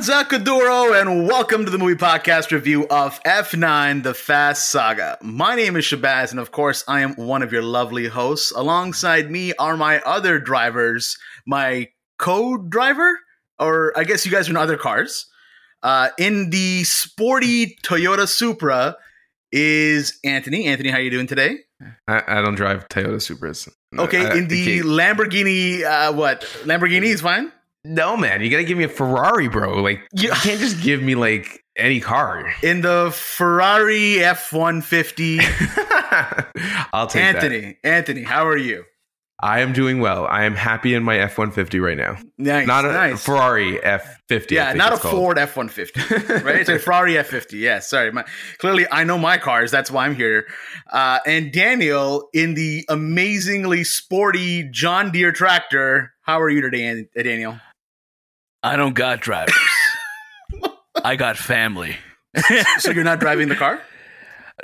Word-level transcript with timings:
Danza 0.00 0.24
Kuduro, 0.24 0.98
and 0.98 1.26
welcome 1.28 1.66
to 1.66 1.70
the 1.70 1.76
movie 1.76 1.94
podcast 1.94 2.52
review 2.52 2.88
of 2.88 3.22
F9 3.24 4.02
The 4.02 4.14
Fast 4.14 4.70
Saga. 4.70 5.18
My 5.20 5.54
name 5.54 5.76
is 5.76 5.84
Shahbaz, 5.84 6.30
and 6.30 6.40
of 6.40 6.52
course, 6.52 6.82
I 6.88 7.02
am 7.02 7.12
one 7.16 7.42
of 7.42 7.52
your 7.52 7.60
lovely 7.60 8.06
hosts. 8.06 8.50
Alongside 8.50 9.30
me 9.30 9.52
are 9.58 9.76
my 9.76 10.00
other 10.06 10.38
drivers, 10.38 11.18
my 11.46 11.88
co 12.18 12.56
driver, 12.56 13.18
or 13.58 13.92
I 13.94 14.04
guess 14.04 14.24
you 14.24 14.32
guys 14.32 14.48
are 14.48 14.52
in 14.52 14.56
other 14.56 14.78
cars. 14.78 15.26
Uh, 15.82 16.08
in 16.16 16.48
the 16.48 16.82
sporty 16.84 17.76
Toyota 17.84 18.26
Supra 18.26 18.96
is 19.52 20.18
Anthony. 20.24 20.64
Anthony, 20.64 20.88
how 20.88 20.96
are 20.96 21.02
you 21.02 21.10
doing 21.10 21.26
today? 21.26 21.58
I, 22.08 22.22
I 22.26 22.40
don't 22.40 22.54
drive 22.54 22.88
Toyota 22.88 23.16
Supras. 23.16 23.68
Okay, 23.98 24.24
I- 24.24 24.34
in 24.34 24.48
the 24.48 24.80
okay. 24.80 24.88
Lamborghini, 24.88 25.82
uh, 25.84 26.10
what? 26.14 26.40
Lamborghini 26.64 27.08
is 27.08 27.20
fine? 27.20 27.52
No 27.84 28.16
man, 28.16 28.42
you 28.42 28.50
gotta 28.50 28.64
give 28.64 28.78
me 28.78 28.84
a 28.84 28.88
Ferrari, 28.88 29.48
bro. 29.48 29.80
Like 29.82 30.00
you 30.12 30.30
can't 30.30 30.60
just 30.60 30.82
give 30.82 31.02
me 31.02 31.14
like 31.14 31.64
any 31.76 32.00
car. 32.00 32.52
In 32.62 32.80
the 32.82 33.10
Ferrari 33.14 34.22
F 34.22 34.52
150. 34.52 35.40
I'll 36.92 37.06
take 37.06 37.22
Anthony, 37.22 37.78
Anthony, 37.84 38.22
how 38.22 38.46
are 38.46 38.56
you? 38.56 38.84
I 39.42 39.60
am 39.60 39.72
doing 39.72 40.00
well. 40.00 40.26
I 40.26 40.44
am 40.44 40.54
happy 40.54 40.92
in 40.92 41.02
my 41.02 41.18
F 41.18 41.38
one 41.38 41.50
fifty 41.50 41.80
right 41.80 41.96
now. 41.96 42.18
Nice, 42.36 42.66
Not 42.66 42.84
a 42.84 42.92
nice. 42.92 43.24
Ferrari 43.24 43.82
F 43.82 44.20
fifty. 44.28 44.56
yeah, 44.56 44.74
not 44.74 44.92
a 44.92 44.98
Ford 44.98 45.38
F 45.38 45.56
one 45.56 45.70
fifty, 45.70 46.00
right? 46.44 46.56
It's 46.56 46.68
a 46.68 46.78
Ferrari 46.78 47.16
F 47.16 47.28
fifty. 47.28 47.56
Yeah, 47.56 47.78
sorry. 47.78 48.12
My, 48.12 48.26
clearly, 48.58 48.86
I 48.92 49.04
know 49.04 49.16
my 49.16 49.38
cars. 49.38 49.70
That's 49.70 49.90
why 49.90 50.04
I'm 50.04 50.14
here. 50.14 50.46
Uh, 50.92 51.20
and 51.24 51.52
Daniel 51.52 52.28
in 52.34 52.52
the 52.52 52.84
amazingly 52.90 53.82
sporty 53.82 54.64
John 54.70 55.10
Deere 55.10 55.32
tractor. 55.32 56.12
How 56.20 56.38
are 56.38 56.50
you 56.50 56.60
today, 56.60 57.06
Daniel? 57.16 57.58
I 58.62 58.76
don't 58.76 58.94
got 58.94 59.20
drivers. 59.20 59.54
I 61.04 61.16
got 61.16 61.36
family. 61.36 61.96
So 62.78 62.90
you're 62.90 63.04
not 63.04 63.20
driving 63.20 63.48
the 63.48 63.56
car? 63.56 63.80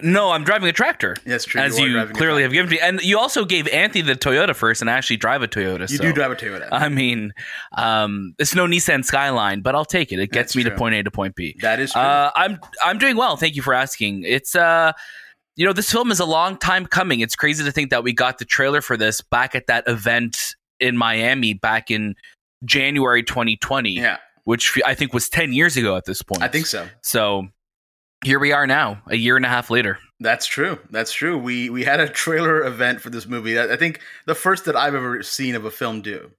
No, 0.02 0.30
I'm 0.30 0.44
driving 0.44 0.69
a 0.69 0.72
tractor. 0.72 1.16
Yes, 1.25 1.44
true. 1.44 1.61
As 1.61 1.78
are 1.78 1.86
you, 1.86 2.06
clearly 2.08 2.42
have 2.42 2.52
given 2.52 2.70
me, 2.70 2.78
and 2.78 3.00
you 3.02 3.19
also 3.19 3.44
gave 3.44 3.67
Anthony 3.69 4.02
the 4.02 4.14
Toyota 4.14 4.55
first, 4.55 4.80
and 4.80 4.91
I 4.91 4.94
actually 4.94 5.17
drive 5.17 5.42
a 5.42 5.48
Toyota. 5.48 5.91
You 5.91 5.97
so. 5.97 6.02
do 6.02 6.12
drive 6.12 6.30
a 6.33 6.36
Toyota. 6.36 6.69
I 6.70 6.89
mean, 6.89 7.33
um, 7.77 8.34
it's 8.39 8.55
no 8.55 8.67
Nissan 8.67 9.05
Skyline, 9.05 9.62
but 9.62 9.74
I'll 9.74 9.84
take 9.84 10.12
it. 10.12 10.19
It 10.19 10.30
gets 10.30 10.52
That's 10.52 10.56
me 10.56 10.62
true. 10.64 10.72
to 10.72 10.77
point 10.77 10.94
A 10.94 11.02
to 11.02 11.11
point 11.11 11.34
B. 11.34 11.56
that 11.62 11.80
is 11.80 11.92
true. 11.92 12.02
Uh, 12.02 12.30
I'm 12.34 12.58
I'm 12.84 12.98
doing 12.98 13.17
well. 13.17 13.36
Thank 13.36 13.56
you 13.56 13.62
for 13.62 13.72
asking. 13.72 14.24
It's 14.24 14.55
uh, 14.55 14.92
you 15.56 15.64
know, 15.64 15.72
this 15.72 15.91
film 15.91 16.11
is 16.11 16.20
a 16.20 16.27
long 16.27 16.58
time 16.58 16.86
coming. 16.86 17.20
It's 17.20 17.34
crazy 17.34 17.64
to 17.64 17.72
think 17.72 17.91
that 17.91 18.05
we 18.05 18.12
got 18.12 18.39
the 18.39 18.44
trailer 18.44 18.83
for 18.83 18.97
this 18.97 19.22
back 19.22 19.55
at 19.55 19.67
that 19.69 19.84
event 19.89 20.55
in 20.78 20.97
Miami 20.97 21.55
back 21.55 21.91
in 21.91 22.14
January 22.65 23.23
2020, 23.23 23.91
yeah, 23.93 24.17
which 24.45 24.81
I 24.85 24.95
think 24.95 25.12
was 25.12 25.29
10 25.29 25.53
years 25.53 25.77
ago 25.77 25.97
at 25.97 26.05
this 26.05 26.23
point. 26.23 26.43
I 26.43 26.49
think 26.49 26.67
so. 26.67 26.89
So 27.03 27.48
here 28.25 28.39
we 28.39 28.53
are 28.53 28.67
now, 28.67 29.03
a 29.09 29.17
year 29.17 29.37
and 29.37 29.45
a 29.45 29.48
half 29.48 29.71
later. 29.71 29.98
That's 30.21 30.47
true. 30.47 30.79
That's 30.91 31.13
true. 31.13 31.37
We 31.37 31.69
we 31.69 31.85
had 31.85 32.01
a 32.01 32.09
trailer 32.09 32.65
event 32.65 33.01
for 33.03 33.11
this 33.11 33.27
movie. 33.27 33.59
I 33.59 33.75
I 33.75 33.77
think 33.77 34.01
the 34.27 34.35
first 34.35 34.65
that 34.65 34.75
I've 34.77 34.95
ever 34.95 35.23
seen 35.23 35.55
of 35.55 35.65
a 35.67 35.71
film 35.71 36.01
do. 36.01 36.31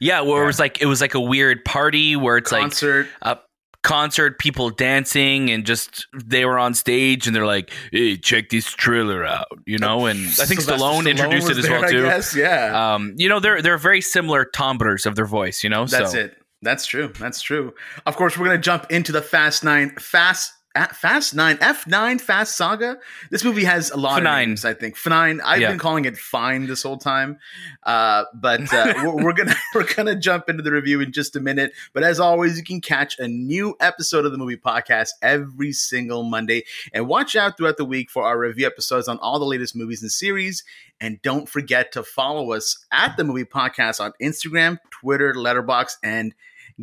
Yeah, 0.00 0.20
where 0.22 0.38
Yeah. 0.38 0.42
it 0.42 0.46
was 0.46 0.58
like 0.58 0.82
it 0.82 0.86
was 0.86 1.00
like 1.00 1.14
a 1.14 1.20
weird 1.20 1.64
party 1.64 2.16
where 2.16 2.36
it's 2.36 2.50
like 2.52 2.62
Concert. 2.62 3.06
Uh, 3.22 3.36
concert, 3.84 4.40
people 4.40 4.70
dancing, 4.70 5.50
and 5.50 5.64
just 5.64 6.08
they 6.24 6.44
were 6.44 6.58
on 6.58 6.74
stage 6.74 7.28
and 7.28 7.36
they're 7.36 7.46
like, 7.46 7.70
"Hey, 7.92 8.16
check 8.16 8.48
this 8.48 8.66
trailer 8.66 9.24
out," 9.24 9.46
you 9.66 9.78
know. 9.78 10.06
And 10.06 10.18
I 10.18 10.46
think 10.46 10.62
Sylvester 10.62 10.74
Stallone 10.74 11.08
introduced 11.08 11.46
was 11.48 11.58
it 11.58 11.60
as 11.60 11.68
there, 11.68 11.78
well 11.78 11.88
I 11.88 11.92
too. 11.92 12.02
guess. 12.02 12.34
Yeah. 12.34 12.94
Um, 12.94 13.14
you 13.16 13.28
know, 13.28 13.38
they're 13.38 13.62
they're 13.62 13.78
very 13.78 14.00
similar 14.00 14.44
timbres 14.44 15.06
of 15.06 15.14
their 15.14 15.26
voice. 15.26 15.62
You 15.62 15.70
know, 15.70 15.86
That's 15.86 16.12
so. 16.12 16.18
it. 16.18 16.36
That's 16.62 16.86
true. 16.86 17.12
That's 17.20 17.40
true. 17.42 17.74
Of 18.06 18.16
course, 18.16 18.36
we're 18.36 18.46
gonna 18.46 18.58
jump 18.58 18.90
into 18.90 19.12
the 19.12 19.22
Fast 19.22 19.62
Nine, 19.62 19.94
Fast, 20.00 20.52
uh, 20.74 20.86
Fast 20.88 21.34
Nine, 21.34 21.56
F 21.60 21.86
Nine, 21.86 22.18
Fast 22.18 22.56
Saga. 22.56 22.98
This 23.30 23.44
movie 23.44 23.64
has 23.64 23.90
a 23.90 23.96
lot 23.96 24.22
F9. 24.22 24.26
of 24.42 24.48
names. 24.48 24.64
I 24.64 24.74
think 24.74 24.96
F9. 24.96 25.40
I've 25.44 25.60
Yeah. 25.60 25.70
been 25.70 25.78
calling 25.78 26.04
it 26.04 26.16
Fine 26.16 26.66
this 26.66 26.82
whole 26.82 26.96
time, 26.98 27.38
uh, 27.84 28.24
but 28.34 28.72
uh, 28.72 28.92
we're, 29.04 29.24
we're 29.24 29.32
gonna 29.32 29.54
we're 29.74 29.92
gonna 29.94 30.16
jump 30.16 30.48
into 30.48 30.62
the 30.62 30.72
review 30.72 31.00
in 31.00 31.12
just 31.12 31.36
a 31.36 31.40
minute. 31.40 31.72
But 31.92 32.02
as 32.02 32.18
always, 32.18 32.58
you 32.58 32.64
can 32.64 32.80
catch 32.80 33.18
a 33.18 33.28
new 33.28 33.76
episode 33.80 34.24
of 34.26 34.32
the 34.32 34.38
movie 34.38 34.56
podcast 34.56 35.10
every 35.22 35.72
single 35.72 36.22
Monday, 36.24 36.64
and 36.92 37.06
watch 37.06 37.36
out 37.36 37.56
throughout 37.56 37.76
the 37.76 37.84
week 37.84 38.10
for 38.10 38.24
our 38.24 38.38
review 38.38 38.66
episodes 38.66 39.06
on 39.08 39.18
all 39.18 39.38
the 39.38 39.44
latest 39.44 39.76
movies 39.76 40.02
and 40.02 40.10
series. 40.10 40.64
And 41.00 41.20
don't 41.22 41.48
forget 41.48 41.92
to 41.92 42.02
follow 42.02 42.52
us 42.52 42.84
at 42.92 43.16
the 43.16 43.24
movie 43.24 43.44
podcast 43.44 44.00
on 44.00 44.12
Instagram, 44.22 44.78
Twitter, 44.90 45.34
Letterboxd, 45.34 45.96
and 46.02 46.34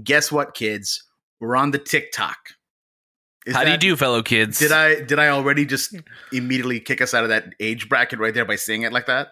guess 0.03 0.31
what, 0.31 0.53
kids? 0.53 1.03
We're 1.39 1.55
on 1.55 1.71
the 1.71 1.79
TikTok. 1.79 2.37
Is 3.45 3.55
How 3.55 3.63
do 3.63 3.71
you 3.71 3.77
do, 3.77 3.95
fellow 3.95 4.21
kids? 4.21 4.59
Did 4.59 4.71
I 4.71 5.01
did 5.01 5.17
I 5.17 5.29
already 5.29 5.65
just 5.65 5.95
immediately 6.31 6.79
kick 6.79 7.01
us 7.01 7.13
out 7.13 7.23
of 7.23 7.29
that 7.29 7.55
age 7.59 7.89
bracket 7.89 8.19
right 8.19 8.33
there 8.33 8.45
by 8.45 8.55
saying 8.55 8.83
it 8.83 8.93
like 8.93 9.07
that? 9.07 9.29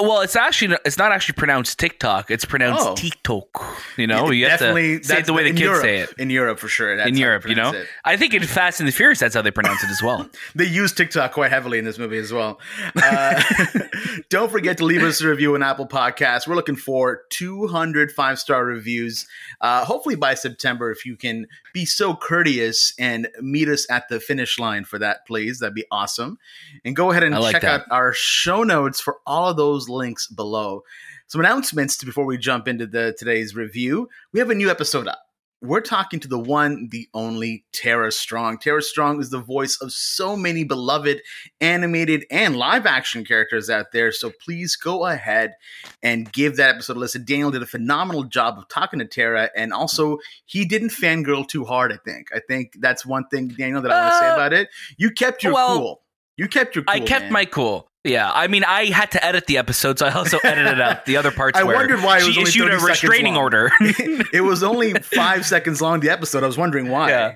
Well, 0.00 0.22
it's 0.22 0.34
actually 0.34 0.76
it's 0.84 0.98
not 0.98 1.12
actually 1.12 1.34
pronounced 1.34 1.78
TikTok. 1.78 2.28
It's 2.28 2.44
pronounced 2.44 2.84
Oh. 2.84 2.94
TikTok. 2.96 3.64
You 3.96 4.08
know, 4.08 4.30
you 4.30 4.48
have 4.48 4.58
to 4.58 4.74
say 5.04 5.18
it 5.20 5.26
the 5.26 5.32
way 5.32 5.44
the 5.44 5.50
kids 5.50 5.60
Europe, 5.60 5.82
say 5.82 5.98
it. 5.98 6.10
in 6.18 6.30
Europe 6.30 6.58
for 6.58 6.66
sure. 6.66 6.96
That's 6.96 7.08
In 7.08 7.16
Europe, 7.16 7.46
you 7.48 7.54
know? 7.54 7.70
it. 7.70 7.86
I 8.04 8.16
think 8.16 8.34
in 8.34 8.42
Fast 8.42 8.80
and 8.80 8.88
the 8.88 8.92
Furious, 8.92 9.20
that's 9.20 9.36
how 9.36 9.42
they 9.42 9.52
pronounce 9.52 9.84
it 9.84 9.90
as 9.90 10.02
well. 10.02 10.28
They 10.56 10.64
use 10.64 10.92
TikTok 10.92 11.32
quite 11.32 11.50
heavily 11.50 11.78
in 11.78 11.84
this 11.84 11.96
movie 11.98 12.18
as 12.18 12.32
well. 12.32 12.60
Uh, 13.00 13.40
don't 14.30 14.50
forget 14.50 14.78
to 14.78 14.84
leave 14.84 15.02
us 15.02 15.20
a 15.20 15.28
review 15.28 15.54
on 15.54 15.62
Apple 15.62 15.86
Podcasts. 15.86 16.46
We're 16.48 16.54
looking 16.56 16.76
for 16.76 17.22
200 17.30 18.10
five 18.12 18.38
star 18.40 18.64
reviews. 18.64 19.26
Uh, 19.60 19.84
hopefully 19.84 20.16
by 20.16 20.34
September, 20.34 20.90
if 20.90 21.06
you 21.06 21.16
can 21.16 21.46
be 21.72 21.84
so 21.84 22.14
courteous 22.14 22.94
and 22.98 23.28
meet 23.40 23.68
us 23.68 23.86
at 23.90 24.08
the 24.08 24.18
finish 24.20 24.58
line 24.58 24.84
for 24.84 24.98
that, 24.98 25.26
please, 25.26 25.60
that'd 25.60 25.74
be 25.74 25.84
awesome. 25.90 26.38
And 26.84 26.94
go 26.96 27.10
ahead 27.10 27.22
and 27.22 27.38
like 27.38 27.52
check 27.52 27.62
that. 27.62 27.80
out 27.82 27.86
our 27.90 28.12
show 28.12 28.62
notes 28.64 29.00
for 29.00 29.18
all 29.26 29.48
of 29.48 29.56
those 29.56 29.83
links 29.88 30.26
below. 30.26 30.82
Some 31.26 31.40
announcements 31.40 32.02
before 32.02 32.26
we 32.26 32.38
jump 32.38 32.68
into 32.68 32.86
the 32.86 33.14
today's 33.18 33.54
review. 33.54 34.08
We 34.32 34.40
have 34.40 34.50
a 34.50 34.54
new 34.54 34.70
episode 34.70 35.08
up 35.08 35.24
we're 35.64 35.80
talking 35.80 36.20
to 36.20 36.28
the 36.28 36.38
one, 36.38 36.88
the 36.90 37.08
only 37.14 37.64
Tara 37.72 38.12
Strong. 38.12 38.58
Tara 38.58 38.82
Strong 38.82 39.20
is 39.20 39.30
the 39.30 39.40
voice 39.40 39.78
of 39.80 39.92
so 39.92 40.36
many 40.36 40.62
beloved 40.62 41.22
animated 41.60 42.26
and 42.30 42.56
live 42.56 42.86
action 42.86 43.24
characters 43.24 43.70
out 43.70 43.86
there. 43.92 44.12
So 44.12 44.30
please 44.44 44.76
go 44.76 45.06
ahead 45.06 45.54
and 46.02 46.30
give 46.32 46.56
that 46.56 46.74
episode 46.74 46.96
a 46.96 47.00
listen. 47.00 47.24
Daniel 47.24 47.50
did 47.50 47.62
a 47.62 47.66
phenomenal 47.66 48.24
job 48.24 48.58
of 48.58 48.68
talking 48.68 48.98
to 48.98 49.06
Tara, 49.06 49.50
and 49.56 49.72
also 49.72 50.18
he 50.44 50.64
didn't 50.64 50.90
fangirl 50.90 51.48
too 51.48 51.64
hard. 51.64 51.92
I 51.92 51.96
think. 52.04 52.28
I 52.34 52.40
think 52.46 52.76
that's 52.80 53.06
one 53.06 53.26
thing, 53.28 53.48
Daniel, 53.48 53.80
that 53.82 53.90
I 53.90 54.02
want 54.02 54.12
to 54.12 54.18
say 54.18 54.28
Uh, 54.28 54.34
about 54.34 54.52
it. 54.52 54.68
You 54.98 55.10
kept 55.10 55.42
your 55.42 55.54
well, 55.54 55.78
cool. 55.78 56.00
You 56.36 56.48
kept 56.48 56.74
your. 56.74 56.84
cool, 56.84 56.94
I 56.94 57.00
kept 57.00 57.24
man. 57.24 57.32
my 57.32 57.44
cool. 57.44 57.88
Yeah, 58.02 58.30
I 58.30 58.48
mean, 58.48 58.64
I 58.64 58.86
had 58.86 59.12
to 59.12 59.24
edit 59.24 59.46
the 59.46 59.56
episode, 59.56 59.98
so 59.98 60.04
I 60.06 60.12
also 60.12 60.38
edited 60.44 60.78
out 60.78 61.06
the 61.06 61.16
other 61.16 61.30
parts. 61.30 61.58
I 61.58 61.62
wondered 61.62 62.02
why 62.02 62.18
it 62.18 62.24
was 62.24 62.34
she 62.34 62.42
issued 62.42 62.70
30 62.70 62.82
a 62.82 62.86
restraining 62.86 63.36
order. 63.36 63.70
it 63.80 64.42
was 64.44 64.62
only 64.62 64.92
five 64.94 65.46
seconds 65.54 65.80
long. 65.80 66.00
The 66.00 66.10
episode. 66.10 66.42
I 66.44 66.46
was 66.46 66.58
wondering 66.58 66.90
why. 66.90 67.08
Yeah. 67.08 67.32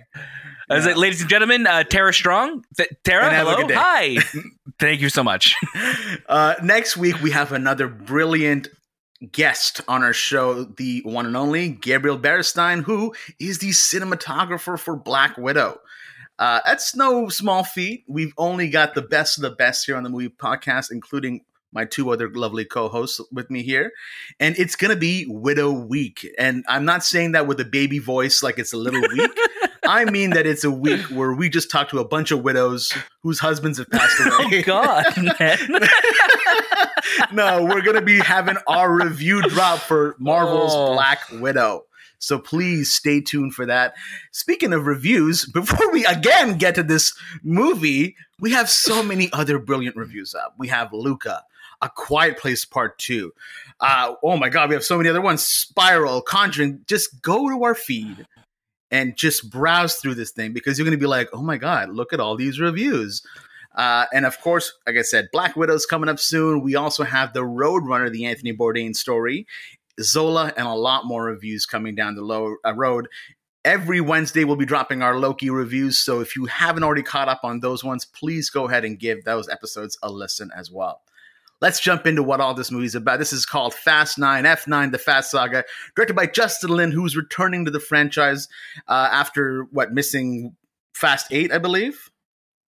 I 0.71 0.75
was 0.75 0.85
Yeah. 0.85 0.91
like, 0.91 0.99
ladies 0.99 1.21
and 1.23 1.31
gentlemen, 1.31 1.67
uh, 1.67 1.85
Tara 1.85 2.13
Strong. 2.13 2.65
Th- 2.77 2.91
Tara, 3.03 3.25
And 3.25 3.35
have 3.35 3.47
a 3.47 3.55
hello, 3.55 3.69
hi. 3.75 4.19
Thank 4.79 5.01
you 5.01 5.09
so 5.09 5.25
much. 5.25 5.55
Uh, 6.29 6.55
next 6.63 6.99
week, 6.99 7.23
we 7.23 7.31
have 7.31 7.53
another 7.53 7.89
brilliant 7.89 8.69
guest 9.33 9.81
on 9.89 10.03
our 10.03 10.13
show, 10.13 10.65
the 10.65 11.01
one 11.07 11.25
and 11.25 11.37
only 11.37 11.71
Gabriel 11.71 12.19
Beristain, 12.19 12.83
who 12.83 13.15
is 13.41 13.59
the 13.61 13.71
cinematographer 13.71 14.79
for 14.79 14.95
Black 14.97 15.39
Widow. 15.39 15.79
Uh, 16.39 16.61
that's 16.67 16.95
no 16.95 17.29
small 17.29 17.65
feat. 17.65 18.05
We've 18.07 18.33
only 18.39 18.69
got 18.71 18.95
the 18.95 19.03
best 19.03 19.39
of 19.39 19.43
the 19.43 19.51
best 19.51 19.87
here 19.87 19.97
on 19.97 20.03
the 20.05 20.11
movie 20.11 20.29
podcast, 20.29 20.93
including 20.93 21.43
my 21.73 21.85
two 21.85 22.11
other 22.11 22.31
lovely 22.33 22.65
co-hosts 22.65 23.21
with 23.31 23.51
me 23.51 23.63
here. 23.63 23.93
And 24.41 24.57
it's 24.59 24.75
going 24.75 24.91
to 24.93 24.99
be 24.99 25.27
Widow 25.29 25.71
Week. 25.73 26.27
And 26.39 26.65
I'm 26.69 26.85
not 26.87 27.05
saying 27.05 27.33
that 27.33 27.47
with 27.47 27.61
a 27.61 27.65
baby 27.65 27.99
voice 27.99 28.43
like 28.43 28.59
it's 28.59 28.73
a 28.73 28.77
little 28.79 29.01
weak. 29.13 29.31
I 29.85 30.05
mean 30.07 30.31
that 30.31 30.47
it's 30.47 30.65
a 30.65 30.71
week 30.71 31.01
where 31.11 31.33
we 31.35 31.49
just 31.49 31.71
talk 31.71 31.89
to 31.91 31.99
a 31.99 32.05
bunch 32.07 32.31
of 32.31 32.43
widows 32.43 32.93
whose 33.23 33.39
husbands 33.39 33.79
have 33.79 33.91
passed 33.91 34.19
away. 34.21 34.61
Oh 34.61 34.63
God, 34.65 35.05
man. 35.41 35.59
no, 37.33 37.65
we're 37.65 37.83
gonna 37.83 38.03
be 38.03 38.19
having 38.19 38.57
our 38.67 38.93
review 38.93 39.43
drop 39.43 39.79
for 39.79 40.15
Marvel's 40.19 40.73
Oh. 40.75 40.93
Black 40.95 41.21
Widow. 41.33 41.85
So 42.19 42.39
please 42.39 42.93
stay 42.93 43.21
tuned 43.21 43.55
for 43.55 43.67
that. 43.67 43.95
Speaking 44.33 44.73
of 44.73 44.87
reviews, 44.87 45.47
before 45.53 45.91
we 45.93 46.05
again 46.07 46.59
get 46.59 46.75
to 46.77 46.83
this 46.83 47.17
movie, 47.43 48.17
we 48.41 48.53
have 48.53 48.69
so 48.69 49.03
many 49.03 49.31
other 49.33 49.59
brilliant 49.59 49.97
reviews 49.97 50.35
up. 50.35 50.55
We 50.59 50.69
have 50.69 50.93
Luca, 50.93 51.43
A 51.83 51.89
Quiet 51.89 52.39
Place 52.39 52.65
Part 52.65 52.99
2. 52.99 53.33
Uh, 53.81 54.15
oh 54.23 54.37
my 54.37 54.49
God, 54.49 54.69
we 54.69 54.75
have 54.75 54.85
so 54.85 54.97
many 54.97 55.09
other 55.09 55.21
ones. 55.21 55.45
Spiral, 55.45 56.23
Conjuring. 56.23 56.81
Just 56.87 57.23
go 57.23 57.49
to 57.49 57.65
our 57.65 57.75
feed 57.75 58.27
and 58.91 59.17
just 59.17 59.51
browse 59.51 59.97
through 59.97 60.15
this 60.15 60.31
thing 60.31 60.53
because 60.53 60.79
you're 60.79 60.85
going 60.85 60.97
to 60.97 61.01
be 61.01 61.07
like, 61.07 61.29
oh 61.33 61.43
my 61.43 61.57
God, 61.57 61.91
look 61.91 62.13
at 62.13 62.21
all 62.21 62.37
these 62.37 62.61
reviews. 62.61 63.23
Uh, 63.75 64.07
and 64.13 64.27
of 64.27 64.41
course, 64.41 64.73
like 64.87 64.97
I 64.97 65.03
said, 65.03 65.29
Black 65.33 65.55
Widow's 65.55 65.87
coming 65.87 66.09
up 66.09 66.19
soon. 66.19 66.63
We 66.63 66.75
also 66.75 67.05
have 67.05 67.33
The 67.33 67.43
Roadrunner, 67.43 68.11
the 68.11 68.25
Anthony 68.25 68.53
Bourdain 68.53 68.97
story, 68.97 69.47
Zola, 70.01 70.53
and 70.57 70.67
a 70.67 70.75
lot 70.75 71.07
more 71.07 71.25
reviews 71.25 71.67
coming 71.67 71.95
down 71.95 72.15
the 72.15 72.23
low, 72.23 72.57
uh, 72.65 72.75
road. 72.75 73.09
Every 73.65 74.01
Wednesday, 74.01 74.45
we'll 74.45 74.57
be 74.57 74.65
dropping 74.65 75.03
our 75.03 75.19
Loki 75.19 75.51
reviews. 75.51 75.99
So 75.99 76.21
if 76.21 76.37
you 76.37 76.47
haven't 76.47 76.85
already 76.85 77.03
caught 77.03 77.29
up 77.29 77.41
on 77.43 77.61
those 77.61 77.85
ones, 77.85 78.05
please 78.05 78.51
go 78.51 78.69
ahead 78.69 78.85
and 78.85 78.99
give 78.99 79.25
those 79.25 79.49
episodes 79.49 79.99
a 80.03 80.11
listen 80.11 80.51
as 80.57 80.71
well. 80.71 81.03
Let's 81.61 81.81
jump 81.81 82.07
into 82.07 82.23
what 82.23 82.41
all 82.41 82.55
this 82.55 82.71
movie's 82.71 82.95
about. 82.95 83.19
This 83.19 83.33
is 83.33 83.45
called 83.45 83.75
Fast 83.75 84.17
Nine, 84.17 84.45
F9, 84.45 84.93
The 84.93 84.99
Fast 84.99 85.33
Saga, 85.33 85.65
directed 85.97 86.15
by 86.15 86.27
Justin 86.27 86.71
Lin, 86.71 86.93
who's 86.93 87.17
returning 87.17 87.65
to 87.65 87.71
the 87.71 87.81
franchise 87.81 88.47
uh, 88.87 89.09
after 89.11 89.65
what 89.73 89.93
missing 89.93 90.55
Fast 90.95 91.27
Eight, 91.33 91.53
I 91.53 91.59
believe. 91.59 92.11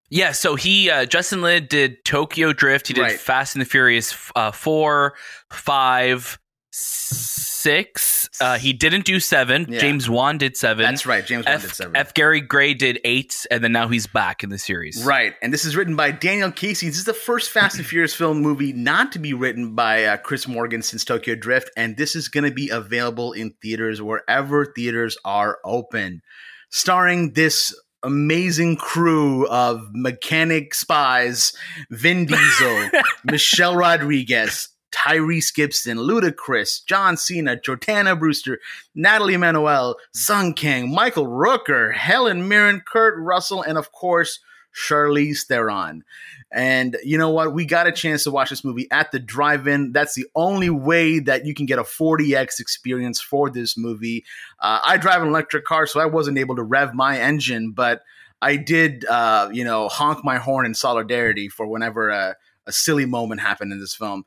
Yeah, 0.09 0.33
so 0.33 0.57
he 0.57 0.91
uh, 0.91 1.05
Justin 1.05 1.41
Lin 1.41 1.67
did 1.71 2.05
Tokyo 2.05 2.53
Drift. 2.53 2.89
He 2.89 2.95
did 2.95 3.03
Right. 3.03 3.19
Fast 3.19 3.55
and 3.55 3.63
the 3.63 3.67
Furious 3.67 4.33
uh, 4.35 4.51
four, 4.51 5.15
five, 5.51 6.40
six. 6.71 8.29
Uh, 8.41 8.59
he 8.59 8.73
didn't 8.73 9.05
do 9.05 9.21
seven. 9.21 9.67
Yeah. 9.69 9.81
James 9.81 10.09
Wan 10.09 10.39
did 10.39 10.57
seven. 10.57 10.85
That's 10.85 11.05
right. 11.05 11.25
James 11.25 11.45
Wan 11.47 11.61
did 11.61 11.75
seven. 11.75 11.97
F. 11.97 12.15
Gary 12.15 12.41
Gray 12.41 12.75
did 12.75 13.01
eight, 13.05 13.47
and 13.51 13.63
then 13.63 13.73
now 13.73 13.89
he's 13.89 14.07
back 14.07 14.43
in 14.43 14.51
the 14.51 14.59
series. 14.59 15.05
Right, 15.05 15.35
and 15.43 15.53
this 15.53 15.65
is 15.65 15.77
written 15.77 15.97
by 15.97 16.11
Daniel 16.11 16.51
Casey. 16.51 16.87
This 16.89 16.99
is 16.99 17.05
the 17.05 17.13
first 17.15 17.51
Fast 17.51 17.77
and 17.77 17.87
Furious 17.87 18.15
film 18.15 18.41
movie 18.41 18.73
not 18.73 19.13
to 19.13 19.19
be 19.19 19.35
written 19.35 19.75
by 19.75 20.05
uh, 20.05 20.17
Chris 20.17 20.49
Morgan 20.49 20.83
since 20.83 21.05
Tokyo 21.05 21.35
Drift, 21.35 21.71
and 21.77 21.97
this 21.97 22.17
is 22.17 22.29
going 22.29 22.45
to 22.45 22.51
be 22.51 22.71
available 22.71 23.33
in 23.33 23.53
theaters 23.63 24.01
wherever 24.01 24.65
theaters 24.67 25.19
are 25.25 25.59
open. 25.65 26.23
Starring 26.71 27.33
this 27.33 27.75
amazing 28.03 28.77
crew 28.77 29.47
of 29.49 29.87
mechanic 29.93 30.75
spies 30.75 31.53
Vin 31.91 32.27
Diesel, 32.27 32.91
Michelle 33.25 33.77
Rodriguez, 33.77 34.69
Tyrese 34.93 35.55
Gibson, 35.55 35.99
Ludacris, 35.99 36.85
John 36.85 37.17
Cena, 37.17 37.57
Jordana 37.57 38.19
Brewster, 38.19 38.59
Nathalie 38.95 39.35
Emmanuel, 39.35 39.97
Sung 40.13 40.55
Kang, 40.55 40.93
Michael 40.93 41.27
Rooker, 41.27 41.95
Helen 41.95 42.49
Mirren, 42.49 42.83
Kurt 42.87 43.19
Russell, 43.19 43.63
and 43.63 43.79
of 43.79 43.93
course, 43.93 44.41
Charlize 44.75 45.47
Theron. 45.47 46.05
And 46.53 46.97
you 47.05 47.17
know 47.17 47.31
what? 47.31 47.55
We 47.55 47.65
got 47.65 47.87
a 47.87 47.93
chance 47.93 48.25
to 48.25 48.31
watch 48.31 48.51
this 48.51 48.65
movie 48.65 48.89
at 48.91 49.13
the 49.13 49.21
drive 49.21 49.69
in. 49.69 49.93
That's 49.93 50.15
the 50.15 50.27
only 50.35 50.71
way 50.71 51.21
that 51.21 51.47
you 51.47 51.55
can 51.55 51.67
get 51.67 51.79
a 51.79 51.85
4DX 51.85 52.59
experience 52.59 53.21
for 53.21 53.51
this 53.51 53.77
movie. 53.77 54.25
Uh, 54.59 54.81
I 54.85 54.97
drive 54.97 55.23
an 55.23 55.29
electric 55.29 55.65
car, 55.65 55.87
so 55.87 56.01
I 56.01 56.07
wasn't 56.07 56.39
able 56.39 56.57
to 56.57 56.63
rev 56.63 56.93
my 56.95 57.19
engine, 57.19 57.71
but 57.71 58.03
I 58.43 58.57
did, 58.57 59.05
uh, 59.05 59.51
you 59.53 59.65
know, 59.65 59.89
honk 59.89 60.25
my 60.25 60.39
horn 60.39 60.67
in 60.67 60.75
solidarity 60.75 61.49
for 61.49 61.67
whenever 61.67 62.09
a, 62.09 62.37
a 62.67 62.73
silly 62.73 63.07
moment 63.07 63.41
happened 63.41 63.73
in 63.73 63.79
this 63.79 63.95
film. 63.95 64.25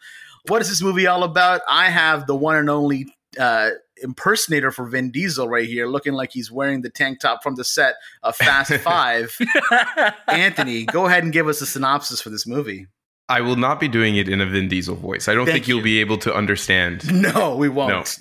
What 0.47 0.61
is 0.61 0.69
this 0.69 0.81
movie 0.81 1.07
all 1.07 1.23
about? 1.23 1.61
I 1.67 1.89
have 1.89 2.27
the 2.27 2.35
one 2.35 2.55
and 2.55 2.69
only 2.69 3.13
uh, 3.39 3.71
impersonator 4.01 4.71
for 4.71 4.85
Vin 4.85 5.11
Diesel 5.11 5.47
right 5.47 5.67
here, 5.67 5.87
looking 5.87 6.13
like 6.13 6.31
he's 6.33 6.51
wearing 6.51 6.81
the 6.81 6.89
tank 6.89 7.19
top 7.19 7.43
from 7.43 7.55
the 7.55 7.63
set 7.63 7.95
of 8.23 8.35
Fast 8.35 8.73
Five. 8.81 9.35
Anthony, 10.27 10.85
go 10.85 11.05
ahead 11.05 11.23
and 11.23 11.31
give 11.31 11.47
us 11.47 11.61
a 11.61 11.65
synopsis 11.65 12.21
for 12.21 12.29
this 12.29 12.45
movie. 12.45 12.87
I 13.29 13.41
will 13.41 13.55
not 13.55 13.79
be 13.79 13.87
doing 13.87 14.17
it 14.17 14.27
in 14.27 14.41
a 14.41 14.45
Vin 14.45 14.67
Diesel 14.67 14.95
voice. 14.95 15.27
I 15.27 15.33
don't 15.33 15.45
Thank 15.45 15.55
think 15.55 15.67
you'll 15.69 15.77
you. 15.77 15.83
be 15.83 15.99
able 16.01 16.17
to 16.19 16.35
understand. 16.35 17.09
No, 17.11 17.55
we 17.55 17.69
won't. 17.69 18.19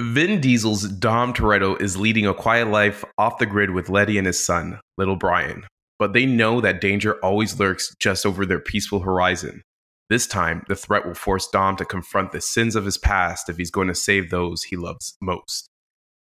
Vin 0.00 0.40
Diesel's 0.40 0.82
Dom 0.88 1.32
Toretto 1.32 1.80
is 1.80 1.96
leading 1.96 2.26
a 2.26 2.34
quiet 2.34 2.68
life 2.68 3.04
off 3.18 3.38
the 3.38 3.46
grid 3.46 3.70
with 3.70 3.88
Letty 3.88 4.18
and 4.18 4.26
his 4.26 4.42
son, 4.42 4.80
little 4.98 5.16
Brian. 5.16 5.64
But 5.98 6.12
they 6.12 6.26
know 6.26 6.60
that 6.60 6.80
danger 6.80 7.14
always 7.24 7.60
lurks 7.60 7.94
just 8.00 8.26
over 8.26 8.44
their 8.44 8.58
peaceful 8.58 9.00
horizon. 9.00 9.62
This 10.10 10.26
time, 10.26 10.64
the 10.66 10.74
threat 10.74 11.06
will 11.06 11.14
force 11.14 11.46
Dom 11.46 11.76
to 11.76 11.84
confront 11.84 12.32
the 12.32 12.40
sins 12.40 12.74
of 12.74 12.84
his 12.84 12.98
past 12.98 13.48
if 13.48 13.56
he's 13.56 13.70
going 13.70 13.86
to 13.86 13.94
save 13.94 14.28
those 14.28 14.64
he 14.64 14.76
loves 14.76 15.16
most. 15.22 15.68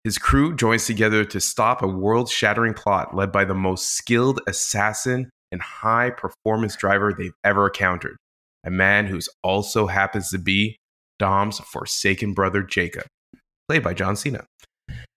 His 0.02 0.18
crew 0.18 0.56
joins 0.56 0.84
together 0.84 1.24
to 1.24 1.40
stop 1.40 1.80
a 1.80 1.86
world 1.86 2.28
shattering 2.28 2.74
plot 2.74 3.14
led 3.14 3.30
by 3.30 3.44
the 3.44 3.54
most 3.54 3.90
skilled 3.90 4.40
assassin 4.48 5.30
and 5.52 5.62
high 5.62 6.10
performance 6.10 6.74
driver 6.74 7.14
they've 7.16 7.30
ever 7.44 7.68
encountered, 7.68 8.16
a 8.64 8.70
man 8.70 9.06
who's 9.06 9.28
also 9.44 9.86
happens 9.86 10.30
to 10.30 10.38
be 10.38 10.76
Dom's 11.20 11.60
forsaken 11.60 12.34
brother 12.34 12.64
Jacob, 12.64 13.06
played 13.68 13.84
by 13.84 13.94
John 13.94 14.16
Cena. 14.16 14.44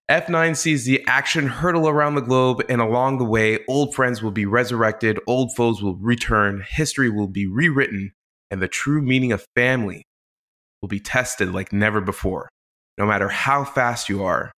F9 0.10 0.56
sees 0.56 0.86
the 0.86 1.04
action 1.08 1.48
hurtle 1.48 1.90
around 1.90 2.13
the 2.13 2.22
globe, 2.22 2.62
and 2.69 2.80
along 2.80 3.18
the 3.18 3.25
way, 3.25 3.60
old 3.68 3.96
friends 3.96 4.22
will 4.22 4.31
be 4.31 4.46
resurrected, 4.46 5.19
old 5.25 5.56
foes 5.56 5.81
will 5.81 5.96
return, 5.96 6.63
history 6.68 7.10
will 7.10 7.28
be 7.28 7.48
rewritten, 7.48 8.12
and 8.51 8.62
the 8.62 8.68
true 8.68 9.01
meaning 9.01 9.31
of 9.31 9.44
family 9.56 10.03
will 10.81 10.89
be 10.89 11.00
tested 11.00 11.51
like 11.53 11.74
never 11.74 12.01
before. 12.01 12.50
No 12.98 13.06
matter 13.07 13.30
how 13.30 13.63
fast 13.63 14.09
you 14.09 14.24
are, 14.24 14.51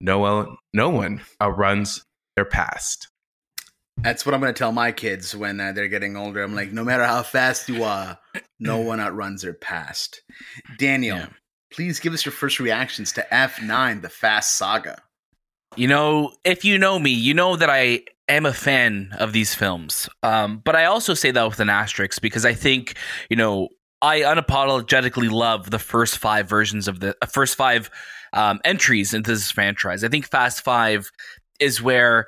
no 0.00 0.18
one, 0.18 0.56
no 0.74 0.90
one 0.90 1.22
outruns 1.40 2.02
their 2.36 2.44
past. 2.44 3.08
That's 3.98 4.26
what 4.26 4.34
I'm 4.34 4.40
going 4.40 4.52
to 4.52 4.58
tell 4.58 4.72
my 4.72 4.90
kids 4.90 5.36
when 5.36 5.60
uh, 5.60 5.72
they're 5.72 5.86
getting 5.88 6.16
older. 6.16 6.42
I'm 6.42 6.54
like, 6.54 6.72
no 6.72 6.82
matter 6.82 7.04
how 7.04 7.22
fast 7.22 7.68
you 7.68 7.84
are, 7.84 8.18
no 8.58 8.78
one 8.78 9.00
outruns 9.00 9.42
their 9.42 9.52
past. 9.54 10.22
Daniel, 10.78 11.18
Yeah. 11.18 11.26
please 11.72 12.00
give 12.00 12.12
us 12.14 12.24
your 12.24 12.32
first 12.32 12.58
reactions 12.58 13.12
to 13.12 13.26
F9, 13.30 14.02
the 14.02 14.08
Fast 14.08 14.56
Saga. 14.56 15.00
You 15.76 15.88
know, 15.88 16.32
if 16.44 16.64
you 16.64 16.76
know 16.76 16.98
me, 16.98 17.10
you 17.10 17.32
know 17.32 17.56
that 17.56 17.70
I 17.70 18.02
am 18.28 18.44
a 18.44 18.52
fan 18.52 19.14
of 19.18 19.32
these 19.32 19.54
films. 19.54 20.08
Um, 20.22 20.60
but 20.64 20.76
I 20.76 20.84
also 20.84 21.14
say 21.14 21.30
that 21.30 21.48
with 21.48 21.60
an 21.60 21.70
asterisk 21.70 22.20
because 22.20 22.44
I 22.44 22.52
think, 22.52 22.96
you 23.30 23.36
know, 23.36 23.68
I 24.02 24.20
unapologetically 24.20 25.30
love 25.30 25.70
the 25.70 25.78
first 25.78 26.18
five 26.18 26.48
versions 26.48 26.88
of 26.88 27.00
the 27.00 27.16
uh, 27.22 27.26
first 27.26 27.56
five 27.56 27.90
um, 28.32 28.60
entries 28.64 29.14
into 29.14 29.30
this 29.30 29.50
franchise. 29.50 30.04
I 30.04 30.08
think 30.08 30.28
Fast 30.28 30.62
Five 30.62 31.10
is 31.60 31.80
where 31.80 32.26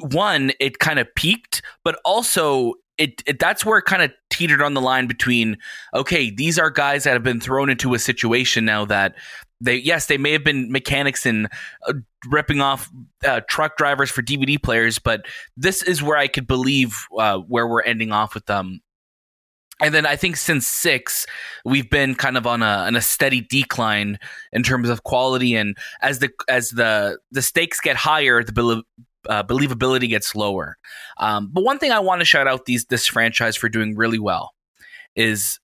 one 0.00 0.52
it 0.58 0.78
kind 0.78 0.98
of 0.98 1.14
peaked, 1.14 1.62
but 1.84 2.00
also 2.04 2.74
it, 2.96 3.22
it 3.26 3.38
that's 3.38 3.66
where 3.66 3.78
it 3.78 3.84
kind 3.84 4.02
of 4.02 4.12
teetered 4.30 4.62
on 4.62 4.74
the 4.74 4.80
line 4.80 5.06
between 5.06 5.58
okay, 5.94 6.30
these 6.30 6.58
are 6.58 6.70
guys 6.70 7.04
that 7.04 7.12
have 7.12 7.22
been 7.22 7.40
thrown 7.40 7.68
into 7.68 7.94
a 7.94 7.98
situation 7.98 8.64
now 8.64 8.84
that 8.86 9.14
they 9.62 9.76
yes 9.76 10.06
they 10.06 10.18
may 10.18 10.32
have 10.32 10.44
been 10.44 10.70
mechanics 10.70 11.24
and 11.24 11.48
uh, 11.86 11.94
ripping 12.28 12.60
off 12.60 12.90
uh, 13.24 13.40
truck 13.48 13.76
drivers 13.76 14.10
for 14.10 14.22
DVD 14.22 14.62
players, 14.62 14.98
but 14.98 15.24
this 15.56 15.82
is 15.82 16.02
where 16.02 16.16
I 16.16 16.26
could 16.26 16.46
believe 16.46 17.06
uh, 17.18 17.38
where 17.38 17.66
we're 17.66 17.82
ending 17.82 18.12
off 18.12 18.34
with 18.34 18.46
them. 18.46 18.80
And 19.80 19.94
then 19.94 20.06
I 20.06 20.16
think 20.16 20.36
since 20.36 20.66
six, 20.66 21.26
we've 21.64 21.90
been 21.90 22.14
kind 22.14 22.36
of 22.36 22.46
on 22.46 22.62
a 22.62 22.84
on 22.86 22.96
a 22.96 23.00
steady 23.00 23.40
decline 23.40 24.18
in 24.52 24.62
terms 24.62 24.88
of 24.88 25.02
quality, 25.04 25.54
and 25.54 25.76
as 26.00 26.18
the 26.18 26.30
as 26.48 26.70
the 26.70 27.18
the 27.30 27.42
stakes 27.42 27.80
get 27.80 27.96
higher, 27.96 28.42
the 28.42 28.82
uh, 29.28 29.42
believability 29.42 30.08
gets 30.08 30.34
lower. 30.34 30.76
Um, 31.18 31.50
but 31.52 31.64
one 31.64 31.78
thing 31.78 31.92
I 31.92 32.00
want 32.00 32.20
to 32.20 32.24
shout 32.24 32.46
out 32.46 32.66
these 32.66 32.84
this 32.86 33.06
franchise 33.06 33.56
for 33.56 33.68
doing 33.68 33.96
really 33.96 34.18
well 34.18 34.52
is 35.16 35.58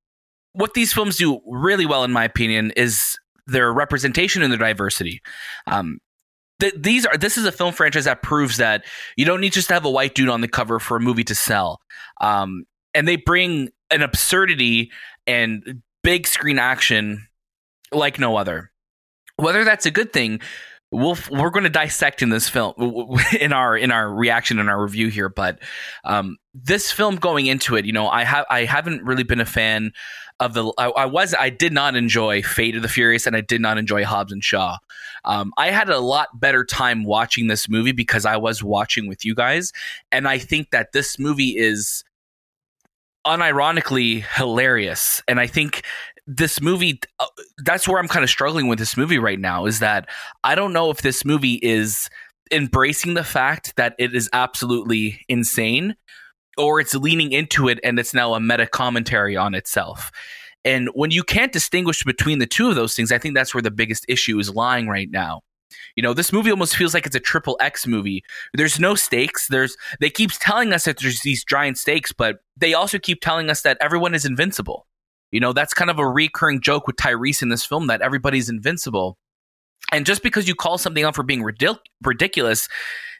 what 0.52 0.74
these 0.74 0.92
films 0.92 1.16
do 1.16 1.40
really 1.46 1.86
well, 1.86 2.04
in 2.04 2.12
my 2.12 2.24
opinion, 2.24 2.72
is 2.76 3.16
their 3.48 3.72
representation 3.72 4.42
and 4.42 4.52
their 4.52 4.58
diversity. 4.58 5.20
Um, 5.66 5.98
th- 6.60 6.74
these 6.76 7.06
are 7.06 7.16
this 7.16 7.36
is 7.36 7.44
a 7.44 7.52
film 7.52 7.74
franchise 7.74 8.04
that 8.04 8.22
proves 8.22 8.58
that 8.58 8.84
you 9.16 9.24
don't 9.24 9.40
need 9.40 9.52
just 9.52 9.68
to 9.68 9.74
have 9.74 9.84
a 9.84 9.90
white 9.90 10.14
dude 10.14 10.28
on 10.28 10.40
the 10.40 10.48
cover 10.48 10.78
for 10.78 10.96
a 10.96 11.00
movie 11.00 11.24
to 11.24 11.34
sell. 11.34 11.80
Um, 12.20 12.64
and 12.94 13.08
they 13.08 13.16
bring 13.16 13.70
an 13.90 14.02
absurdity 14.02 14.90
and 15.26 15.82
big 16.02 16.26
screen 16.26 16.58
action 16.58 17.26
like 17.92 18.18
no 18.18 18.36
other. 18.36 18.70
Whether 19.36 19.64
that's 19.64 19.86
a 19.86 19.90
good 19.90 20.12
thing, 20.12 20.40
we'll 20.90 21.16
we're 21.30 21.50
going 21.50 21.64
to 21.64 21.70
dissect 21.70 22.22
in 22.22 22.30
this 22.30 22.48
film 22.48 22.74
in 23.40 23.52
our 23.52 23.76
in 23.76 23.90
our 23.90 24.12
reaction 24.12 24.58
and 24.58 24.68
our 24.68 24.82
review 24.82 25.08
here. 25.08 25.28
But 25.28 25.60
um, 26.04 26.36
this 26.54 26.90
film 26.90 27.16
going 27.16 27.46
into 27.46 27.76
it, 27.76 27.84
you 27.84 27.92
know, 27.92 28.08
I 28.08 28.24
have 28.24 28.46
I 28.50 28.64
haven't 28.64 29.04
really 29.04 29.22
been 29.22 29.40
a 29.40 29.46
fan 29.46 29.92
of 30.40 30.54
the. 30.54 30.72
I, 30.78 30.88
I 30.90 31.06
was 31.06 31.34
I 31.38 31.50
did 31.50 31.72
not 31.72 31.96
enjoy 31.96 32.42
Fate 32.42 32.76
of 32.76 32.82
the 32.82 32.88
Furious, 32.88 33.26
and 33.26 33.36
I 33.36 33.40
did 33.40 33.60
not 33.60 33.78
enjoy 33.78 34.04
Hobbs 34.04 34.32
and 34.32 34.42
Shaw. 34.42 34.78
Um, 35.24 35.52
I 35.56 35.70
had 35.70 35.90
a 35.90 35.98
lot 35.98 36.28
better 36.40 36.64
time 36.64 37.04
watching 37.04 37.48
this 37.48 37.68
movie 37.68 37.92
because 37.92 38.24
I 38.24 38.36
was 38.36 38.62
watching 38.62 39.08
with 39.08 39.24
you 39.24 39.34
guys, 39.34 39.72
and 40.12 40.28
I 40.28 40.38
think 40.38 40.70
that 40.70 40.92
this 40.92 41.18
movie 41.18 41.56
is 41.56 42.04
unironically 43.26 44.24
hilarious. 44.34 45.22
And 45.28 45.38
I 45.38 45.46
think 45.46 45.82
this 46.26 46.60
movie, 46.60 47.00
uh, 47.18 47.26
that's 47.64 47.86
where 47.88 47.98
I'm 47.98 48.08
kind 48.08 48.24
of 48.24 48.30
struggling 48.30 48.68
with 48.68 48.78
this 48.78 48.96
movie 48.96 49.18
right 49.18 49.38
now, 49.40 49.66
is 49.66 49.80
that 49.80 50.08
I 50.44 50.54
don't 50.54 50.72
know 50.72 50.90
if 50.90 51.02
this 51.02 51.24
movie 51.24 51.58
is 51.62 52.08
embracing 52.50 53.14
the 53.14 53.24
fact 53.24 53.74
that 53.76 53.94
it 53.98 54.14
is 54.14 54.30
absolutely 54.32 55.24
insane 55.28 55.94
or 56.58 56.80
it's 56.80 56.94
leaning 56.94 57.32
into 57.32 57.68
it 57.68 57.78
and 57.82 57.98
it's 57.98 58.12
now 58.12 58.34
a 58.34 58.40
meta 58.40 58.66
commentary 58.66 59.36
on 59.36 59.54
itself. 59.54 60.10
And 60.64 60.88
when 60.94 61.10
you 61.10 61.22
can't 61.22 61.52
distinguish 61.52 62.04
between 62.04 62.40
the 62.40 62.46
two 62.46 62.68
of 62.68 62.74
those 62.74 62.94
things, 62.94 63.12
I 63.12 63.18
think 63.18 63.34
that's 63.34 63.54
where 63.54 63.62
the 63.62 63.70
biggest 63.70 64.04
issue 64.08 64.38
is 64.38 64.54
lying 64.54 64.88
right 64.88 65.10
now. 65.10 65.42
You 65.96 66.02
know, 66.02 66.14
this 66.14 66.32
movie 66.32 66.50
almost 66.50 66.76
feels 66.76 66.94
like 66.94 67.06
it's 67.06 67.16
a 67.16 67.20
triple 67.20 67.56
X 67.60 67.86
movie. 67.86 68.22
There's 68.54 68.78
no 68.78 68.94
stakes. 68.94 69.48
There's 69.48 69.76
they 70.00 70.10
keep 70.10 70.30
telling 70.32 70.72
us 70.72 70.84
that 70.84 70.98
there's 70.98 71.20
these 71.20 71.44
giant 71.44 71.78
stakes, 71.78 72.12
but 72.12 72.38
they 72.56 72.74
also 72.74 72.98
keep 72.98 73.20
telling 73.20 73.50
us 73.50 73.62
that 73.62 73.78
everyone 73.80 74.14
is 74.14 74.24
invincible. 74.24 74.86
You 75.30 75.40
know, 75.40 75.52
that's 75.52 75.74
kind 75.74 75.90
of 75.90 75.98
a 75.98 76.08
recurring 76.08 76.60
joke 76.60 76.86
with 76.86 76.96
Tyrese 76.96 77.42
in 77.42 77.48
this 77.48 77.64
film 77.64 77.86
that 77.88 78.00
everybody's 78.00 78.48
invincible. 78.48 79.18
And 79.92 80.06
just 80.06 80.22
because 80.22 80.48
you 80.48 80.54
call 80.54 80.78
something 80.78 81.04
out 81.04 81.14
for 81.14 81.22
being 81.22 81.42
ridic- 81.42 81.78
ridiculous, 82.04 82.68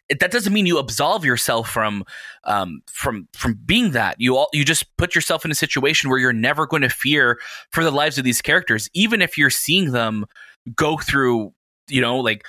it, 0.08 0.20
that 0.20 0.30
doesn't 0.30 0.52
mean 0.52 0.66
you 0.66 0.78
absolve 0.78 1.24
yourself 1.24 1.68
from 1.68 2.04
um, 2.44 2.82
from 2.90 3.28
from 3.32 3.58
being 3.64 3.92
that. 3.92 4.16
You 4.18 4.36
all 4.36 4.48
you 4.52 4.64
just 4.64 4.96
put 4.96 5.14
yourself 5.14 5.44
in 5.44 5.50
a 5.50 5.54
situation 5.54 6.10
where 6.10 6.18
you're 6.18 6.32
never 6.32 6.66
going 6.66 6.82
to 6.82 6.88
fear 6.88 7.38
for 7.70 7.84
the 7.84 7.90
lives 7.90 8.18
of 8.18 8.24
these 8.24 8.42
characters, 8.42 8.88
even 8.94 9.22
if 9.22 9.36
you're 9.36 9.50
seeing 9.50 9.92
them 9.92 10.26
go 10.74 10.98
through, 10.98 11.52
you 11.88 12.00
know, 12.00 12.18
like 12.18 12.44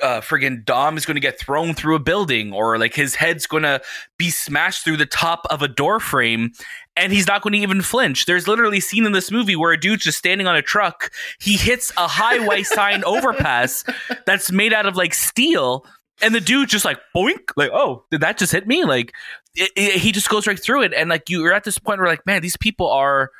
uh, 0.00 0.20
friggin' 0.20 0.64
Dom 0.64 0.96
is 0.96 1.06
going 1.06 1.14
to 1.16 1.20
get 1.20 1.38
thrown 1.38 1.74
through 1.74 1.94
a 1.94 2.00
building, 2.00 2.52
or 2.52 2.78
like 2.78 2.94
his 2.94 3.14
head's 3.14 3.46
going 3.46 3.62
to 3.62 3.80
be 4.18 4.30
smashed 4.30 4.84
through 4.84 4.96
the 4.96 5.06
top 5.06 5.46
of 5.50 5.62
a 5.62 5.68
door 5.68 6.00
frame, 6.00 6.50
and 6.96 7.12
he's 7.12 7.26
not 7.26 7.42
going 7.42 7.52
to 7.52 7.58
even 7.58 7.82
flinch. 7.82 8.26
There's 8.26 8.48
literally 8.48 8.78
a 8.78 8.82
scene 8.82 9.06
in 9.06 9.12
this 9.12 9.30
movie 9.30 9.56
where 9.56 9.72
a 9.72 9.80
dude's 9.80 10.04
just 10.04 10.18
standing 10.18 10.46
on 10.46 10.56
a 10.56 10.62
truck. 10.62 11.10
He 11.40 11.56
hits 11.56 11.92
a 11.96 12.08
highway 12.08 12.62
sign 12.62 13.04
overpass 13.06 13.84
that's 14.26 14.50
made 14.50 14.72
out 14.72 14.86
of 14.86 14.96
like 14.96 15.14
steel, 15.14 15.86
and 16.20 16.34
the 16.34 16.40
dude 16.40 16.68
just 16.68 16.84
like 16.84 16.98
boink, 17.14 17.50
like 17.56 17.70
oh, 17.72 18.04
did 18.10 18.20
that 18.20 18.38
just 18.38 18.52
hit 18.52 18.66
me? 18.66 18.84
Like 18.84 19.12
it, 19.54 19.70
it, 19.76 20.00
he 20.00 20.12
just 20.12 20.28
goes 20.28 20.46
right 20.46 20.58
through 20.58 20.82
it, 20.82 20.92
and 20.94 21.08
like 21.10 21.28
you're 21.28 21.52
at 21.52 21.64
this 21.64 21.78
point 21.78 22.00
where 22.00 22.08
like 22.08 22.26
man, 22.26 22.42
these 22.42 22.56
people 22.56 22.90
are 22.90 23.30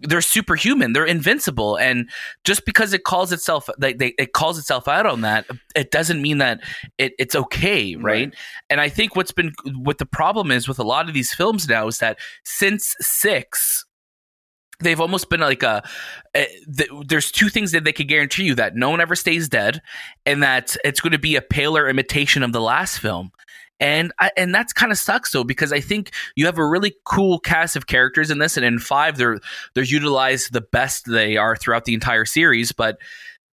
they're 0.00 0.20
superhuman 0.20 0.92
they're 0.92 1.06
invincible 1.06 1.76
and 1.76 2.10
just 2.44 2.66
because 2.66 2.92
it 2.92 3.04
calls 3.04 3.32
itself 3.32 3.68
like 3.78 3.98
they, 3.98 4.08
it 4.18 4.34
calls 4.34 4.58
itself 4.58 4.86
out 4.86 5.06
on 5.06 5.22
that 5.22 5.46
it 5.74 5.90
doesn't 5.90 6.20
mean 6.20 6.38
that 6.38 6.60
it, 6.98 7.14
it's 7.18 7.34
okay 7.34 7.96
right? 7.96 8.02
right? 8.02 8.34
and 8.68 8.80
i 8.80 8.88
think 8.88 9.16
what's 9.16 9.32
been 9.32 9.52
what 9.76 9.98
the 9.98 10.06
problem 10.06 10.50
is 10.50 10.68
with 10.68 10.78
a 10.78 10.84
lot 10.84 11.08
of 11.08 11.14
these 11.14 11.32
films 11.32 11.66
now 11.66 11.86
is 11.86 11.98
that 11.98 12.18
since 12.44 12.94
six 13.00 13.85
they've 14.80 15.00
almost 15.00 15.30
been 15.30 15.40
like 15.40 15.62
a, 15.62 15.82
a 16.34 16.46
th- 16.76 16.90
there's 17.06 17.32
two 17.32 17.48
things 17.48 17.72
that 17.72 17.84
they 17.84 17.92
could 17.92 18.08
guarantee 18.08 18.44
you 18.44 18.54
that 18.54 18.76
no 18.76 18.90
one 18.90 19.00
ever 19.00 19.16
stays 19.16 19.48
dead 19.48 19.80
and 20.24 20.42
that 20.42 20.76
it's 20.84 21.00
going 21.00 21.12
to 21.12 21.18
be 21.18 21.36
a 21.36 21.42
paler 21.42 21.88
imitation 21.88 22.42
of 22.42 22.52
the 22.52 22.60
last 22.60 22.98
film 22.98 23.30
and 23.78 24.12
I, 24.18 24.30
and 24.36 24.54
that's 24.54 24.72
kind 24.72 24.90
of 24.90 24.98
sucks 24.98 25.32
though 25.32 25.44
because 25.44 25.72
I 25.72 25.80
think 25.80 26.12
you 26.34 26.46
have 26.46 26.58
a 26.58 26.66
really 26.66 26.94
cool 27.04 27.38
cast 27.38 27.76
of 27.76 27.86
characters 27.86 28.30
in 28.30 28.38
this, 28.38 28.56
and 28.56 28.64
in 28.64 28.78
five 28.78 29.16
they're 29.16 29.38
they're 29.74 29.84
utilized 29.84 30.52
the 30.52 30.62
best 30.62 31.04
they 31.06 31.36
are 31.36 31.56
throughout 31.56 31.84
the 31.84 31.94
entire 31.94 32.24
series, 32.24 32.72
but 32.72 32.98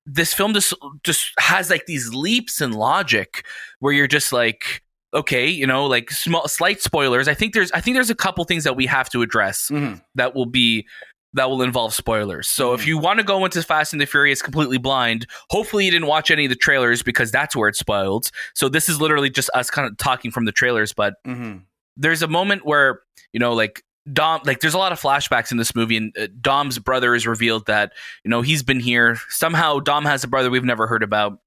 this 0.06 0.34
film 0.34 0.54
just 0.54 0.74
just 1.04 1.32
has 1.40 1.70
like 1.70 1.86
these 1.86 2.14
leaps 2.14 2.62
in 2.62 2.72
logic 2.72 3.46
where 3.80 3.94
you're 3.94 4.08
just 4.08 4.34
like 4.34 4.82
okay 5.14 5.48
you 5.48 5.66
know 5.66 5.86
like 5.86 6.12
small 6.12 6.46
slight 6.48 6.82
spoilers 6.82 7.30
i 7.30 7.34
think 7.34 7.54
there's 7.54 7.72
i 7.72 7.80
think 7.80 7.96
there's 7.96 8.10
a 8.10 8.16
couple 8.16 8.44
things 8.44 8.66
that 8.66 8.76
we 8.76 8.86
have 8.86 9.10
to 9.10 9.22
address 9.22 9.70
mm-hmm. 9.72 9.96
that 10.16 10.36
will 10.36 10.46
be 10.46 10.86
that 11.34 11.50
will 11.50 11.62
involve 11.62 11.94
spoilers. 11.94 12.48
So 12.48 12.68
mm-hmm. 12.68 12.82
if 12.82 12.88
you 12.88 12.98
want 12.98 13.20
to 13.20 13.26
go 13.26 13.44
into 13.46 13.62
Fast 13.64 13.94
and 13.94 14.02
the 14.02 14.06
Furious 14.06 14.42
completely 14.42 14.78
blind, 14.78 15.28
hopefully 15.50 15.86
you 15.86 15.92
didn't 15.92 16.08
watch 16.08 16.32
any 16.32 16.46
of 16.46 16.50
the 16.50 16.56
trailers 16.56 17.02
because 17.04 17.32
that's 17.32 17.56
where 17.56 17.70
it's 17.70 17.80
spoiled. 17.80 18.30
So 18.54 18.70
this 18.70 18.90
is 18.90 19.02
literally 19.02 19.30
just 19.30 19.50
us 19.54 19.70
kind 19.70 19.88
of 19.88 19.98
talking 19.98 20.32
from 20.32 20.46
the 20.46 20.52
trailers, 20.52 20.94
but 20.94 21.16
mm-hmm. 21.26 21.60
there's 21.98 22.22
a 22.22 22.28
moment 22.28 22.66
where, 22.66 23.02
you 23.32 23.40
know, 23.40 23.54
like 23.54 23.84
Dom, 24.12 24.42
like 24.44 24.60
there's 24.60 24.74
a 24.74 24.80
lot 24.80 24.92
of 24.92 25.00
flashbacks 25.00 25.52
in 25.52 25.58
this 25.58 25.76
movie, 25.76 25.96
and 25.96 26.18
uh, 26.18 26.28
Dom's 26.42 26.78
brother 26.78 27.16
is 27.16 27.26
revealed 27.26 27.68
that 27.68 27.94
you 28.26 28.30
know 28.30 28.42
he's 28.42 28.62
been 28.62 28.82
here. 28.82 29.18
Somehow, 29.30 29.80
Dom 29.80 30.04
has 30.04 30.26
a 30.26 30.28
brother 30.28 30.50
we've 30.50 30.66
never 30.66 30.88
heard 30.88 31.04
about, 31.04 31.40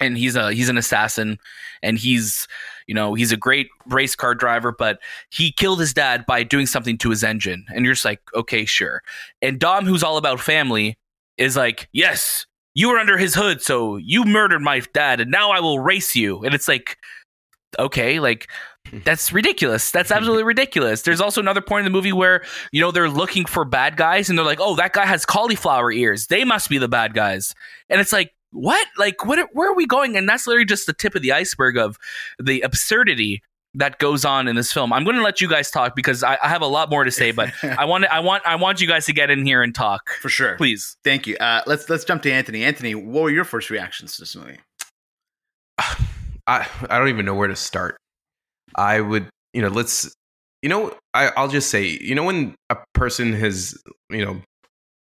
and 0.00 0.16
he's 0.16 0.36
a 0.36 0.52
he's 0.52 0.68
an 0.68 0.78
assassin, 0.78 1.36
and 1.82 1.98
he's 1.98 2.46
you 2.86 2.94
know, 2.94 3.14
he's 3.14 3.32
a 3.32 3.36
great 3.36 3.68
race 3.86 4.14
car 4.14 4.34
driver, 4.34 4.72
but 4.72 4.98
he 5.30 5.52
killed 5.52 5.80
his 5.80 5.92
dad 5.92 6.24
by 6.26 6.42
doing 6.42 6.66
something 6.66 6.98
to 6.98 7.10
his 7.10 7.24
engine. 7.24 7.64
And 7.74 7.84
you're 7.84 7.94
just 7.94 8.04
like, 8.04 8.20
okay, 8.34 8.64
sure. 8.64 9.02
And 9.42 9.58
Dom, 9.58 9.86
who's 9.86 10.02
all 10.02 10.16
about 10.16 10.40
family, 10.40 10.96
is 11.38 11.56
like, 11.56 11.88
yes, 11.92 12.46
you 12.74 12.88
were 12.90 12.98
under 12.98 13.16
his 13.16 13.34
hood, 13.34 13.62
so 13.62 13.96
you 13.96 14.24
murdered 14.24 14.60
my 14.60 14.80
dad, 14.92 15.20
and 15.20 15.30
now 15.30 15.50
I 15.50 15.60
will 15.60 15.78
race 15.78 16.16
you. 16.16 16.42
And 16.44 16.54
it's 16.54 16.68
like, 16.68 16.98
okay, 17.78 18.20
like 18.20 18.48
that's 19.04 19.32
ridiculous. 19.32 19.90
That's 19.90 20.10
absolutely 20.10 20.44
ridiculous. 20.44 21.02
There's 21.02 21.20
also 21.20 21.40
another 21.40 21.60
point 21.60 21.86
in 21.86 21.92
the 21.92 21.96
movie 21.96 22.12
where, 22.12 22.44
you 22.72 22.80
know, 22.80 22.90
they're 22.90 23.08
looking 23.08 23.44
for 23.44 23.64
bad 23.64 23.96
guys 23.96 24.28
and 24.28 24.38
they're 24.38 24.44
like, 24.44 24.60
oh, 24.60 24.76
that 24.76 24.92
guy 24.92 25.06
has 25.06 25.24
cauliflower 25.24 25.90
ears. 25.90 26.26
They 26.26 26.44
must 26.44 26.68
be 26.68 26.78
the 26.78 26.88
bad 26.88 27.14
guys. 27.14 27.54
And 27.88 28.00
it's 28.00 28.12
like, 28.12 28.32
what? 28.54 28.86
Like, 28.96 29.24
what? 29.24 29.48
Where 29.52 29.70
are 29.70 29.74
we 29.74 29.86
going? 29.86 30.16
And 30.16 30.28
that's 30.28 30.46
literally 30.46 30.64
just 30.64 30.86
the 30.86 30.92
tip 30.92 31.14
of 31.14 31.22
the 31.22 31.32
iceberg 31.32 31.76
of 31.76 31.98
the 32.38 32.60
absurdity 32.62 33.42
that 33.74 33.98
goes 33.98 34.24
on 34.24 34.46
in 34.46 34.54
this 34.56 34.72
film. 34.72 34.92
I'm 34.92 35.04
going 35.04 35.16
to 35.16 35.22
let 35.22 35.40
you 35.40 35.48
guys 35.48 35.70
talk 35.70 35.96
because 35.96 36.22
I, 36.22 36.38
I 36.42 36.48
have 36.48 36.62
a 36.62 36.66
lot 36.66 36.90
more 36.90 37.04
to 37.04 37.10
say, 37.10 37.32
but 37.32 37.52
I 37.62 37.84
want 37.84 38.04
I 38.06 38.20
want 38.20 38.44
I 38.46 38.56
want 38.56 38.80
you 38.80 38.86
guys 38.86 39.06
to 39.06 39.12
get 39.12 39.30
in 39.30 39.44
here 39.44 39.62
and 39.62 39.74
talk 39.74 40.10
for 40.20 40.28
sure. 40.28 40.56
Please, 40.56 40.96
thank 41.04 41.26
you. 41.26 41.36
Uh, 41.36 41.62
let's 41.66 41.90
let's 41.90 42.04
jump 42.04 42.22
to 42.22 42.32
Anthony. 42.32 42.64
Anthony, 42.64 42.94
what 42.94 43.24
were 43.24 43.30
your 43.30 43.44
first 43.44 43.70
reactions 43.70 44.14
to 44.16 44.22
this 44.22 44.36
movie? 44.36 44.58
I 46.46 46.68
I 46.88 46.98
don't 46.98 47.08
even 47.08 47.26
know 47.26 47.34
where 47.34 47.48
to 47.48 47.56
start. 47.56 47.96
I 48.76 49.00
would 49.00 49.28
you 49.52 49.62
know 49.62 49.68
let's 49.68 50.14
you 50.62 50.68
know 50.68 50.94
I, 51.12 51.32
I'll 51.36 51.48
just 51.48 51.70
say 51.70 51.98
you 52.00 52.14
know 52.14 52.24
when 52.24 52.54
a 52.70 52.76
person 52.94 53.32
has 53.32 53.76
you 54.10 54.24
know 54.24 54.40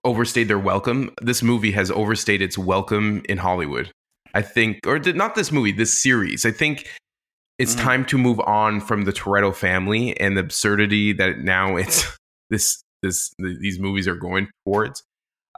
overstayed 0.06 0.48
their 0.48 0.60
welcome. 0.60 1.12
This 1.22 1.44
movie 1.44 1.72
has 1.72 1.92
overstayed 1.92 2.42
its 2.42 2.58
welcome 2.58 3.24
in 3.28 3.38
Hollywood. 3.38 3.92
I 4.34 4.42
think, 4.42 4.86
or 4.86 5.00
not 5.00 5.36
this 5.36 5.52
movie, 5.52 5.72
this 5.72 6.02
series. 6.02 6.46
I 6.46 6.52
think 6.52 6.88
it's 7.58 7.76
mm-hmm. 7.76 7.86
time 7.86 8.06
to 8.06 8.18
move 8.18 8.40
on 8.42 8.82
from 8.82 9.06
the 9.06 9.14
Toretto 9.14 9.56
family 9.56 10.18
and 10.20 10.38
the 10.38 10.42
absurdity 10.42 11.14
that 11.14 11.40
now 11.40 11.76
it's 11.76 12.06
this 12.50 12.82
this 13.02 13.34
these 13.40 13.80
movies 13.80 14.08
are 14.08 14.16
going 14.16 14.48
towards. 14.66 15.04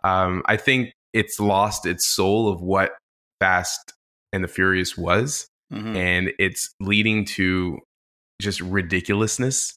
Um, 0.03 0.43
I 0.45 0.57
think 0.57 0.93
it's 1.13 1.39
lost 1.39 1.85
its 1.85 2.07
soul 2.07 2.47
of 2.47 2.61
what 2.61 2.91
Fast 3.39 3.93
and 4.31 4.43
the 4.43 4.47
Furious 4.47 4.97
was, 4.97 5.47
mm-hmm. 5.73 5.95
and 5.95 6.31
it's 6.39 6.73
leading 6.79 7.25
to 7.25 7.79
just 8.41 8.61
ridiculousness. 8.61 9.75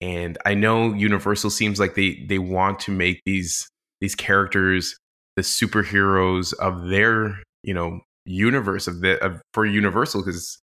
And 0.00 0.36
I 0.44 0.54
know 0.54 0.92
Universal 0.92 1.50
seems 1.50 1.78
like 1.80 1.94
they 1.94 2.24
they 2.28 2.38
want 2.38 2.80
to 2.80 2.90
make 2.90 3.22
these 3.24 3.68
these 4.02 4.14
characters 4.14 4.96
the 5.36 5.42
superheroes 5.42 6.52
of 6.54 6.88
their 6.88 7.42
you 7.62 7.72
know 7.72 8.00
universe 8.26 8.86
of 8.86 9.00
the 9.00 9.18
of, 9.24 9.40
for 9.54 9.64
universal 9.64 10.22
because 10.22 10.58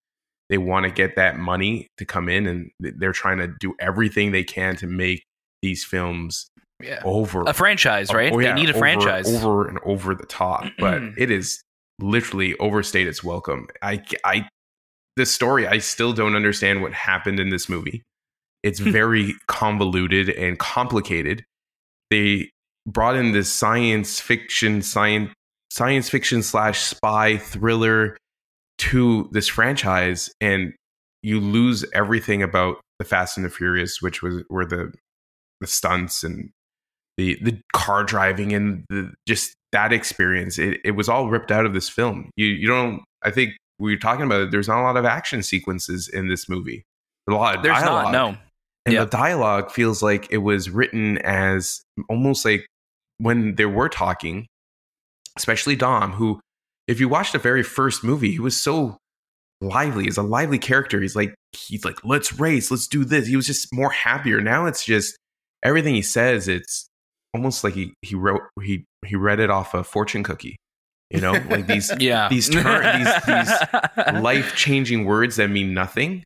they 0.49 0.57
want 0.57 0.85
to 0.85 0.91
get 0.91 1.15
that 1.15 1.37
money 1.37 1.87
to 1.97 2.05
come 2.05 2.29
in 2.29 2.45
and 2.45 2.69
they're 2.79 3.13
trying 3.13 3.37
to 3.37 3.47
do 3.59 3.73
everything 3.79 4.31
they 4.31 4.43
can 4.43 4.75
to 4.75 4.85
make 4.85 5.23
these 5.61 5.83
films 5.83 6.49
yeah. 6.83 7.01
over 7.03 7.41
a 7.43 7.53
franchise 7.53 8.09
oh, 8.11 8.15
right? 8.15 8.31
Oh, 8.31 8.39
yeah, 8.39 8.53
they 8.53 8.61
need 8.61 8.69
a 8.69 8.73
over, 8.73 8.79
franchise. 8.79 9.27
over 9.27 9.67
and 9.67 9.79
over 9.83 10.13
the 10.13 10.25
top 10.25 10.65
but 10.77 11.01
mm-hmm. 11.01 11.21
it 11.21 11.31
is 11.31 11.61
literally 11.99 12.57
overstayed 12.59 13.07
its 13.07 13.23
welcome. 13.23 13.67
I 13.81 14.03
i 14.23 14.47
this 15.17 15.33
story 15.33 15.67
i 15.67 15.79
still 15.79 16.13
don't 16.13 16.35
understand 16.35 16.81
what 16.81 16.93
happened 16.93 17.39
in 17.39 17.49
this 17.49 17.67
movie. 17.67 18.03
It's 18.63 18.79
hmm. 18.79 18.91
very 18.91 19.35
convoluted 19.47 20.29
and 20.29 20.59
complicated. 20.59 21.45
They 22.09 22.49
brought 22.87 23.15
in 23.15 23.31
this 23.31 23.51
science 23.51 24.19
fiction 24.19 24.81
science 24.81 25.31
science 25.71 26.09
fiction 26.09 26.41
slash 26.41 26.81
spy 26.81 27.37
thriller 27.37 28.17
to 28.77 29.29
this 29.31 29.47
franchise 29.47 30.31
and 30.41 30.73
you 31.21 31.39
lose 31.39 31.85
everything 31.93 32.41
about 32.41 32.77
the 32.97 33.05
fast 33.05 33.37
and 33.37 33.45
the 33.45 33.49
furious 33.49 34.01
which 34.01 34.21
was 34.21 34.43
were 34.49 34.65
the 34.65 34.91
the 35.61 35.67
stunts 35.67 36.23
and 36.23 36.49
the 37.17 37.37
the 37.41 37.59
car 37.73 38.03
driving 38.03 38.53
and 38.53 38.85
the 38.89 39.11
just 39.27 39.53
that 39.71 39.93
experience. 39.93 40.57
It, 40.57 40.79
it 40.83 40.91
was 40.91 41.09
all 41.09 41.29
ripped 41.29 41.51
out 41.51 41.65
of 41.65 41.73
this 41.73 41.89
film. 41.89 42.31
You 42.35 42.47
you 42.47 42.67
don't 42.67 43.03
i 43.23 43.29
think 43.29 43.51
we 43.77 43.93
were 43.93 43.99
talking 43.99 44.25
about 44.25 44.41
it 44.41 44.51
there's 44.51 44.67
not 44.67 44.81
a 44.81 44.83
lot 44.83 44.97
of 44.97 45.05
action 45.05 45.43
sequences 45.43 46.07
in 46.07 46.29
this 46.29 46.47
movie. 46.49 46.83
A 47.29 47.33
lot 47.33 47.57
of 47.57 47.63
there's 47.63 47.77
dialogue. 47.77 48.13
not 48.13 48.31
no 48.31 48.37
and 48.89 49.07
the 49.07 49.09
dialogue 49.09 49.71
feels 49.71 50.01
like 50.03 50.27
it 50.31 50.39
was 50.39 50.69
written 50.69 51.17
as 51.19 51.81
almost 52.09 52.45
like 52.45 52.65
when 53.17 53.55
they 53.55 53.65
were 53.65 53.89
talking, 53.89 54.47
especially 55.37 55.75
Dom, 55.75 56.13
who, 56.13 56.39
if 56.87 56.99
you 56.99 57.09
watch 57.09 57.31
the 57.31 57.39
very 57.39 57.63
first 57.63 58.03
movie, 58.03 58.31
he 58.31 58.39
was 58.39 58.59
so 58.59 58.97
lively. 59.61 60.05
He's 60.05 60.17
a 60.17 60.23
lively 60.23 60.59
character. 60.59 61.01
He's 61.01 61.15
like, 61.15 61.35
he's 61.51 61.85
like, 61.85 62.03
let's 62.03 62.39
race, 62.39 62.71
let's 62.71 62.87
do 62.87 63.03
this. 63.03 63.27
He 63.27 63.35
was 63.35 63.45
just 63.45 63.73
more 63.73 63.91
happier. 63.91 64.41
Now 64.41 64.65
it's 64.65 64.85
just 64.85 65.17
everything 65.63 65.95
he 65.95 66.01
says. 66.01 66.47
It's 66.47 66.87
almost 67.33 67.63
like 67.63 67.73
he 67.73 67.93
he 68.01 68.15
wrote 68.15 68.41
he 68.63 68.85
he 69.05 69.15
read 69.15 69.39
it 69.39 69.49
off 69.49 69.73
a 69.73 69.83
fortune 69.83 70.23
cookie. 70.23 70.55
You 71.11 71.21
know, 71.21 71.33
like 71.49 71.67
these 71.67 71.91
yeah 71.99 72.29
these 72.29 72.49
turn 72.49 73.03
these, 73.03 73.13
these 73.25 73.51
life 74.21 74.55
changing 74.55 75.05
words 75.05 75.37
that 75.37 75.49
mean 75.49 75.73
nothing. 75.73 76.23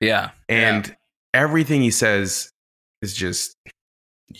Yeah, 0.00 0.30
and 0.48 0.88
yeah. 0.88 0.94
Everything 1.34 1.82
he 1.82 1.90
says 1.90 2.50
is 3.02 3.12
just 3.12 3.54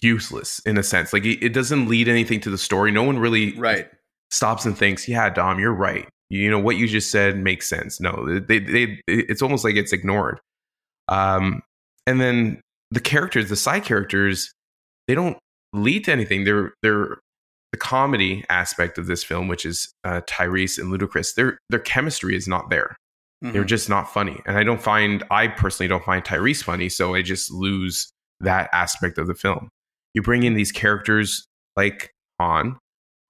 useless 0.03 0.61
in 0.61 0.79
a 0.79 0.83
sense. 0.83 1.13
Like 1.13 1.25
it, 1.27 1.53
doesn't 1.53 1.89
lead 1.89 2.09
anything 2.09 2.41
to 2.41 2.51
the 2.51 2.59
story. 2.59 2.91
No 2.91 3.03
one 3.03 3.19
really 3.19 3.57
right 3.59 3.89
stops 4.31 4.65
and 4.65 4.77
thinks, 4.77 5.07
"Yeah, 5.07 5.29
Dom, 5.29 5.59
you're 5.59 5.75
right. 5.75 6.09
You 6.31 6.51
know 6.51 6.59
what 6.59 6.77
you 6.77 6.89
just 6.89 7.11
said 7.11 7.37
makes 7.37 7.69
sense." 7.69 8.01
No, 8.01 8.41
they 8.41 8.59
they 8.59 9.01
it's 9.07 9.43
almost 9.43 9.65
like 9.65 9.77
it's 9.77 9.93
ignored. 9.93 10.41
Um, 11.09 11.63
and 12.07 12.21
then 12.21 12.61
the 12.91 13.01
characters, 13.01 13.49
the 13.51 13.57
side 13.57 13.85
characters, 13.85 14.53
they 15.07 15.15
don't 15.15 15.37
lead 15.75 16.05
to 16.05 16.13
anything. 16.13 16.45
They're 16.45 16.73
they're 16.83 17.19
the 17.73 17.79
comedy 17.79 18.45
aspect 18.49 18.99
of 18.99 19.07
this 19.07 19.25
film, 19.25 19.49
which 19.49 19.67
is 19.67 19.93
uh, 20.05 20.21
Tyrese 20.29 20.79
and 20.79 20.93
Ludacris, 20.93 21.35
their 21.35 21.59
their 21.71 21.81
chemistry 21.81 22.37
is 22.37 22.47
not 22.47 22.71
there. 22.71 22.97
They're 23.53 23.63
Mhm. 23.65 23.67
just 23.69 23.89
not 23.89 24.13
funny, 24.13 24.41
and 24.47 24.57
I 24.59 24.63
don't 24.65 24.81
find 24.83 25.23
I 25.31 25.49
personally 25.49 25.89
don't 25.89 26.05
find 26.05 26.25
Tyrese 26.25 26.63
funny, 26.65 26.89
so 26.89 27.15
I 27.15 27.23
just 27.23 27.51
lose 27.53 28.11
that 28.41 28.71
aspect 28.73 29.19
of 29.19 29.27
the 29.27 29.35
film. 29.35 29.69
You 30.15 30.23
bring 30.23 30.43
in 30.45 30.55
these 30.55 30.73
characters 30.73 31.47
like 31.77 32.11
Han, 32.41 32.79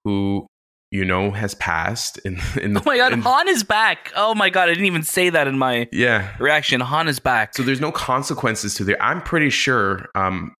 who 0.05 0.47
you 0.91 1.03
know 1.03 1.31
has 1.31 1.53
passed 1.55 2.17
in 2.19 2.39
in 2.61 2.73
the 2.73 2.79
Oh 2.79 2.83
my 2.85 2.97
god, 2.97 3.13
in- 3.13 3.21
Han 3.23 3.47
is 3.49 3.63
back. 3.63 4.11
Oh 4.15 4.33
my 4.35 4.49
god, 4.49 4.69
I 4.69 4.73
didn't 4.73 4.85
even 4.85 5.03
say 5.03 5.29
that 5.29 5.47
in 5.47 5.57
my 5.57 5.87
yeah. 5.91 6.33
reaction. 6.39 6.79
Han 6.81 7.07
is 7.07 7.19
back. 7.19 7.55
So 7.55 7.63
there's 7.63 7.81
no 7.81 7.91
consequences 7.91 8.75
to 8.75 8.83
there. 8.83 9.01
I'm 9.01 9.21
pretty 9.21 9.49
sure 9.49 10.07
um 10.15 10.53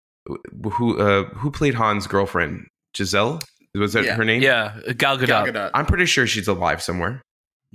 who 0.74 0.98
uh 1.00 1.26
who 1.36 1.50
played 1.52 1.76
Han's 1.76 2.08
girlfriend? 2.08 2.68
Giselle? 2.98 3.40
Was 3.76 3.94
that 3.94 4.06
Yeah. 4.06 4.16
her 4.16 4.24
name? 4.26 4.42
yeah, 4.42 4.78
Gal 4.98 5.18
Gadot. 5.18 5.28
Gal 5.28 5.46
Gadot. 5.48 5.72
I'm 5.74 5.86
pretty 5.86 6.06
sure 6.06 6.26
she's 6.28 6.48
alive 6.48 6.82
somewhere. 6.82 7.22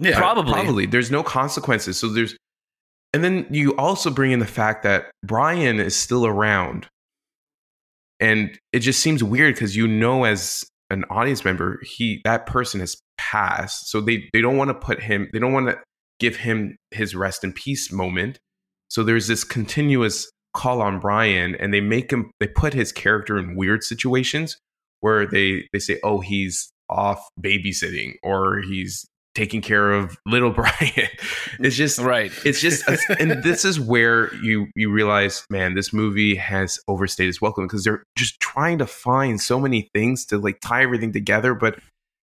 Yeah. 0.01 0.17
Probably. 0.17 0.53
Probably. 0.53 0.87
There's 0.87 1.11
no 1.11 1.23
consequences. 1.23 1.99
So 1.99 2.09
there's 2.09 2.37
and 3.13 3.23
then 3.25 3.47
you 3.51 3.77
also 3.77 4.11
bring 4.11 4.33
in 4.33 4.39
the 4.39 4.47
fact 4.47 4.83
that 4.85 5.11
Brian 5.25 5.81
is 5.81 5.97
still 5.97 6.27
around. 6.27 6.87
And 8.19 8.59
it 8.73 8.81
just 8.81 9.01
seems 9.01 9.25
weird 9.25 9.55
because 9.55 9.77
you 9.77 9.87
know 9.87 10.25
as 10.25 10.65
an 10.91 11.05
audience 11.11 11.45
member, 11.45 11.81
he 11.83 12.21
that 12.25 12.47
person 12.47 12.81
has 12.81 12.97
passed. 13.19 13.91
So 13.91 14.01
they 14.01 14.29
they 14.33 14.41
don't 14.41 14.57
want 14.57 14.69
to 14.69 14.75
put 14.75 15.03
him 15.03 15.29
they 15.33 15.39
don't 15.39 15.53
want 15.53 15.69
to 15.69 15.79
give 16.19 16.37
him 16.37 16.77
his 16.91 17.15
rest 17.15 17.45
in 17.45 17.53
peace 17.53 17.93
moment. 17.93 18.39
So 18.89 19.03
there's 19.03 19.27
this 19.27 19.45
continuous 19.45 20.31
call 20.53 20.83
on 20.83 20.99
Brian 20.99 21.55
and 21.55 21.73
they 21.73 21.81
make 21.81 22.11
him 22.11 22.31
they 22.41 22.49
put 22.49 22.75
his 22.75 22.91
character 22.91 23.39
in 23.39 23.55
weird 23.55 23.85
situations 23.85 24.57
where 25.01 25.27
they 25.27 25.67
they 25.73 25.79
say, 25.79 25.99
"Oh, 26.03 26.21
he's 26.21 26.71
off 26.89 27.29
babysitting 27.41 28.15
or 28.23 28.61
he's 28.61 29.07
taking 29.35 29.61
care 29.63 29.93
of 29.93 30.17
little 30.27 30.51
Brian." 30.61 31.09
It's 31.61 31.77
just 31.77 31.99
Right. 31.99 32.33
it's 32.45 32.61
just 32.61 32.85
and 33.21 33.43
this 33.43 33.65
is 33.65 33.79
where 33.81 34.35
you 34.37 34.67
you 34.75 34.91
realize 34.91 35.45
man 35.51 35.75
this 35.75 35.93
movie 35.93 36.35
has 36.35 36.79
overstayed 36.89 37.29
its 37.29 37.41
welcome 37.41 37.67
because 37.67 37.85
they're 37.85 38.03
just 38.17 38.39
trying 38.41 38.79
to 38.79 38.87
find 38.87 39.41
so 39.41 39.61
many 39.61 39.89
things 39.95 40.25
to 40.27 40.39
like 40.39 40.59
tie 40.61 40.83
everything 40.83 41.13
together 41.13 41.55
but 41.55 41.79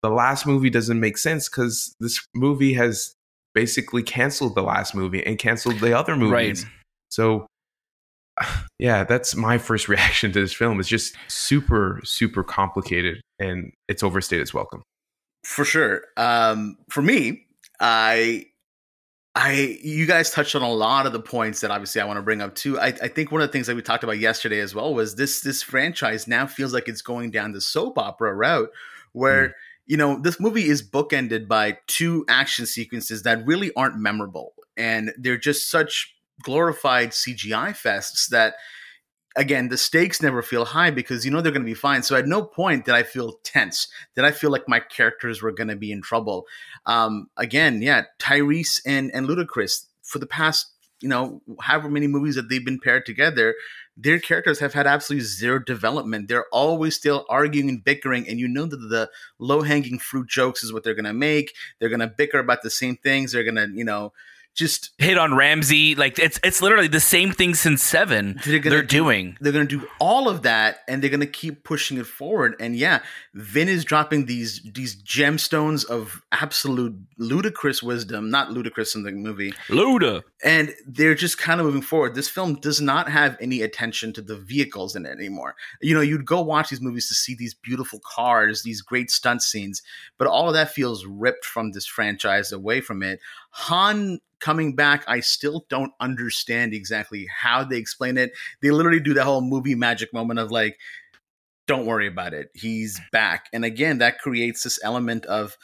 the 0.01 0.09
last 0.09 0.45
movie 0.45 0.69
doesn't 0.69 0.99
make 0.99 1.17
sense 1.17 1.49
because 1.49 1.93
this 1.99 2.25
movie 2.33 2.73
has 2.73 3.13
basically 3.53 4.01
canceled 4.03 4.55
the 4.55 4.61
last 4.63 4.95
movie 4.95 5.25
and 5.25 5.37
canceled 5.39 5.79
the 5.79 5.97
other 5.97 6.15
movies 6.15 6.63
Right. 6.63 6.71
so 7.09 7.47
yeah 8.79 9.03
that's 9.03 9.35
my 9.35 9.57
first 9.57 9.87
reaction 9.89 10.31
to 10.31 10.41
this 10.41 10.53
film 10.53 10.79
it's 10.79 10.89
just 10.89 11.15
super 11.27 11.99
super 12.03 12.43
complicated 12.43 13.21
and 13.39 13.71
it's 13.87 14.03
overstayed 14.03 14.41
its 14.41 14.53
welcome 14.53 14.81
for 15.43 15.65
sure. 15.65 16.03
Um, 16.17 16.77
for 16.89 17.01
me, 17.01 17.45
I, 17.79 18.45
I, 19.35 19.77
you 19.81 20.05
guys 20.05 20.31
touched 20.31 20.55
on 20.55 20.61
a 20.61 20.71
lot 20.71 21.05
of 21.05 21.13
the 21.13 21.19
points 21.19 21.61
that 21.61 21.71
obviously 21.71 22.01
I 22.01 22.05
want 22.05 22.17
to 22.17 22.23
bring 22.23 22.41
up 22.41 22.55
too. 22.55 22.79
I, 22.79 22.87
I 22.87 23.07
think 23.07 23.31
one 23.31 23.41
of 23.41 23.47
the 23.47 23.51
things 23.51 23.67
that 23.67 23.75
we 23.75 23.81
talked 23.81 24.03
about 24.03 24.19
yesterday 24.19 24.59
as 24.59 24.75
well 24.75 24.93
was 24.93 25.15
this 25.15 25.41
this 25.41 25.63
franchise 25.63 26.27
now 26.27 26.47
feels 26.47 26.73
like 26.73 26.87
it's 26.87 27.01
going 27.01 27.31
down 27.31 27.53
the 27.53 27.61
soap 27.61 27.97
opera 27.97 28.33
route, 28.33 28.69
where 29.13 29.55
you 29.85 29.97
know 29.97 30.19
this 30.19 30.39
movie 30.39 30.67
is 30.67 30.87
bookended 30.87 31.47
by 31.47 31.77
two 31.87 32.25
action 32.27 32.65
sequences 32.65 33.23
that 33.23 33.45
really 33.45 33.71
aren't 33.75 33.97
memorable, 33.97 34.53
and 34.75 35.13
they're 35.17 35.37
just 35.37 35.69
such 35.69 36.15
glorified 36.41 37.11
CGI 37.11 37.69
fests 37.69 38.27
that 38.29 38.55
again, 39.35 39.69
the 39.69 39.77
stakes 39.77 40.21
never 40.21 40.41
feel 40.41 40.65
high 40.65 40.91
because 40.91 41.25
you 41.25 41.31
know 41.31 41.41
they're 41.41 41.51
going 41.51 41.63
to 41.63 41.65
be 41.65 41.73
fine. 41.73 42.03
So 42.03 42.15
at 42.15 42.27
no 42.27 42.43
point 42.43 42.85
did 42.85 42.95
I 42.95 43.03
feel 43.03 43.39
tense. 43.43 43.87
Did 44.15 44.25
I 44.25 44.31
feel 44.31 44.51
like 44.51 44.67
my 44.67 44.79
characters 44.79 45.41
were 45.41 45.51
going 45.51 45.67
to 45.67 45.75
be 45.75 45.91
in 45.91 46.01
trouble? 46.01 46.45
Um, 46.85 47.27
again, 47.37 47.81
yeah, 47.81 48.03
Tyrese 48.19 48.81
and 48.85 49.11
and 49.13 49.27
Ludacris 49.27 49.85
for 50.01 50.19
the 50.19 50.27
past 50.27 50.71
you 51.01 51.07
know 51.07 51.41
however 51.61 51.89
many 51.89 52.07
movies 52.07 52.35
that 52.35 52.49
they've 52.49 52.65
been 52.65 52.79
paired 52.79 53.05
together. 53.05 53.55
Their 54.01 54.19
characters 54.19 54.59
have 54.59 54.73
had 54.73 54.87
absolutely 54.87 55.25
zero 55.25 55.59
development. 55.59 56.29
They're 56.29 56.45
always 56.53 56.95
still 56.95 57.25
arguing 57.27 57.67
and 57.67 57.83
bickering, 57.83 58.27
and 58.27 58.39
you 58.39 58.47
know 58.47 58.65
that 58.65 58.77
the 58.77 59.09
low 59.39 59.61
hanging 59.61 59.99
fruit 59.99 60.29
jokes 60.29 60.63
is 60.63 60.71
what 60.71 60.83
they're 60.83 60.93
gonna 60.93 61.13
make. 61.13 61.53
They're 61.79 61.89
gonna 61.89 62.07
bicker 62.07 62.39
about 62.39 62.61
the 62.61 62.69
same 62.69 62.95
things. 62.97 63.31
They're 63.31 63.43
gonna, 63.43 63.67
you 63.73 63.83
know, 63.83 64.13
just 64.59 64.91
Hit 64.99 65.17
on 65.17 65.33
Ramsey. 65.33 65.95
Like 65.95 66.19
it's 66.19 66.39
it's 66.43 66.61
literally 66.61 66.87
the 66.89 66.99
same 66.99 67.31
thing 67.31 67.55
since 67.55 67.81
seven. 67.81 68.39
They're 68.45 68.59
gonna 68.59 68.75
They're 68.75 68.81
do- 68.83 68.97
doing. 68.99 69.37
they're 69.41 69.53
going 69.53 69.67
to 69.67 69.79
do 69.79 69.87
all 69.99 70.29
of 70.29 70.43
that 70.43 70.79
and 70.87 71.01
they're 71.01 71.09
going 71.09 71.19
to 71.21 71.25
keep 71.25 71.63
pushing 71.63 71.97
it 71.97 72.05
forward 72.05 72.55
and 72.59 72.75
yeah 72.75 72.99
vin 73.33 73.69
is 73.69 73.85
dropping 73.85 74.25
these 74.25 74.61
these 74.73 75.01
gemstones 75.01 75.85
of 75.89 76.21
absolute 76.31 76.95
ludicrous 77.17 77.81
wisdom 77.81 78.29
not 78.29 78.51
ludicrous 78.51 78.95
in 78.95 79.03
the 79.03 79.11
movie 79.11 79.53
Luda. 79.69 80.23
and 80.43 80.73
they're 80.87 81.15
just 81.15 81.37
kind 81.37 81.59
of 81.61 81.65
moving 81.65 81.81
forward 81.81 82.15
this 82.15 82.27
film 82.29 82.55
does 82.55 82.81
not 82.81 83.09
have 83.09 83.37
any 83.39 83.61
attention 83.61 84.11
to 84.13 84.21
the 84.21 84.37
vehicles 84.37 84.95
in 84.95 85.05
it 85.05 85.11
anymore 85.11 85.55
you 85.81 85.93
know 85.95 86.01
you'd 86.01 86.25
go 86.25 86.41
watch 86.41 86.69
these 86.69 86.81
movies 86.81 87.07
to 87.07 87.13
see 87.13 87.35
these 87.35 87.53
beautiful 87.53 87.99
cars 88.03 88.63
these 88.63 88.81
great 88.81 89.09
stunt 89.09 89.41
scenes 89.41 89.81
but 90.17 90.27
all 90.27 90.47
of 90.47 90.53
that 90.53 90.71
feels 90.71 91.05
ripped 91.05 91.45
from 91.45 91.71
this 91.71 91.85
franchise 91.85 92.51
away 92.51 92.81
from 92.81 93.01
it 93.03 93.19
han 93.51 94.19
coming 94.39 94.75
back 94.75 95.03
i 95.07 95.19
still 95.19 95.65
don't 95.69 95.91
understand 95.99 96.73
exactly 96.73 97.27
how 97.35 97.63
they 97.63 97.77
explain 97.77 98.17
it. 98.17 98.31
They 98.61 98.71
literally 98.71 98.99
do 98.99 99.13
that 99.15 99.23
whole 99.25 99.41
movie 99.41 99.75
magic 99.75 100.13
moment 100.13 100.39
of 100.39 100.51
like 100.51 100.77
don't 101.67 101.85
worry 101.85 102.07
about 102.07 102.33
it. 102.33 102.49
He's 102.55 102.99
back. 103.11 103.45
And 103.53 103.63
again 103.63 103.99
that 103.99 104.19
creates 104.19 104.63
this 104.63 104.79
element 104.83 105.25
of 105.27 105.55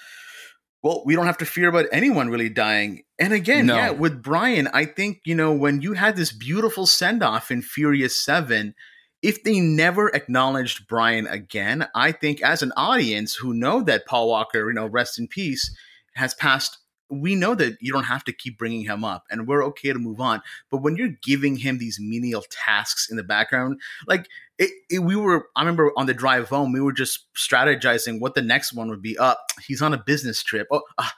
well 0.84 1.02
we 1.06 1.16
don't 1.16 1.26
have 1.26 1.40
to 1.40 1.46
fear 1.46 1.70
about 1.70 1.88
anyone 1.92 2.30
really 2.30 2.50
dying. 2.50 3.02
And 3.18 3.34
again 3.34 3.66
No. 3.68 3.76
yeah 3.76 3.90
with 3.92 4.22
brian 4.22 4.68
i 4.74 4.84
think 4.86 5.22
you 5.26 5.36
know 5.36 5.54
when 5.54 5.82
you 5.82 5.94
had 5.94 6.16
this 6.18 6.32
beautiful 6.34 6.86
send 6.86 7.24
off 7.24 7.50
in 7.50 7.62
furious 7.62 8.22
7 8.22 8.76
if 9.22 9.42
they 9.44 9.60
never 9.62 10.10
acknowledged 10.10 10.86
brian 10.88 11.26
again 11.28 11.88
i 11.96 12.12
think 12.12 12.42
as 12.42 12.62
an 12.62 12.74
audience 12.76 13.36
who 13.36 13.54
know 13.54 13.82
that 13.84 14.06
paul 14.06 14.28
walker 14.28 14.68
you 14.68 14.74
know 14.74 14.86
rest 14.86 15.18
in 15.18 15.28
peace 15.30 15.74
has 16.16 16.34
passed 16.34 16.78
we 17.10 17.36
know 17.36 17.54
that 17.56 17.78
you 17.82 17.94
don't 17.94 18.06
have 18.06 18.24
to 18.24 18.34
keep 18.34 18.58
bringing 18.58 18.84
him 18.84 19.04
up 19.04 19.24
and 19.30 19.48
we're 19.48 19.64
okay 19.64 19.94
to 19.94 20.00
move 20.00 20.20
on 20.20 20.42
but 20.72 20.78
when 20.78 20.96
you're 20.96 21.14
giving 21.24 21.56
him 21.58 21.78
these 21.78 22.00
menial 22.02 22.44
tasks 22.50 23.08
in 23.10 23.16
the 23.18 23.24
background 23.24 23.80
like 24.08 24.28
it, 24.58 24.72
it, 24.90 25.00
we 25.00 25.16
were 25.16 25.48
i 25.56 25.62
remember 25.62 25.92
on 25.98 26.06
the 26.06 26.14
drive 26.14 26.48
home 26.50 26.72
we 26.72 26.80
were 26.82 26.94
just 26.94 27.26
strategizing 27.36 28.20
what 28.20 28.36
the 28.36 28.42
next 28.42 28.74
one 28.74 28.90
would 28.90 29.02
be. 29.02 29.18
Up 29.18 29.40
he's 29.68 29.82
on 29.82 29.94
a 29.94 29.98
business 29.98 30.42
trip. 30.42 30.66
Oh 30.72 30.82
uh, 30.98 31.10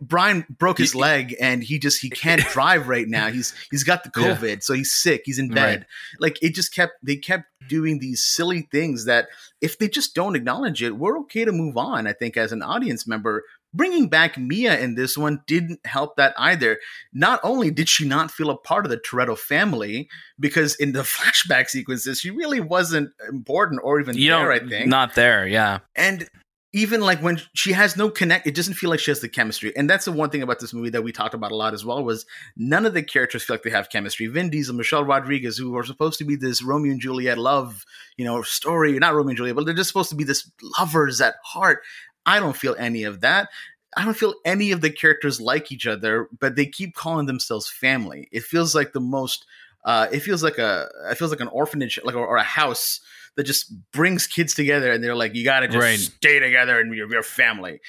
brian 0.00 0.44
broke 0.58 0.78
his 0.78 0.94
leg 0.94 1.34
and 1.40 1.62
he 1.62 1.78
just 1.78 2.00
he 2.02 2.10
can't 2.10 2.42
drive 2.52 2.88
right 2.88 3.08
now. 3.08 3.28
He's 3.28 3.54
he's 3.70 3.82
got 3.84 4.04
the 4.04 4.10
Yeah. 4.20 4.34
covid 4.36 4.62
so 4.62 4.74
he's 4.74 4.92
sick. 4.92 5.22
He's 5.24 5.38
in 5.38 5.48
bed. 5.48 5.78
Right. 5.80 5.86
like 6.20 6.38
it 6.42 6.54
just 6.54 6.74
kept 6.74 6.92
they 7.02 7.16
kept 7.16 7.44
doing 7.68 7.98
these 7.98 8.22
silly 8.26 8.68
things 8.70 9.06
that 9.06 9.28
if 9.60 9.78
they 9.78 9.88
just 9.88 10.14
don't 10.14 10.34
acknowledge 10.36 10.82
it 10.82 10.96
we're 10.96 11.18
okay 11.20 11.44
to 11.44 11.52
move 11.52 11.76
on 11.76 12.08
i 12.08 12.12
think 12.12 12.36
as 12.36 12.50
an 12.50 12.60
audience 12.60 13.06
member 13.06 13.44
bringing 13.74 14.08
back 14.08 14.36
Mia 14.38 14.78
in 14.78 14.94
this 14.94 15.16
one 15.16 15.40
didn't 15.46 15.80
help 15.86 16.16
that 16.16 16.34
either. 16.36 16.78
Not 17.12 17.40
only 17.42 17.70
did 17.70 17.88
she 17.88 18.06
not 18.06 18.30
feel 18.30 18.50
a 18.50 18.56
part 18.56 18.84
of 18.84 18.90
the 18.90 18.98
Toretto 18.98 19.36
family, 19.38 20.08
because 20.38 20.74
in 20.76 20.92
the 20.92 21.00
flashback 21.02 21.68
sequences, 21.68 22.20
she 22.20 22.30
really 22.30 22.60
wasn't 22.60 23.10
important 23.28 23.80
or 23.84 24.00
even 24.00 24.16
You 24.16 24.30
there, 24.30 24.52
I 24.52 24.58
think. 24.60 24.88
not 24.88 25.14
there. 25.14 25.46
Yeah. 25.46 25.80
and 25.96 26.28
even 26.74 27.02
like 27.02 27.20
when 27.20 27.38
she 27.52 27.72
has 27.72 27.98
no 27.98 28.08
connect, 28.08 28.46
it 28.46 28.54
doesn't 28.54 28.72
feel 28.72 28.88
like 28.88 28.98
she 28.98 29.10
has 29.10 29.20
the 29.20 29.28
chemistry. 29.28 29.76
And 29.76 29.90
that's 29.90 30.06
the 30.06 30.12
one 30.12 30.30
thing 30.30 30.40
about 30.40 30.58
this 30.58 30.72
movie 30.72 30.88
that 30.88 31.04
we 31.04 31.12
talked 31.12 31.34
about 31.34 31.52
a 31.52 31.54
lot 31.54 31.74
as 31.74 31.84
well 31.84 32.02
was 32.02 32.24
none 32.56 32.86
of 32.86 32.94
the 32.94 33.02
characters 33.02 33.42
feel 33.42 33.56
like 33.56 33.62
they 33.62 33.68
have 33.68 33.90
chemistry. 33.90 34.26
Vin 34.26 34.48
Diesel, 34.48 34.74
Michelle 34.74 35.04
Rodriguez, 35.04 35.58
who 35.58 35.76
are 35.76 35.84
supposed 35.84 36.16
to 36.20 36.24
be 36.24 36.34
this 36.34 36.62
Romeo 36.62 36.92
and 36.92 36.98
Juliet 36.98 37.36
love, 37.36 37.84
you 38.16 38.24
know, 38.24 38.40
story, 38.40 38.98
not 38.98 39.12
Romeo 39.14 39.28
and 39.28 39.36
Juliet, 39.36 39.54
but 39.54 39.66
they're 39.66 39.74
just 39.74 39.88
supposed 39.88 40.08
to 40.08 40.16
be 40.16 40.24
this 40.24 40.50
lovers 40.78 41.20
at 41.20 41.34
heart. 41.44 41.82
I 42.26 42.40
don't 42.40 42.56
feel 42.56 42.76
any 42.78 43.04
of 43.04 43.20
that. 43.20 43.48
I 43.96 44.04
don't 44.04 44.16
feel 44.16 44.34
any 44.44 44.72
of 44.72 44.80
the 44.80 44.90
characters 44.90 45.40
like 45.40 45.70
each 45.70 45.86
other, 45.86 46.28
but 46.38 46.56
they 46.56 46.66
keep 46.66 46.94
calling 46.94 47.26
themselves 47.26 47.68
family. 47.68 48.28
It 48.32 48.42
feels 48.42 48.74
like 48.74 48.92
the 48.92 49.00
most. 49.00 49.44
Uh, 49.84 50.06
it 50.12 50.20
feels 50.20 50.42
like 50.42 50.58
a. 50.58 50.88
It 51.10 51.16
feels 51.18 51.30
like 51.30 51.40
an 51.40 51.48
orphanage, 51.48 51.98
like 52.04 52.14
or, 52.14 52.26
or 52.26 52.36
a 52.36 52.42
house 52.42 53.00
that 53.36 53.44
just 53.44 53.72
brings 53.92 54.26
kids 54.26 54.54
together, 54.54 54.92
and 54.92 55.02
they're 55.02 55.14
like, 55.14 55.34
you 55.34 55.44
got 55.44 55.60
to 55.60 55.66
just 55.66 55.78
Right. 55.78 55.98
stay 55.98 56.38
together 56.38 56.78
and 56.80 56.94
you're, 56.94 57.10
you're 57.10 57.22
family. 57.22 57.80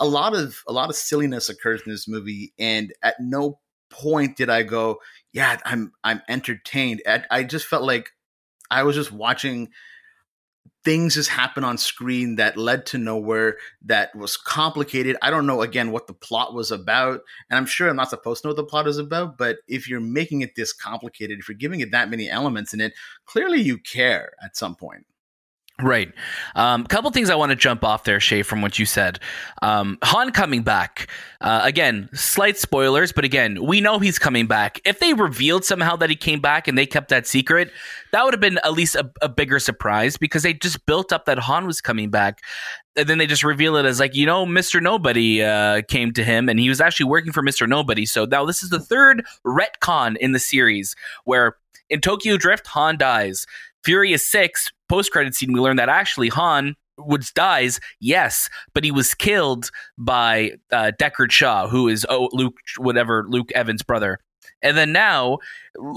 A 0.00 0.06
lot 0.06 0.34
of 0.34 0.62
a 0.66 0.72
lot 0.72 0.88
of 0.90 0.96
silliness 0.96 1.48
occurs 1.48 1.82
in 1.86 1.92
this 1.92 2.08
movie, 2.08 2.52
and 2.58 2.92
at 3.02 3.16
no 3.20 3.60
point 3.90 4.36
did 4.36 4.48
I 4.50 4.62
go, 4.64 4.98
yeah, 5.32 5.58
I'm 5.64 5.92
I'm 6.02 6.22
entertained. 6.28 7.02
I, 7.06 7.24
I 7.30 7.42
just 7.44 7.66
felt 7.66 7.84
like 7.84 8.10
I 8.70 8.82
was 8.82 8.96
just 8.96 9.12
watching 9.12 9.68
things 10.84 11.14
just 11.14 11.30
happen 11.30 11.64
on 11.64 11.78
screen 11.78 12.36
that 12.36 12.56
led 12.56 12.86
to 12.86 12.98
nowhere 12.98 13.56
that 13.84 14.14
was 14.16 14.36
complicated. 14.36 15.16
I 15.22 15.30
don't 15.30 15.46
know 15.46 15.62
again 15.62 15.92
what 15.92 16.06
the 16.06 16.14
plot 16.14 16.54
was 16.54 16.70
about 16.70 17.20
and 17.50 17.58
i'm 17.58 17.66
sure 17.66 17.88
i'm 17.88 17.96
not 17.96 18.10
supposed 18.10 18.42
to 18.42 18.48
know 18.48 18.50
what 18.50 18.56
the 18.56 18.64
plot 18.64 18.86
is 18.86 18.98
about 18.98 19.38
but 19.38 19.58
if 19.68 19.88
you're 19.88 20.00
making 20.00 20.40
it 20.42 20.54
this 20.54 20.72
complicated 20.72 21.38
if 21.38 21.48
you're 21.48 21.56
giving 21.56 21.80
it 21.80 21.90
that 21.92 22.10
many 22.10 22.28
elements 22.28 22.74
in 22.74 22.80
it 22.80 22.92
clearly 23.26 23.60
you 23.60 23.78
care 23.78 24.32
at 24.42 24.56
some 24.56 24.74
point 24.74 25.06
Right. 25.82 26.12
A 26.54 26.60
um, 26.60 26.86
couple 26.86 27.10
things 27.10 27.28
I 27.28 27.34
want 27.34 27.50
to 27.50 27.56
jump 27.56 27.82
off 27.82 28.04
there, 28.04 28.20
Shay, 28.20 28.42
from 28.42 28.62
what 28.62 28.78
you 28.78 28.86
said. 28.86 29.18
Um, 29.62 29.98
Han 30.04 30.30
coming 30.30 30.62
back. 30.62 31.08
Uh, 31.40 31.60
again, 31.64 32.08
slight 32.14 32.56
spoilers, 32.56 33.10
but 33.10 33.24
again, 33.24 33.64
we 33.64 33.80
know 33.80 33.98
he's 33.98 34.18
coming 34.18 34.46
back. 34.46 34.80
If 34.84 35.00
they 35.00 35.12
revealed 35.12 35.64
somehow 35.64 35.96
that 35.96 36.08
he 36.08 36.14
came 36.14 36.40
back 36.40 36.68
and 36.68 36.78
they 36.78 36.86
kept 36.86 37.08
that 37.08 37.26
secret, 37.26 37.72
that 38.12 38.24
would 38.24 38.32
have 38.32 38.40
been 38.40 38.58
at 38.58 38.74
least 38.74 38.94
a, 38.94 39.10
a 39.20 39.28
bigger 39.28 39.58
surprise 39.58 40.16
because 40.16 40.44
they 40.44 40.54
just 40.54 40.86
built 40.86 41.12
up 41.12 41.24
that 41.24 41.40
Han 41.40 41.66
was 41.66 41.80
coming 41.80 42.10
back. 42.10 42.40
And 42.94 43.08
then 43.08 43.18
they 43.18 43.26
just 43.26 43.42
reveal 43.42 43.74
it 43.76 43.84
as 43.84 43.98
like, 43.98 44.14
you 44.14 44.24
know, 44.24 44.46
Mr. 44.46 44.80
Nobody 44.80 45.42
uh, 45.42 45.82
came 45.88 46.12
to 46.12 46.22
him 46.22 46.48
and 46.48 46.60
he 46.60 46.68
was 46.68 46.80
actually 46.80 47.06
working 47.06 47.32
for 47.32 47.42
Mr. 47.42 47.68
Nobody. 47.68 48.06
So 48.06 48.24
now 48.24 48.44
this 48.44 48.62
is 48.62 48.70
the 48.70 48.78
third 48.78 49.24
retcon 49.44 50.16
in 50.18 50.30
the 50.30 50.38
series 50.38 50.94
where 51.24 51.56
in 51.92 52.00
Tokyo 52.00 52.38
Drift, 52.38 52.66
Han 52.68 52.96
dies. 52.96 53.46
Furious 53.84 54.26
6 54.26 54.70
post 54.88 55.10
credit 55.12 55.34
scene, 55.34 55.52
we 55.52 55.60
learn 55.60 55.76
that 55.76 55.88
actually 55.88 56.28
Han 56.28 56.76
Woods 56.98 57.32
dies, 57.32 57.80
yes, 58.00 58.48
but 58.74 58.84
he 58.84 58.90
was 58.90 59.14
killed 59.14 59.70
by 59.98 60.52
uh, 60.70 60.92
Deckard 61.00 61.30
Shaw, 61.30 61.68
who 61.68 61.88
is 61.88 62.06
oh, 62.08 62.28
Luke, 62.32 62.56
whatever 62.76 63.24
Luke 63.28 63.50
Evans' 63.52 63.82
brother. 63.82 64.18
And 64.60 64.76
then 64.76 64.92
now 64.92 65.38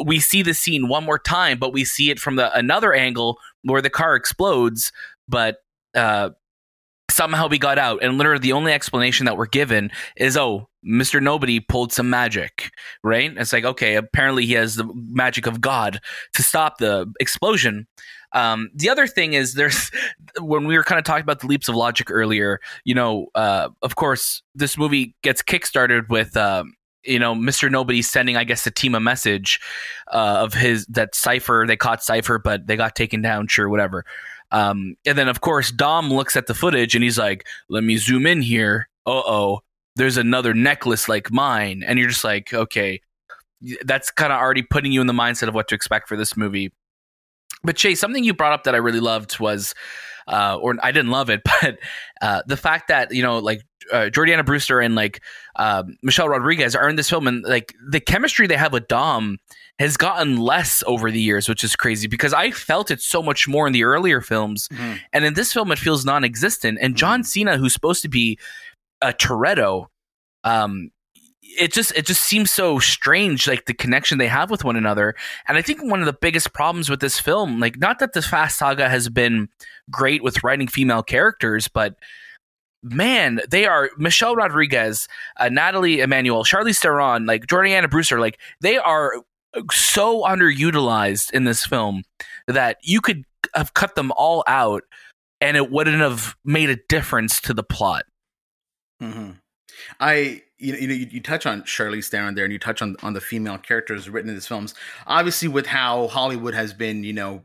we 0.05 0.19
see 0.19 0.41
the 0.41 0.53
scene 0.53 0.87
one 0.87 1.03
more 1.03 1.19
time, 1.19 1.59
but 1.59 1.73
we 1.73 1.85
see 1.85 2.09
it 2.09 2.19
from 2.19 2.35
the 2.35 2.55
another 2.57 2.93
angle 2.93 3.37
where 3.63 3.81
the 3.81 3.89
car 3.89 4.15
explodes, 4.15 4.91
but 5.27 5.57
uh, 5.93 6.31
somehow 7.15 7.47
we 7.47 7.57
got 7.57 7.79
out. 7.79 8.03
And 8.03 8.17
literally, 8.17 8.39
the 8.39 8.53
only 8.53 8.73
explanation 8.73 9.25
that 9.25 9.37
we're 9.37 9.45
given 9.45 9.91
is, 10.17 10.37
"Oh, 10.37 10.69
Mister 10.83 11.21
Nobody 11.21 11.59
pulled 11.59 11.93
some 11.93 12.09
magic." 12.09 12.71
Right? 13.03 13.31
It's 13.35 13.53
like, 13.53 13.65
okay, 13.65 13.95
apparently 13.95 14.45
he 14.45 14.53
has 14.53 14.75
the 14.75 14.89
magic 14.93 15.47
of 15.47 15.61
God 15.61 15.99
to 16.33 16.43
stop 16.43 16.77
the 16.77 17.11
explosion. 17.19 17.87
Um, 18.33 18.69
the 18.75 18.89
other 18.89 19.07
thing 19.07 19.33
is 19.33 19.53
there's 19.53 19.89
when 20.39 20.67
we 20.67 20.77
were 20.77 20.83
kind 20.83 20.99
of 20.99 21.05
talking 21.05 21.23
about 21.23 21.39
the 21.39 21.47
leaps 21.47 21.69
of 21.69 21.75
logic 21.75 22.11
earlier, 22.11 22.59
you 22.83 22.93
know, 22.93 23.27
uh, 23.33 23.69
of 23.81 23.95
course, 23.95 24.43
this 24.53 24.77
movie 24.77 25.15
gets 25.23 25.41
kickstarted 25.41 26.09
with. 26.09 26.35
Uh, 26.37 26.65
you 27.07 27.19
know, 27.19 27.35
Mr. 27.35 27.69
Nobody 27.69 28.01
sending, 28.01 28.35
I 28.35 28.43
guess, 28.43 28.63
the 28.63 28.71
team 28.71 28.95
a 28.95 28.99
message 28.99 29.59
uh, 30.11 30.37
of 30.39 30.55
his 30.55 30.87
that 30.87 31.13
Cypher. 31.13 31.65
They 31.67 31.77
caught 31.77 32.03
Cypher, 32.03 32.39
but 32.39 32.65
they 32.65 32.75
got 32.75 32.95
taken 32.95 33.21
down. 33.21 33.45
Sure, 33.45 33.69
whatever. 33.69 34.05
Um, 34.55 34.95
and 35.05 35.17
then, 35.17 35.27
of 35.27 35.41
course, 35.41 35.69
Dom 35.69 36.09
looks 36.09 36.37
at 36.37 36.47
the 36.47 36.53
footage 36.53 36.95
and 36.95 37.03
he's 37.03 37.17
like, 37.17 37.45
"Let 37.67 37.83
me 37.83 37.97
zoom 37.97 38.25
in 38.25 38.41
here. 38.41 38.87
Uh 39.05 39.21
oh, 39.25 39.61
there's 39.97 40.15
another 40.15 40.53
necklace 40.53 41.09
like 41.09 41.29
mine." 41.29 41.83
And 41.85 41.99
you're 41.99 42.07
just 42.07 42.23
like, 42.23 42.53
"Okay, 42.53 43.01
that's 43.83 44.11
kind 44.11 44.31
of 44.31 44.39
already 44.39 44.61
putting 44.61 44.93
you 44.93 45.01
in 45.01 45.07
the 45.07 45.13
mindset 45.13 45.49
of 45.49 45.55
what 45.55 45.67
to 45.67 45.75
expect 45.75 46.07
for 46.07 46.15
this 46.15 46.37
movie." 46.37 46.71
But 47.65 47.75
Chase, 47.75 47.99
something 47.99 48.23
you 48.23 48.33
brought 48.33 48.53
up 48.53 48.63
that 48.63 48.75
I 48.75 48.77
really 48.77 49.01
loved 49.01 49.41
was, 49.41 49.75
uh, 50.27 50.57
or 50.61 50.75
I 50.81 50.91
didn't 50.91 51.11
love 51.11 51.29
it, 51.29 51.41
but 51.61 51.77
uh, 52.21 52.41
the 52.47 52.57
fact 52.57 52.87
that 52.87 53.13
you 53.13 53.21
know, 53.21 53.39
like 53.39 53.61
uh, 53.91 54.09
Jordana 54.11 54.45
Brewster 54.45 54.79
and 54.79 54.95
like 54.95 55.21
uh, 55.55 55.83
Michelle 56.01 56.29
Rodriguez 56.29 56.75
are 56.75 56.89
in 56.89 56.95
this 56.95 57.09
film, 57.09 57.27
and 57.27 57.43
like 57.43 57.73
the 57.89 57.99
chemistry 57.99 58.47
they 58.47 58.57
have 58.57 58.73
with 58.73 58.87
Dom 58.87 59.37
has 59.79 59.97
gotten 59.97 60.37
less 60.37 60.83
over 60.87 61.11
the 61.11 61.21
years, 61.21 61.49
which 61.49 61.63
is 61.63 61.75
crazy 61.75 62.07
because 62.07 62.33
I 62.33 62.51
felt 62.51 62.91
it 62.91 63.01
so 63.01 63.21
much 63.21 63.47
more 63.47 63.67
in 63.67 63.73
the 63.73 63.83
earlier 63.83 64.21
films, 64.21 64.67
mm-hmm. 64.69 64.95
and 65.13 65.25
in 65.25 65.33
this 65.33 65.53
film 65.53 65.71
it 65.71 65.79
feels 65.79 66.05
non-existent. 66.05 66.79
And 66.81 66.95
John 66.95 67.21
mm-hmm. 67.21 67.25
Cena, 67.25 67.57
who's 67.57 67.73
supposed 67.73 68.01
to 68.03 68.09
be 68.09 68.39
a 69.01 69.13
Toretto, 69.13 69.87
um, 70.43 70.91
it 71.57 71.71
just 71.71 71.91
it 71.95 72.05
just 72.05 72.23
seems 72.23 72.51
so 72.51 72.79
strange 72.79 73.47
like 73.47 73.65
the 73.65 73.73
connection 73.73 74.17
they 74.17 74.27
have 74.27 74.49
with 74.49 74.63
one 74.63 74.75
another 74.75 75.15
and 75.47 75.57
i 75.57 75.61
think 75.61 75.81
one 75.83 75.99
of 75.99 76.05
the 76.05 76.17
biggest 76.21 76.53
problems 76.53 76.89
with 76.89 76.99
this 76.99 77.19
film 77.19 77.59
like 77.59 77.77
not 77.77 77.99
that 77.99 78.13
the 78.13 78.21
fast 78.21 78.57
saga 78.57 78.89
has 78.89 79.09
been 79.09 79.47
great 79.89 80.23
with 80.23 80.43
writing 80.43 80.67
female 80.67 81.03
characters 81.03 81.67
but 81.67 81.95
man 82.83 83.39
they 83.49 83.65
are 83.65 83.89
michelle 83.97 84.35
rodriguez 84.35 85.07
uh, 85.37 85.49
nathalie 85.49 86.01
emmanuel 86.01 86.43
charlize 86.43 86.79
theron 86.79 87.25
like 87.25 87.45
jordana 87.47 87.89
brewster 87.89 88.19
like 88.19 88.39
they 88.61 88.77
are 88.77 89.13
so 89.71 90.23
underutilized 90.23 91.31
in 91.31 91.45
this 91.45 91.65
film 91.65 92.03
that 92.47 92.77
you 92.81 92.99
could 92.99 93.23
have 93.55 93.73
cut 93.73 93.95
them 93.95 94.11
all 94.15 94.43
out 94.47 94.83
and 95.39 95.55
it 95.55 95.71
wouldn't 95.71 95.99
have 95.99 96.35
made 96.43 96.69
a 96.69 96.77
difference 96.89 97.39
to 97.39 97.53
the 97.53 97.63
plot 97.63 98.03
mm-hmm. 99.01 99.31
i 99.99 100.41
you 100.57 100.71
know, 100.73 100.79
you, 100.79 100.87
know, 100.87 100.93
you, 100.93 101.07
you 101.11 101.21
touch 101.21 101.45
on 101.45 101.63
Charlize 101.63 102.07
Theron 102.07 102.35
there, 102.35 102.45
and 102.45 102.53
you 102.53 102.59
touch 102.59 102.81
on 102.81 102.95
on 103.03 103.13
the 103.13 103.21
female 103.21 103.57
characters 103.57 104.09
written 104.09 104.29
in 104.29 104.35
these 104.35 104.47
films. 104.47 104.73
Obviously, 105.07 105.47
with 105.47 105.67
how 105.67 106.07
Hollywood 106.07 106.53
has 106.53 106.73
been, 106.73 107.03
you 107.03 107.13
know, 107.13 107.43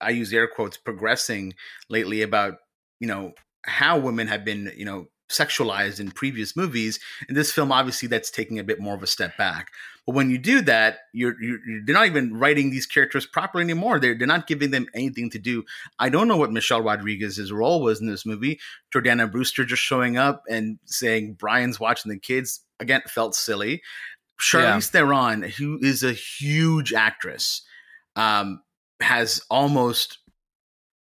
I 0.00 0.10
use 0.10 0.32
air 0.32 0.48
quotes, 0.48 0.76
progressing 0.76 1.54
lately 1.88 2.22
about 2.22 2.54
you 3.00 3.08
know 3.08 3.32
how 3.64 3.98
women 3.98 4.26
have 4.26 4.44
been, 4.44 4.72
you 4.76 4.84
know, 4.84 5.06
sexualized 5.32 6.00
in 6.00 6.10
previous 6.10 6.56
movies. 6.56 7.00
In 7.28 7.34
this 7.34 7.52
film, 7.52 7.72
obviously, 7.72 8.08
that's 8.08 8.30
taking 8.30 8.58
a 8.58 8.64
bit 8.64 8.80
more 8.80 8.94
of 8.94 9.02
a 9.02 9.06
step 9.06 9.36
back. 9.36 9.70
But 10.06 10.14
when 10.14 10.30
you 10.30 10.38
do 10.38 10.62
that, 10.62 10.98
you're, 11.12 11.40
you're, 11.40 11.58
they're 11.84 11.94
not 11.94 12.06
even 12.06 12.36
writing 12.36 12.70
these 12.70 12.86
characters 12.86 13.24
properly 13.24 13.62
anymore. 13.62 14.00
They're 14.00 14.16
they're 14.16 14.26
not 14.26 14.46
giving 14.46 14.70
them 14.70 14.86
anything 14.94 15.30
to 15.30 15.38
do. 15.38 15.64
I 15.98 16.08
don't 16.08 16.28
know 16.28 16.36
what 16.36 16.52
Michelle 16.52 16.82
Rodriguez's 16.82 17.52
role 17.52 17.82
was 17.82 18.00
in 18.00 18.08
this 18.08 18.26
movie. 18.26 18.58
Jordana 18.92 19.30
Brewster 19.30 19.64
just 19.64 19.82
showing 19.82 20.16
up 20.16 20.42
and 20.48 20.78
saying 20.86 21.34
Brian's 21.34 21.78
watching 21.78 22.10
the 22.10 22.18
kids 22.18 22.60
again 22.80 23.02
felt 23.06 23.34
silly. 23.34 23.82
Charlize 24.40 24.64
yeah. 24.92 25.00
Theron, 25.00 25.42
who 25.42 25.78
is 25.80 26.02
a 26.02 26.12
huge 26.12 26.92
actress, 26.92 27.62
um, 28.16 28.60
has 29.00 29.40
almost 29.50 30.18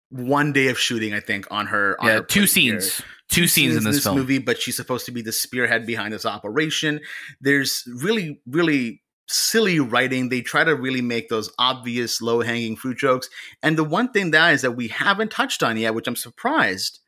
one 0.09 0.52
day 0.52 0.66
of 0.66 0.78
shooting, 0.78 1.14
I 1.14 1.20
think, 1.20 1.46
on 1.52 1.68
her. 1.68 1.96
On 2.00 2.09
yeah, 2.09 2.14
her 2.14 2.22
two 2.22 2.48
scenes. 2.48 2.96
Here 2.96 3.06
two 3.30 3.46
scenes, 3.46 3.76
in 3.76 3.84
this, 3.84 4.04
this 4.04 4.14
movie, 4.14 4.38
but 4.38 4.60
she's 4.60 4.76
supposed 4.76 5.06
to 5.06 5.12
be 5.12 5.22
the 5.22 5.32
spearhead 5.32 5.86
behind 5.86 6.12
this 6.12 6.26
operation. 6.26 7.00
There's 7.40 7.84
really, 7.86 8.40
really 8.46 9.02
silly 9.28 9.80
writing. 9.80 10.28
They 10.28 10.40
try 10.40 10.64
to 10.64 10.74
really 10.74 11.00
make 11.02 11.28
those 11.28 11.50
obvious 11.58 12.20
low 12.20 12.42
hanging 12.42 12.76
fruit 12.76 12.98
jokes. 12.98 13.28
And 13.62 13.78
the 13.78 13.84
one 13.84 14.10
thing 14.10 14.32
that 14.32 14.54
is 14.54 14.62
that 14.62 14.72
we 14.72 14.88
haven't 14.88 15.30
touched 15.30 15.62
on 15.62 15.76
yet, 15.76 15.94
which 15.94 16.08
I'm 16.08 16.16
surprised, 16.16 16.98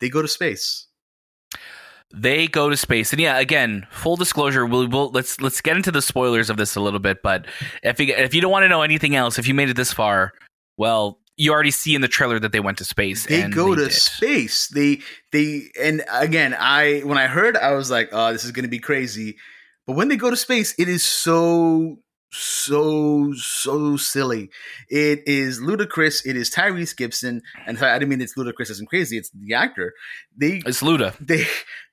they 0.00 0.08
go 0.08 0.22
to 0.22 0.28
space. 0.28 0.86
They 2.14 2.46
go 2.46 2.70
to 2.70 2.76
space, 2.76 3.12
and 3.12 3.20
yeah, 3.20 3.36
again, 3.40 3.84
full 3.90 4.14
disclosure. 4.14 4.64
We'll, 4.64 4.88
we'll 4.88 5.10
let's 5.10 5.40
let's 5.40 5.60
get 5.60 5.76
into 5.76 5.90
the 5.90 6.00
spoilers 6.00 6.48
of 6.48 6.56
this 6.56 6.76
a 6.76 6.80
little 6.80 7.00
bit. 7.00 7.20
But 7.20 7.46
if 7.82 7.98
you, 7.98 8.14
if 8.14 8.32
you 8.32 8.40
don't 8.40 8.52
want 8.52 8.62
to 8.62 8.68
know 8.68 8.82
anything 8.82 9.16
else, 9.16 9.40
if 9.40 9.48
you 9.48 9.54
made 9.54 9.70
it 9.70 9.76
this 9.76 9.92
far, 9.92 10.32
well, 10.76 11.18
you 11.36 11.52
already 11.52 11.70
see 11.70 11.94
in 11.94 12.00
the 12.00 12.08
trailer 12.08 12.38
that 12.38 12.52
they 12.52 12.60
went 12.60 12.78
to 12.78 12.84
space. 12.84 13.26
They 13.26 13.48
go 13.48 13.74
they 13.74 13.82
to 13.82 13.88
did. 13.88 13.94
space. 13.94 14.68
They 14.68 15.00
they 15.32 15.70
and 15.80 16.02
again, 16.10 16.56
I 16.58 17.00
when 17.00 17.18
I 17.18 17.26
heard, 17.26 17.56
I 17.56 17.72
was 17.72 17.90
like, 17.90 18.08
oh, 18.12 18.32
this 18.32 18.44
is 18.44 18.52
going 18.52 18.64
to 18.64 18.70
be 18.70 18.78
crazy. 18.78 19.36
But 19.86 19.96
when 19.96 20.08
they 20.08 20.16
go 20.16 20.30
to 20.30 20.36
space, 20.36 20.74
it 20.78 20.88
is 20.88 21.04
so 21.04 21.98
so 22.32 23.32
so 23.34 23.96
silly. 23.96 24.50
It 24.88 25.22
is 25.26 25.60
ludicrous. 25.60 26.24
It 26.24 26.36
is 26.36 26.50
Tyrese 26.50 26.96
Gibson, 26.96 27.42
and 27.66 27.78
I 27.78 27.98
didn't 27.98 28.08
mean 28.10 28.20
it's 28.20 28.36
ludicrous 28.36 28.70
as 28.70 28.80
in 28.80 28.86
crazy. 28.86 29.18
It's 29.18 29.30
the 29.30 29.54
actor. 29.54 29.92
They 30.36 30.62
it's 30.64 30.82
Luda. 30.82 31.14
They 31.20 31.44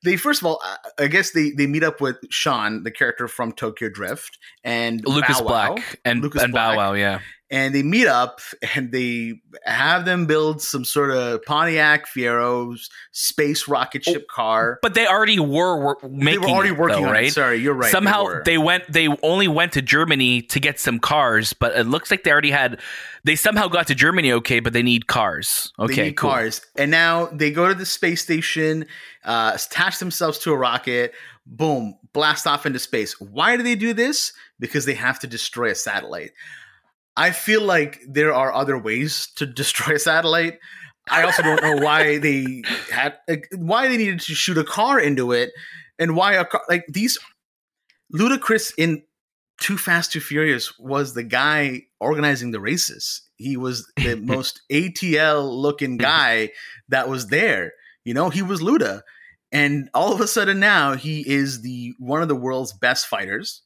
they 0.04 0.16
first 0.16 0.42
of 0.42 0.48
all, 0.48 0.62
I 0.98 1.08
guess 1.08 1.32
they 1.32 1.52
they 1.52 1.68
meet 1.68 1.84
up 1.84 2.00
with 2.02 2.18
Sean, 2.30 2.84
the 2.84 2.92
character 2.92 3.28
from 3.28 3.52
Tokyo 3.52 3.90
Drift, 3.90 4.38
and 4.64 5.06
Lucas 5.06 5.40
Bow 5.42 5.48
Black 5.48 6.00
and 6.06 6.22
Lucas 6.22 6.44
and 6.44 6.54
Black. 6.54 6.76
Bow 6.76 6.78
Wow, 6.78 6.94
yeah 6.94 7.20
and 7.54 7.76
they 7.76 7.84
meet 7.84 8.08
up 8.08 8.42
and 8.74 8.92
they 8.92 9.40
have 9.64 10.06
them 10.06 10.26
build 10.26 10.60
some 10.60 10.84
sort 10.84 11.12
of 11.12 11.44
Pontiac 11.44 12.08
Fiero's 12.08 12.90
space 13.12 13.68
rocket 13.68 14.04
ship 14.04 14.28
car. 14.28 14.80
But 14.82 14.96
they 14.96 15.06
already 15.06 15.40
were, 15.40 15.78
were 15.78 15.98
making. 16.10 16.42
They 16.42 16.48
were 16.48 16.48
already 16.48 16.70
it, 16.70 16.78
working 16.80 17.04
though, 17.04 17.12
right? 17.12 17.28
It. 17.28 17.34
Sorry, 17.34 17.58
you're 17.58 17.76
right. 17.76 17.92
Somehow 17.92 18.26
they, 18.26 18.54
they, 18.54 18.58
went. 18.58 18.92
They 18.92 19.08
only 19.22 19.48
went 19.48 19.74
to 19.74 19.84
Germany 19.84 20.42
to 20.42 20.60
get 20.60 20.80
some 20.80 20.98
cars, 20.98 21.54
but 21.54 21.78
it 21.78 21.84
looks 21.84 22.10
like 22.10 22.24
they 22.24 22.32
already 22.32 22.50
had. 22.50 22.82
They 23.24 23.36
somehow 23.36 23.68
got 23.68 23.86
to 23.88 23.96
Germany 23.96 24.32
okay, 24.32 24.60
but 24.60 24.74
they 24.74 24.84
need 24.84 25.06
cars. 25.06 25.72
Okay, 25.78 25.96
they 25.96 26.04
need 26.06 26.18
cool. 26.18 26.32
cars, 26.32 26.60
and 26.76 26.90
now 26.90 27.28
they 27.28 27.52
go 27.52 27.68
to 27.68 27.76
the 27.76 27.86
space 27.86 28.24
station, 28.24 28.88
uh, 29.26 29.52
attach 29.54 30.00
themselves 30.00 30.40
to 30.40 30.54
a 30.54 30.58
rocket. 30.58 31.14
Boom! 31.46 32.00
Blast 32.14 32.48
off 32.48 32.66
into 32.66 32.80
space. 32.80 33.22
Why 33.22 33.58
do 33.58 33.62
they 33.62 33.76
do 33.76 33.94
this? 33.94 34.34
Because 34.60 34.86
they 34.86 34.96
have 34.96 35.20
to 35.20 35.28
destroy 35.28 35.70
a 35.70 35.76
satellite. 35.76 36.32
I 37.16 37.32
feel 37.32 37.62
like 37.62 38.02
there 38.08 38.34
are 38.34 38.54
other 38.54 38.78
ways 38.78 39.28
to 39.36 39.46
destroy 39.46 39.96
a 39.96 40.00
satellite. 40.00 40.60
I 41.10 41.24
also 41.24 41.44
don't 41.44 41.62
know 41.62 41.78
why 41.78 42.18
they 42.20 42.64
had 42.92 43.18
why 43.56 43.88
they 43.88 43.98
needed 43.98 44.22
to 44.22 44.36
shoot 44.36 44.58
a 44.58 44.64
car 44.64 45.00
into 45.00 45.32
it, 45.32 45.52
and 46.00 46.16
why 46.16 46.34
a 46.34 46.46
car 46.46 46.62
like 46.70 46.86
these 46.90 47.18
ludicrous 48.12 48.72
in 48.78 49.04
Too 49.60 49.78
Fast 49.78 50.12
Too 50.12 50.22
Furious 50.22 50.78
was 50.80 51.14
the 51.14 51.24
guy 51.24 51.84
organizing 52.00 52.52
the 52.52 52.60
races. 52.60 53.22
He 53.36 53.58
was 53.58 53.92
the 53.98 54.16
most 54.22 54.62
ATL 54.72 55.52
looking 55.52 55.98
guy 55.98 56.50
that 56.90 57.10
was 57.10 57.28
there. 57.28 57.74
You 58.06 58.14
know, 58.14 58.30
he 58.30 58.42
was 58.42 58.62
Luda, 58.62 59.02
and 59.52 59.90
all 59.94 60.14
of 60.14 60.22
a 60.22 60.28
sudden 60.28 60.60
now 60.60 60.96
he 60.96 61.24
is 61.30 61.62
the 61.62 61.94
one 62.00 62.22
of 62.22 62.28
the 62.28 62.36
world's 62.36 62.74
best 62.74 63.08
fighters, 63.08 63.62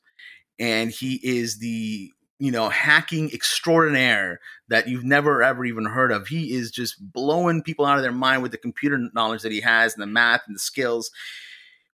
and 0.59 0.91
he 0.91 1.19
is 1.23 1.59
the 1.59 2.11
you 2.39 2.51
know, 2.51 2.69
hacking 2.69 3.31
extraordinaire 3.33 4.39
that 4.69 4.87
you've 4.87 5.03
never 5.03 5.43
ever 5.43 5.65
even 5.65 5.85
heard 5.85 6.11
of. 6.11 6.27
He 6.27 6.53
is 6.53 6.71
just 6.71 6.95
blowing 7.11 7.63
people 7.63 7.85
out 7.85 7.97
of 7.97 8.03
their 8.03 8.11
mind 8.11 8.43
with 8.43 8.51
the 8.51 8.57
computer 8.57 8.99
knowledge 9.13 9.41
that 9.41 9.51
he 9.51 9.61
has 9.61 9.93
and 9.93 10.01
the 10.01 10.07
math 10.07 10.41
and 10.47 10.55
the 10.55 10.59
skills. 10.59 11.11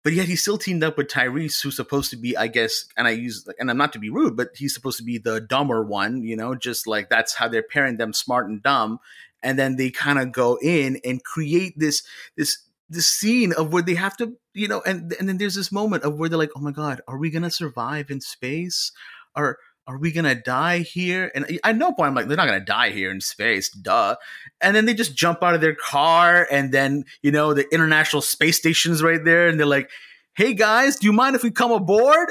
But 0.03 0.15
yet 0.15 0.29
he 0.29 0.37
still 0.37 0.57
teamed 0.57 0.83
up 0.83 0.97
with 0.97 1.09
Tyrese, 1.09 1.63
who's 1.63 1.77
supposed 1.77 2.11
to 2.11 2.17
be, 2.17 2.35
I 2.35 2.47
guess, 2.47 2.87
and 2.97 3.07
I 3.07 3.11
use, 3.11 3.47
and 3.59 3.71
I'm 3.71 3.77
not 3.77 3.93
to 3.93 3.99
be 3.99 4.09
rude, 4.09 4.35
but 4.35 4.49
he's 4.55 4.73
supposed 4.73 4.97
to 4.97 5.05
be 5.05 5.19
the 5.19 5.43
dumber 5.43 5.85
one, 5.85 6.23
you 6.23 6.37
know, 6.37 6.55
just 6.55 6.87
like 6.87 7.11
that's 7.11 7.35
how 7.35 7.49
they're 7.49 7.63
pairing 7.63 7.99
them 7.99 8.15
smart 8.15 8.49
and 8.49 8.63
dumb. 8.63 8.99
And 9.43 9.59
then 9.59 9.77
they 9.77 9.91
kind 9.91 10.19
of 10.19 10.33
go 10.33 10.59
in 10.63 11.01
and 11.05 11.23
create 11.23 11.75
this, 11.77 12.03
this, 12.35 12.57
this 12.91 13.07
scene 13.07 13.53
of 13.53 13.73
where 13.73 13.83
they 13.83 13.95
have 13.95 14.17
to, 14.17 14.37
you 14.53 14.69
know, 14.69 14.83
and 14.85 15.15
and 15.19 15.29
then 15.29 15.39
there's 15.39 15.55
this 15.55 15.71
moment 15.71 16.03
of 16.03 16.19
where 16.19 16.29
they're 16.29 16.39
like, 16.39 16.51
oh 16.57 16.61
my 16.61 16.73
god, 16.73 17.01
are 17.07 17.19
we 17.19 17.31
gonna 17.31 17.51
survive 17.51 18.11
in 18.11 18.21
space? 18.21 18.93
Are 19.37 19.59
are 19.87 19.99
we 19.99 20.13
gonna 20.13 20.35
die 20.35 20.79
here? 20.79 21.31
And 21.35 21.47
eh, 21.51 21.59
I 21.65 21.73
know 21.73 21.93
point 21.93 22.09
I'm 22.09 22.15
like, 22.15 22.29
they're 22.29 22.37
not 22.37 22.47
gonna 22.47 22.65
die 22.65 22.91
here 22.91 23.11
in 23.11 23.21
space, 23.21 23.71
duh. 23.71 24.17
And 24.61 24.77
then 24.77 24.87
they 24.87 24.95
just 24.95 25.17
jump 25.17 25.43
out 25.43 25.55
of 25.55 25.61
their 25.61 25.75
car, 25.75 26.47
and 26.51 26.73
then 26.73 27.05
you 27.23 27.31
know 27.31 27.55
the 27.55 27.67
International 27.73 28.23
Space 28.23 28.57
Station's 28.57 29.03
right 29.03 29.25
there, 29.25 29.49
and 29.49 29.59
they're 29.59 29.67
like, 29.67 29.91
"Hey 30.35 30.55
guys, 30.55 30.97
do 30.97 31.07
you 31.07 31.13
mind 31.13 31.37
if 31.37 31.43
we 31.43 31.51
come 31.51 31.73
aboard?" 31.73 32.31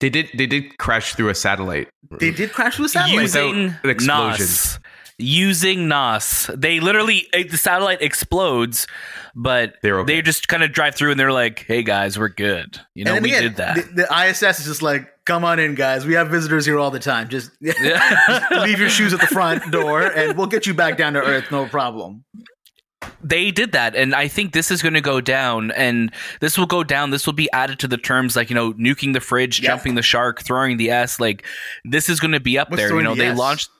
They 0.00 0.10
did. 0.10 0.28
They 0.34 0.46
did 0.46 0.76
crash 0.78 1.14
through 1.14 1.28
a 1.28 1.34
satellite. 1.34 1.88
They 2.20 2.30
did 2.30 2.52
crash 2.52 2.76
through 2.76 2.86
a 2.86 2.88
satellite. 2.90 3.22
Using 3.22 3.74
an 3.82 3.90
explosion. 3.90 4.46
NOS. 4.46 4.78
Using 5.18 5.86
NOS. 5.88 6.50
They 6.54 6.80
literally, 6.80 7.28
the 7.32 7.56
satellite 7.56 8.02
explodes, 8.02 8.86
but 9.34 9.74
They're 9.82 10.00
okay. 10.00 10.16
they 10.16 10.22
just 10.22 10.48
kind 10.48 10.62
of 10.64 10.72
drive 10.72 10.96
through 10.96 11.12
and 11.12 11.20
they're 11.20 11.30
like, 11.32 11.64
hey 11.68 11.82
guys, 11.84 12.18
we're 12.18 12.28
good. 12.30 12.80
You 12.94 13.04
know, 13.04 13.14
we 13.20 13.30
again, 13.30 13.42
did 13.42 13.56
that. 13.56 13.76
The, 13.76 14.06
the 14.08 14.26
ISS 14.28 14.60
is 14.60 14.66
just 14.66 14.82
like, 14.82 15.08
"Come 15.24 15.44
on 15.44 15.58
in, 15.60 15.74
guys. 15.76 16.04
We 16.04 16.14
have 16.14 16.28
visitors 16.30 16.66
here 16.66 16.78
all 16.80 16.90
the 16.90 16.98
time. 16.98 17.28
Just, 17.28 17.50
just 17.62 17.80
leave 18.52 18.78
your 18.80 18.88
shoes 18.88 19.12
at 19.14 19.20
the 19.20 19.26
front 19.28 19.70
door, 19.70 20.02
and 20.02 20.36
we'll 20.36 20.46
get 20.48 20.66
you 20.66 20.74
back 20.74 20.96
down 20.98 21.12
to 21.14 21.20
Earth, 21.20 21.50
no 21.50 21.66
problem." 21.66 22.24
they 23.22 23.50
did 23.50 23.72
that 23.72 23.94
and 23.94 24.14
i 24.14 24.26
think 24.26 24.52
this 24.54 24.70
is 24.70 24.80
going 24.80 24.94
to 24.94 25.00
go 25.00 25.20
down 25.20 25.70
and 25.72 26.10
this 26.40 26.56
will 26.56 26.64
go 26.64 26.82
down 26.82 27.10
this 27.10 27.26
will 27.26 27.34
be 27.34 27.50
added 27.52 27.78
to 27.78 27.86
the 27.86 27.98
terms 27.98 28.34
like 28.34 28.48
you 28.48 28.54
know 28.54 28.72
nuking 28.74 29.12
the 29.12 29.20
fridge 29.20 29.60
Yep. 29.60 29.68
jumping 29.68 29.94
the 29.94 30.00
shark 30.02 30.42
throwing 30.42 30.78
the 30.78 30.90
s 30.90 31.20
like 31.20 31.44
this 31.84 32.08
is 32.08 32.18
going 32.18 32.32
to 32.32 32.40
be 32.40 32.58
up 32.58 32.70
What's 32.70 32.82
there 32.82 32.94
you 32.94 33.02
know 33.02 33.14
the 33.14 33.22
they 33.24 33.28
S? 33.28 33.36
launched 33.38 33.70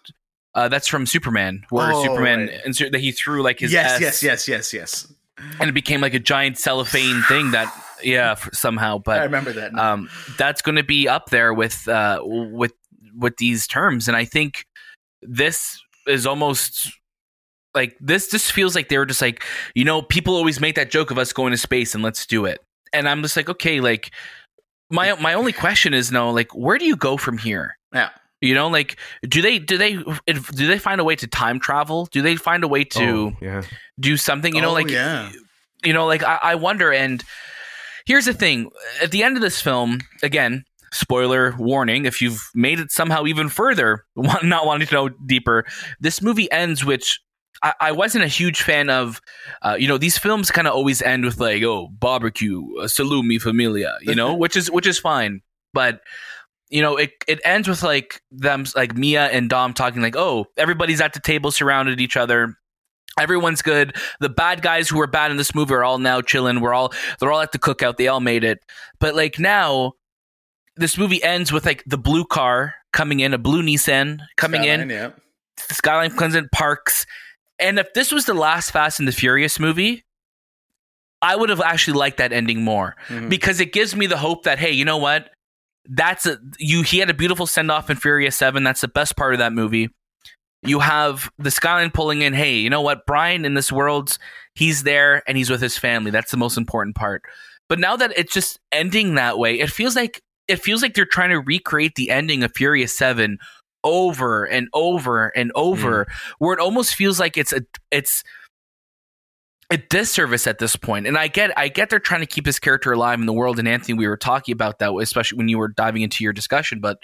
uh, 0.54 0.68
that's 0.68 0.86
from 0.88 1.06
superman 1.06 1.64
where 1.70 1.92
Oh, 1.92 2.02
superman 2.02 2.46
right. 2.46 2.60
insert 2.64 2.92
that 2.92 3.00
he 3.00 3.12
threw 3.12 3.42
like 3.42 3.60
his 3.60 3.72
yes, 3.72 3.94
S, 3.94 4.00
yes, 4.00 4.22
yes, 4.22 4.48
yes, 4.48 4.72
yes. 4.72 5.12
and 5.60 5.68
it 5.68 5.72
became 5.72 6.00
like 6.00 6.14
a 6.14 6.18
giant 6.20 6.58
cellophane 6.58 7.22
thing 7.22 7.50
that 7.52 7.72
yeah 8.02 8.32
f- 8.32 8.48
somehow 8.52 9.00
I 9.06 9.24
remember 9.24 9.52
that. 9.52 9.72
now. 9.72 9.94
um, 9.94 10.10
that's 10.38 10.62
going 10.62 10.76
to 10.76 10.82
be 10.84 11.08
up 11.08 11.30
there 11.30 11.52
with 11.54 11.88
uh, 11.88 12.20
with 12.24 12.72
with 13.16 13.36
these 13.38 13.66
terms, 13.66 14.08
and 14.08 14.16
I 14.16 14.24
think 14.24 14.64
this 15.22 15.80
is 16.06 16.26
almost 16.26 16.90
like 17.74 17.96
this. 18.00 18.28
Just 18.30 18.52
feels 18.52 18.74
like 18.74 18.88
they 18.88 18.98
were 18.98 19.06
just 19.06 19.22
like 19.22 19.42
you 19.74 19.84
know 19.84 20.02
people 20.02 20.34
always 20.36 20.60
make 20.60 20.74
that 20.76 20.90
joke 20.90 21.10
of 21.10 21.18
us 21.18 21.32
going 21.32 21.50
to 21.52 21.56
space 21.56 21.94
and 21.94 22.02
let's 22.04 22.26
do 22.26 22.44
it, 22.44 22.60
and 22.92 23.08
I'm 23.08 23.22
just 23.22 23.36
like 23.36 23.48
okay, 23.48 23.80
like 23.80 24.10
my 24.90 25.14
my 25.20 25.34
only 25.34 25.52
question 25.52 25.94
is 25.94 26.12
no, 26.12 26.30
like 26.30 26.54
where 26.54 26.78
do 26.78 26.84
you 26.84 26.96
go 26.96 27.16
from 27.16 27.38
here? 27.38 27.76
yeah. 27.92 28.10
You 28.44 28.54
know, 28.54 28.68
like 28.68 28.96
do 29.28 29.42
they 29.42 29.58
do 29.58 29.78
they 29.78 29.94
do 29.94 30.66
they 30.66 30.78
find 30.78 31.00
a 31.00 31.04
way 31.04 31.16
to 31.16 31.26
time 31.26 31.58
travel? 31.60 32.06
Do 32.12 32.22
they 32.22 32.36
find 32.36 32.62
a 32.64 32.68
way 32.68 32.84
to 32.84 33.04
Oh, 33.04 33.36
yeah. 33.40 33.62
do 33.98 34.16
something? 34.16 34.54
You 34.54 34.62
know, 34.62 34.70
Oh, 34.70 34.74
like 34.74 34.90
yeah. 34.90 35.30
you 35.84 35.92
know 35.92 36.06
like 36.06 36.22
I, 36.22 36.38
I 36.42 36.54
wonder 36.54 36.92
and 36.92 37.22
here's 38.06 38.26
the 38.26 38.34
thing 38.34 38.70
at 39.02 39.10
the 39.10 39.22
end 39.22 39.36
of 39.36 39.42
this 39.42 39.60
film 39.60 40.00
again 40.22 40.64
spoiler 40.92 41.54
warning 41.58 42.04
if 42.06 42.22
you've 42.22 42.48
made 42.54 42.78
it 42.78 42.90
somehow 42.92 43.24
even 43.26 43.48
further 43.48 44.04
not 44.44 44.64
wanting 44.66 44.86
to 44.86 44.94
know 44.94 45.08
deeper 45.26 45.64
this 46.00 46.22
movie 46.22 46.50
ends 46.52 46.84
which 46.84 47.18
I, 47.62 47.72
I 47.80 47.92
wasn't 47.92 48.24
a 48.24 48.28
huge 48.28 48.60
fan 48.62 48.90
of, 48.90 49.20
uh, 49.62 49.76
you 49.78 49.88
know, 49.88 49.96
these 49.96 50.18
films 50.18 50.50
kind 50.50 50.66
of 50.68 50.74
always 50.74 51.00
end 51.00 51.24
with 51.24 51.40
like, 51.40 51.62
oh, 51.62 51.88
barbecue, 51.98 52.60
uh, 52.78 52.84
salud 52.86 53.24
mi 53.24 53.38
familia, 53.38 53.96
you 54.02 54.14
know, 54.20 54.34
which 54.34 54.54
is 54.56 54.70
which 54.70 54.86
is 54.86 54.98
fine, 54.98 55.40
but 55.72 56.00
you 56.74 56.82
know, 56.82 56.96
it 56.96 57.12
it 57.28 57.40
ends 57.44 57.68
with 57.68 57.84
like 57.84 58.20
them 58.32 58.64
like 58.74 58.96
Mia 58.96 59.26
and 59.26 59.48
Dom 59.48 59.74
talking 59.74 60.02
like, 60.02 60.16
oh, 60.16 60.46
everybody's 60.56 61.00
at 61.00 61.12
the 61.12 61.20
table 61.20 61.52
surrounded 61.52 62.00
each 62.00 62.16
other. 62.16 62.56
Everyone's 63.16 63.62
good. 63.62 63.94
The 64.18 64.28
bad 64.28 64.60
guys 64.60 64.88
who 64.88 64.98
were 64.98 65.06
bad 65.06 65.30
in 65.30 65.36
this 65.36 65.54
movie 65.54 65.72
are 65.72 65.84
all 65.84 65.98
now 65.98 66.20
chilling. 66.20 66.58
We're 66.60 66.74
all 66.74 66.92
they're 67.20 67.30
all 67.30 67.40
at 67.42 67.52
the 67.52 67.60
cookout. 67.60 67.96
They 67.96 68.08
all 68.08 68.18
made 68.18 68.42
it. 68.42 68.58
But 68.98 69.14
like 69.14 69.38
now, 69.38 69.92
this 70.74 70.98
movie 70.98 71.22
ends 71.22 71.52
with 71.52 71.64
like 71.64 71.84
the 71.86 71.96
blue 71.96 72.24
car 72.24 72.74
coming 72.92 73.20
in, 73.20 73.32
a 73.32 73.38
blue 73.38 73.62
Nissan 73.62 74.18
coming 74.36 74.64
in. 74.64 74.80
Skyline, 74.80 74.90
Yeah. 74.90 75.10
Skyline 75.70 76.16
comes 76.16 76.34
in, 76.34 76.48
parks. 76.50 77.06
And 77.60 77.78
if 77.78 77.92
this 77.94 78.10
was 78.10 78.24
the 78.26 78.34
last 78.34 78.72
Fast 78.72 78.98
and 78.98 79.06
the 79.06 79.12
Furious 79.12 79.60
movie, 79.60 80.04
I 81.22 81.36
would 81.36 81.50
have 81.50 81.60
actually 81.60 81.96
liked 81.96 82.16
that 82.18 82.32
ending 82.32 82.62
more 82.64 82.96
Mhm. 83.08 83.28
because 83.30 83.60
it 83.60 83.72
gives 83.72 83.94
me 83.94 84.06
the 84.06 84.16
hope 84.18 84.42
that 84.42 84.58
hey, 84.58 84.72
you 84.72 84.84
know 84.84 84.96
what? 84.98 85.30
That's 85.86 86.26
a 86.26 86.38
you. 86.58 86.82
He 86.82 86.98
had 86.98 87.10
a 87.10 87.14
beautiful 87.14 87.46
send 87.46 87.70
off 87.70 87.90
in 87.90 87.96
Furious 87.96 88.36
Seven. 88.36 88.64
That's 88.64 88.80
the 88.80 88.88
best 88.88 89.16
part 89.16 89.34
of 89.34 89.38
that 89.38 89.52
movie. 89.52 89.90
You 90.62 90.80
have 90.80 91.30
the 91.38 91.50
skyline 91.50 91.90
pulling 91.90 92.22
in. 92.22 92.32
Hey, 92.32 92.56
you 92.56 92.70
know 92.70 92.80
what? 92.80 93.04
Brian 93.06 93.44
in 93.44 93.54
this 93.54 93.70
world, 93.70 94.16
he's 94.54 94.82
there 94.82 95.22
and 95.28 95.36
he's 95.36 95.50
with 95.50 95.60
his 95.60 95.76
family. 95.76 96.10
That's 96.10 96.30
the 96.30 96.38
most 96.38 96.56
important 96.56 96.96
part. 96.96 97.22
But 97.68 97.78
now 97.78 97.96
that 97.96 98.12
it's 98.16 98.32
just 98.32 98.58
ending 98.72 99.14
that 99.16 99.38
way, 99.38 99.60
it 99.60 99.70
feels 99.70 99.94
like 99.94 100.22
it 100.48 100.56
feels 100.56 100.82
like 100.82 100.94
they're 100.94 101.04
trying 101.04 101.30
to 101.30 101.40
recreate 101.40 101.94
the 101.96 102.10
ending 102.10 102.42
of 102.42 102.52
Furious 102.54 102.96
Seven 102.96 103.38
over 103.82 104.44
and 104.44 104.68
over 104.72 105.28
and 105.28 105.52
over, 105.54 106.06
mm. 106.06 106.12
where 106.38 106.54
it 106.54 106.60
almost 106.60 106.94
feels 106.94 107.20
like 107.20 107.36
it's 107.36 107.52
a 107.52 107.62
it's 107.90 108.24
a 109.74 109.78
disservice 109.78 110.46
at 110.46 110.58
this 110.58 110.76
point. 110.76 111.06
And 111.06 111.18
I 111.18 111.28
get 111.28 111.50
I 111.58 111.68
get 111.68 111.90
they're 111.90 111.98
trying 111.98 112.20
to 112.20 112.26
keep 112.26 112.46
his 112.46 112.58
character 112.58 112.92
alive 112.92 113.18
in 113.20 113.26
the 113.26 113.32
world. 113.32 113.58
And 113.58 113.68
Anthony, 113.68 113.94
we 113.98 114.06
were 114.08 114.16
talking 114.16 114.52
about 114.52 114.78
that, 114.78 114.92
especially 114.94 115.36
when 115.38 115.48
you 115.48 115.58
were 115.58 115.68
diving 115.68 116.02
into 116.02 116.24
your 116.24 116.32
discussion. 116.32 116.80
But 116.80 116.98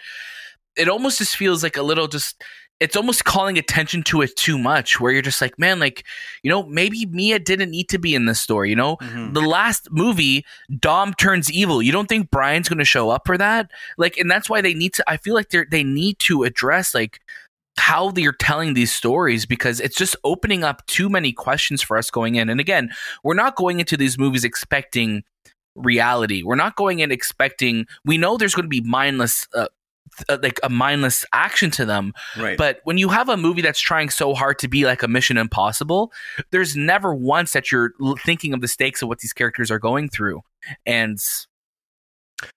it 0.76 0.88
almost 0.88 1.18
just 1.18 1.36
feels 1.36 1.62
like 1.62 1.76
a 1.76 1.82
little 1.82 2.06
just 2.08 2.42
it's 2.78 2.96
almost 2.96 3.26
calling 3.26 3.58
attention 3.58 4.02
to 4.04 4.22
it 4.22 4.34
too 4.36 4.56
much 4.56 4.98
where 5.00 5.12
you're 5.12 5.20
just 5.20 5.42
like 5.42 5.58
man 5.58 5.78
like 5.80 6.06
you 6.42 6.48
know 6.50 6.62
maybe 6.64 7.04
mia 7.06 7.38
didn't 7.38 7.70
need 7.70 7.88
to 7.90 7.98
be 7.98 8.14
in 8.14 8.24
this 8.24 8.40
story 8.40 8.70
you 8.70 8.76
know 8.76 8.96
Mhm. 9.02 9.34
the 9.34 9.42
last 9.42 9.88
movie 9.90 10.46
dom 10.78 11.12
turns 11.14 11.52
evil 11.52 11.82
you 11.82 11.92
don't 11.92 12.08
think 12.08 12.30
brian's 12.30 12.68
going 12.70 12.78
to 12.78 12.84
show 12.86 13.10
up 13.10 13.26
for 13.26 13.36
that 13.36 13.70
like 13.98 14.16
and 14.16 14.30
that's 14.30 14.48
why 14.48 14.62
they 14.62 14.72
need 14.72 14.94
to 14.94 15.04
i 15.06 15.18
feel 15.18 15.34
like 15.34 15.50
they're 15.50 15.66
they 15.70 15.84
need 15.84 16.18
to 16.20 16.44
address 16.44 16.94
like 16.94 17.20
how 17.78 18.10
they're 18.10 18.32
telling 18.32 18.74
these 18.74 18.92
stories 18.92 19.46
because 19.46 19.80
it's 19.80 19.96
just 19.96 20.16
opening 20.24 20.64
up 20.64 20.84
too 20.86 21.08
many 21.08 21.32
questions 21.32 21.80
for 21.82 21.96
us 21.96 22.10
going 22.10 22.34
in 22.34 22.48
and 22.50 22.60
again 22.60 22.90
we're 23.24 23.34
not 23.34 23.56
going 23.56 23.80
into 23.80 23.96
these 23.96 24.18
movies 24.18 24.44
expecting 24.44 25.22
reality 25.76 26.42
we're 26.42 26.56
not 26.56 26.76
going 26.76 26.98
in 26.98 27.10
expecting 27.12 27.86
we 28.04 28.18
know 28.18 28.36
there's 28.36 28.54
going 28.54 28.64
to 28.64 28.68
be 28.68 28.80
mindless 28.82 29.46
uh, 29.54 29.66
uh, 30.28 30.36
like 30.42 30.58
a 30.62 30.68
mindless 30.68 31.24
action 31.32 31.70
to 31.70 31.84
them 31.86 32.12
Right. 32.36 32.58
but 32.58 32.80
when 32.84 32.98
you 32.98 33.08
have 33.08 33.28
a 33.28 33.36
movie 33.36 33.62
that's 33.62 33.80
trying 33.80 34.10
so 34.10 34.34
hard 34.34 34.58
to 34.58 34.68
be 34.68 34.84
like 34.84 35.02
a 35.04 35.08
Mission 35.08 35.36
Impossible, 35.38 36.12
there's 36.50 36.76
never 36.76 37.14
once 37.14 37.52
that 37.52 37.70
you're 37.70 37.92
thinking 38.18 38.52
of 38.52 38.60
the 38.60 38.66
stakes 38.68 39.02
of 39.02 39.08
what 39.08 39.20
these 39.20 39.32
characters 39.32 39.70
are 39.70 39.78
going 39.78 40.08
through. 40.08 40.42
And 40.84 41.18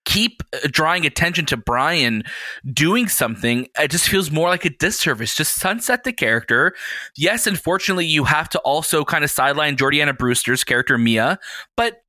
keep 0.04 0.42
uh, 0.52 0.58
drawing 0.70 1.06
attention 1.06 1.46
to 1.46 1.56
Brian 1.56 2.24
doing 2.72 3.08
something, 3.08 3.68
it 3.78 3.90
just 3.90 4.08
feels 4.08 4.30
more 4.30 4.48
like 4.48 4.64
a 4.64 4.70
disservice. 4.70 5.34
Just 5.34 5.56
sunset 5.56 6.04
the 6.04 6.12
character. 6.12 6.74
Yes, 7.16 7.46
unfortunately, 7.46 8.06
you 8.06 8.24
have 8.24 8.48
to 8.50 8.58
also 8.60 9.04
kind 9.04 9.24
of 9.24 9.30
sideline 9.30 9.76
Jordana 9.76 10.16
Brewster's 10.16 10.64
character, 10.64 10.98
Mia, 10.98 11.38
but 11.76 12.00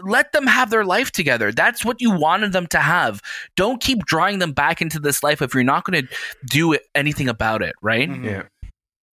let 0.00 0.32
them 0.32 0.46
have 0.46 0.70
their 0.70 0.84
life 0.84 1.12
together. 1.12 1.52
That's 1.52 1.84
what 1.84 2.00
you 2.00 2.10
wanted 2.10 2.52
them 2.52 2.66
to 2.68 2.78
have. 2.78 3.20
Don't 3.56 3.80
keep 3.80 4.04
drawing 4.04 4.40
them 4.40 4.52
back 4.52 4.82
into 4.82 4.98
this 4.98 5.22
life 5.22 5.40
if 5.40 5.54
you're 5.54 5.62
not 5.62 5.84
going 5.84 6.06
to 6.06 6.14
do 6.46 6.76
anything 6.94 7.28
about 7.28 7.62
it, 7.62 7.74
right? 7.82 8.08
Mhm. 8.08 8.24
Yeah. 8.24 8.42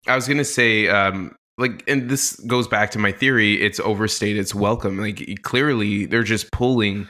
I 0.06 0.16
was 0.16 0.26
gonna 0.26 0.44
say, 0.44 0.88
um, 0.88 1.36
like, 1.58 1.84
and 1.86 2.08
this 2.08 2.34
goes 2.46 2.66
back 2.66 2.90
to 2.92 2.98
my 2.98 3.12
theory. 3.12 3.60
It's 3.60 3.78
overstated 3.78 4.40
its 4.40 4.54
welcome. 4.54 4.98
Like, 4.98 5.38
clearly, 5.42 6.06
they're 6.06 6.22
just 6.22 6.50
pulling, 6.52 7.08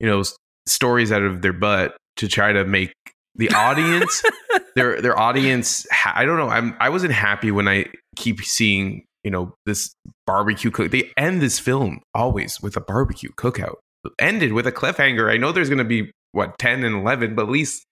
you 0.00 0.06
know, 0.06 0.22
stories 0.66 1.12
out 1.12 1.22
of 1.22 1.42
their 1.42 1.52
butt 1.52 1.96
to 2.16 2.28
try 2.28 2.52
to 2.52 2.64
make 2.64 2.92
the 3.34 3.50
audience, 3.50 4.22
their 4.76 5.00
their 5.00 5.18
audience. 5.18 5.86
Ha- 5.90 6.14
I 6.14 6.24
don't 6.24 6.36
know. 6.36 6.48
I'm 6.48 6.76
I 6.80 6.88
wasn't 6.88 7.12
happy 7.12 7.50
when 7.50 7.68
I 7.68 7.86
keep 8.16 8.40
seeing, 8.40 9.04
you 9.22 9.30
know, 9.30 9.54
this 9.66 9.94
barbecue 10.26 10.70
cook. 10.70 10.90
They 10.90 11.10
end 11.16 11.42
this 11.42 11.58
film 11.58 12.00
always 12.14 12.60
with 12.60 12.76
a 12.76 12.80
barbecue 12.80 13.30
cookout. 13.36 13.76
Ended 14.18 14.52
with 14.52 14.66
a 14.66 14.72
cliffhanger. 14.72 15.32
I 15.32 15.38
know 15.38 15.50
there's 15.50 15.70
gonna 15.70 15.84
be 15.84 16.10
what 16.32 16.58
ten 16.58 16.84
and 16.84 16.94
eleven, 16.94 17.34
but 17.34 17.44
at 17.44 17.48
least 17.48 17.84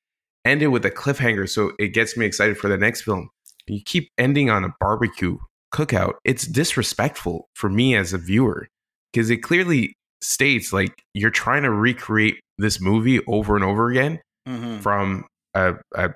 ended 0.45 0.69
with 0.69 0.85
a 0.85 0.91
cliffhanger, 0.91 1.49
so 1.49 1.73
it 1.79 1.88
gets 1.88 2.17
me 2.17 2.27
excited 2.27 2.59
for 2.59 2.69
the 2.69 2.77
next 2.77 3.03
film 3.03 3.31
you 3.67 3.83
keep 3.85 4.11
ending 4.19 4.51
on 4.51 4.65
a 4.65 4.75
barbecue 4.81 5.38
cookout, 5.75 6.15
it's 6.25 6.47
disrespectful 6.47 7.49
for 7.55 7.71
me 7.71 7.95
as 7.95 8.12
a 8.12 8.19
viewer 8.19 8.69
because 9.12 9.31
it 9.31 9.38
clearly 9.38 9.95
states 10.23 10.73
like 10.73 10.93
you're 11.15 11.31
trying 11.31 11.63
to 11.65 11.71
recreate 11.71 12.39
this 12.59 12.81
movie 12.81 13.21
over 13.27 13.57
and 13.57 13.65
over 13.65 13.91
again 13.91 14.21
Mhm. 14.49 14.81
from 14.81 15.25
uh, 15.55 15.75
uh, 15.97 16.09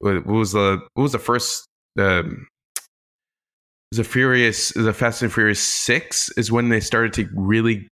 what 0.00 0.26
was 0.26 0.52
the 0.52 0.80
what 0.94 1.02
was 1.02 1.12
the 1.12 1.18
first 1.18 1.66
um, 1.98 2.46
the 3.92 4.04
Furious 4.04 4.70
the 4.74 4.92
Fast 4.92 5.22
and 5.22 5.32
Furious 5.32 5.60
six 5.60 6.30
is 6.36 6.50
when 6.50 6.68
they 6.68 6.80
started 6.80 7.12
to 7.14 7.28
really 7.34 7.88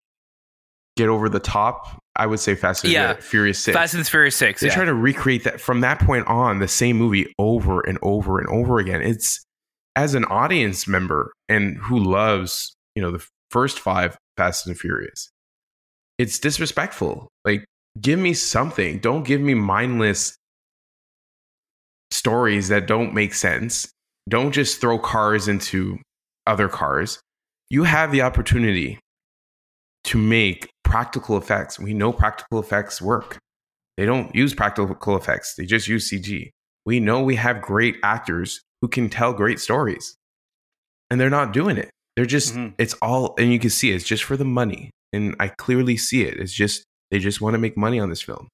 get 0.95 1.09
over 1.09 1.29
the 1.29 1.39
top. 1.39 1.99
I 2.15 2.25
would 2.25 2.39
say 2.39 2.55
Fast 2.55 2.83
and 2.83 2.93
Yeah. 2.93 3.13
Furious 3.15 3.59
six. 3.59 3.75
Fast 3.77 3.93
and 3.93 4.07
Furious 4.07 4.35
Six. 4.35 4.61
they 4.61 4.67
yeah. 4.67 4.73
try 4.73 4.85
to 4.85 4.93
recreate 4.93 5.43
that 5.43 5.61
from 5.61 5.81
that 5.81 5.99
point 5.99 6.25
on 6.27 6.59
the 6.59 6.67
same 6.67 6.97
movie 6.97 7.31
over 7.37 7.81
and 7.81 7.97
over 8.01 8.39
and 8.39 8.47
over 8.49 8.79
again. 8.79 9.01
It's 9.01 9.43
as 9.95 10.13
an 10.15 10.25
audience 10.25 10.87
member 10.87 11.31
and 11.49 11.77
who 11.77 11.99
loves 11.99 12.73
you 12.95 13.01
know 13.01 13.11
the 13.11 13.23
first 13.51 13.79
five 13.79 14.17
Fast 14.37 14.67
and 14.67 14.77
Furious. 14.77 15.29
It's 16.17 16.39
disrespectful. 16.39 17.29
Like, 17.45 17.65
give 17.99 18.19
me 18.19 18.33
something. 18.33 18.99
Don't 18.99 19.23
give 19.23 19.41
me 19.41 19.53
mindless 19.53 20.35
stories 22.11 22.69
that 22.69 22.87
don't 22.87 23.13
make 23.13 23.33
sense. 23.33 23.89
Don't 24.29 24.51
just 24.51 24.81
throw 24.81 24.97
cars 24.99 25.47
into 25.47 25.99
other 26.45 26.67
cars. 26.67 27.19
You 27.69 27.83
have 27.83 28.11
the 28.11 28.21
opportunity 28.21 28.99
to 30.05 30.17
make 30.17 30.69
practical 30.83 31.37
effects. 31.37 31.79
We 31.79 31.93
know 31.93 32.13
practical 32.13 32.59
effects 32.59 33.01
work. 33.01 33.37
They 33.97 34.05
don't 34.05 34.33
use 34.35 34.53
practical 34.53 35.17
effects, 35.17 35.55
they 35.55 35.65
just 35.65 35.87
use 35.87 36.09
CG. 36.09 36.51
We 36.85 36.99
know 36.99 37.21
we 37.21 37.35
have 37.35 37.61
great 37.61 37.97
actors 38.03 38.61
who 38.81 38.87
can 38.87 39.09
tell 39.09 39.33
great 39.33 39.59
stories, 39.59 40.15
and 41.09 41.19
they're 41.19 41.29
not 41.29 41.51
doing 41.51 41.77
it. 41.77 41.89
They're 42.15 42.25
just, 42.25 42.53
Mhm. 42.53 42.75
it's 42.77 42.93
all, 43.01 43.35
and 43.37 43.51
you 43.51 43.59
can 43.59 43.69
see 43.71 43.91
it's 43.91 44.05
just 44.05 44.23
for 44.23 44.37
the 44.37 44.45
money. 44.45 44.91
And 45.13 45.35
I 45.39 45.47
clearly 45.49 45.97
see 45.97 46.23
it. 46.23 46.39
It's 46.39 46.53
just, 46.53 46.83
they 47.11 47.19
just 47.19 47.41
want 47.41 47.53
to 47.53 47.57
make 47.59 47.77
money 47.77 47.99
on 47.99 48.09
this 48.09 48.21
film. 48.21 48.49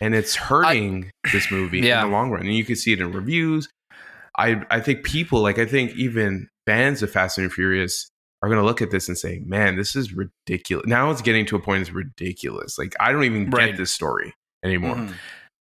And 0.00 0.14
it's 0.14 0.34
hurting 0.34 1.10
this 1.32 1.50
movie 1.50 1.80
Yeah. 1.80 2.02
in 2.02 2.10
the 2.10 2.12
long 2.16 2.30
run. 2.30 2.42
And 2.46 2.54
you 2.54 2.64
can 2.64 2.76
see 2.76 2.92
it 2.92 3.00
in 3.00 3.12
reviews. 3.12 3.68
I, 4.36 4.62
I 4.70 4.80
think 4.80 5.04
people, 5.04 5.40
like, 5.40 5.58
I 5.58 5.66
think 5.66 5.92
even 5.92 6.48
fans 6.66 7.02
of 7.02 7.10
Fast 7.12 7.38
and 7.38 7.52
Furious 7.52 8.08
are 8.42 8.48
going 8.48 8.60
to 8.60 8.64
look 8.66 8.82
at 8.82 8.90
this 8.90 9.08
and 9.08 9.16
say, 9.16 9.40
man, 9.46 9.76
this 9.76 9.94
is 9.94 10.12
ridiculous. 10.12 10.86
Now 10.86 11.10
it's 11.10 11.22
getting 11.22 11.46
to 11.46 11.56
a 11.56 11.60
point 11.60 11.84
that's 11.84 11.94
ridiculous. 11.94 12.76
Like, 12.76 12.94
I 12.98 13.12
don't 13.12 13.24
even 13.24 13.48
Right. 13.50 13.68
get 13.70 13.76
this 13.76 13.92
story 13.94 14.34
anymore. 14.64 14.96
Mhm. 14.96 15.14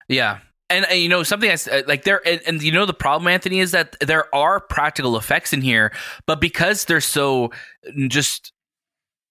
Yeah. 0.08 0.38
And, 0.70 0.87
and 0.87 0.98
you 1.00 1.08
know 1.08 1.22
something 1.22 1.50
I 1.50 1.54
uh, 1.70 1.82
like 1.87 2.04
there 2.04 2.26
and, 2.26 2.40
and 2.46 2.62
you 2.62 2.72
know 2.72 2.87
the 2.87 2.94
problem 2.94 3.28
Anthony 3.28 3.58
is 3.61 3.72
that 3.72 3.94
there 4.00 4.35
are 4.35 4.58
practical 4.58 5.18
effects 5.18 5.52
in 5.52 5.61
here 5.61 5.92
but 6.26 6.40
because 6.40 6.87
they're 6.87 7.02
so 7.02 7.50
just 8.08 8.52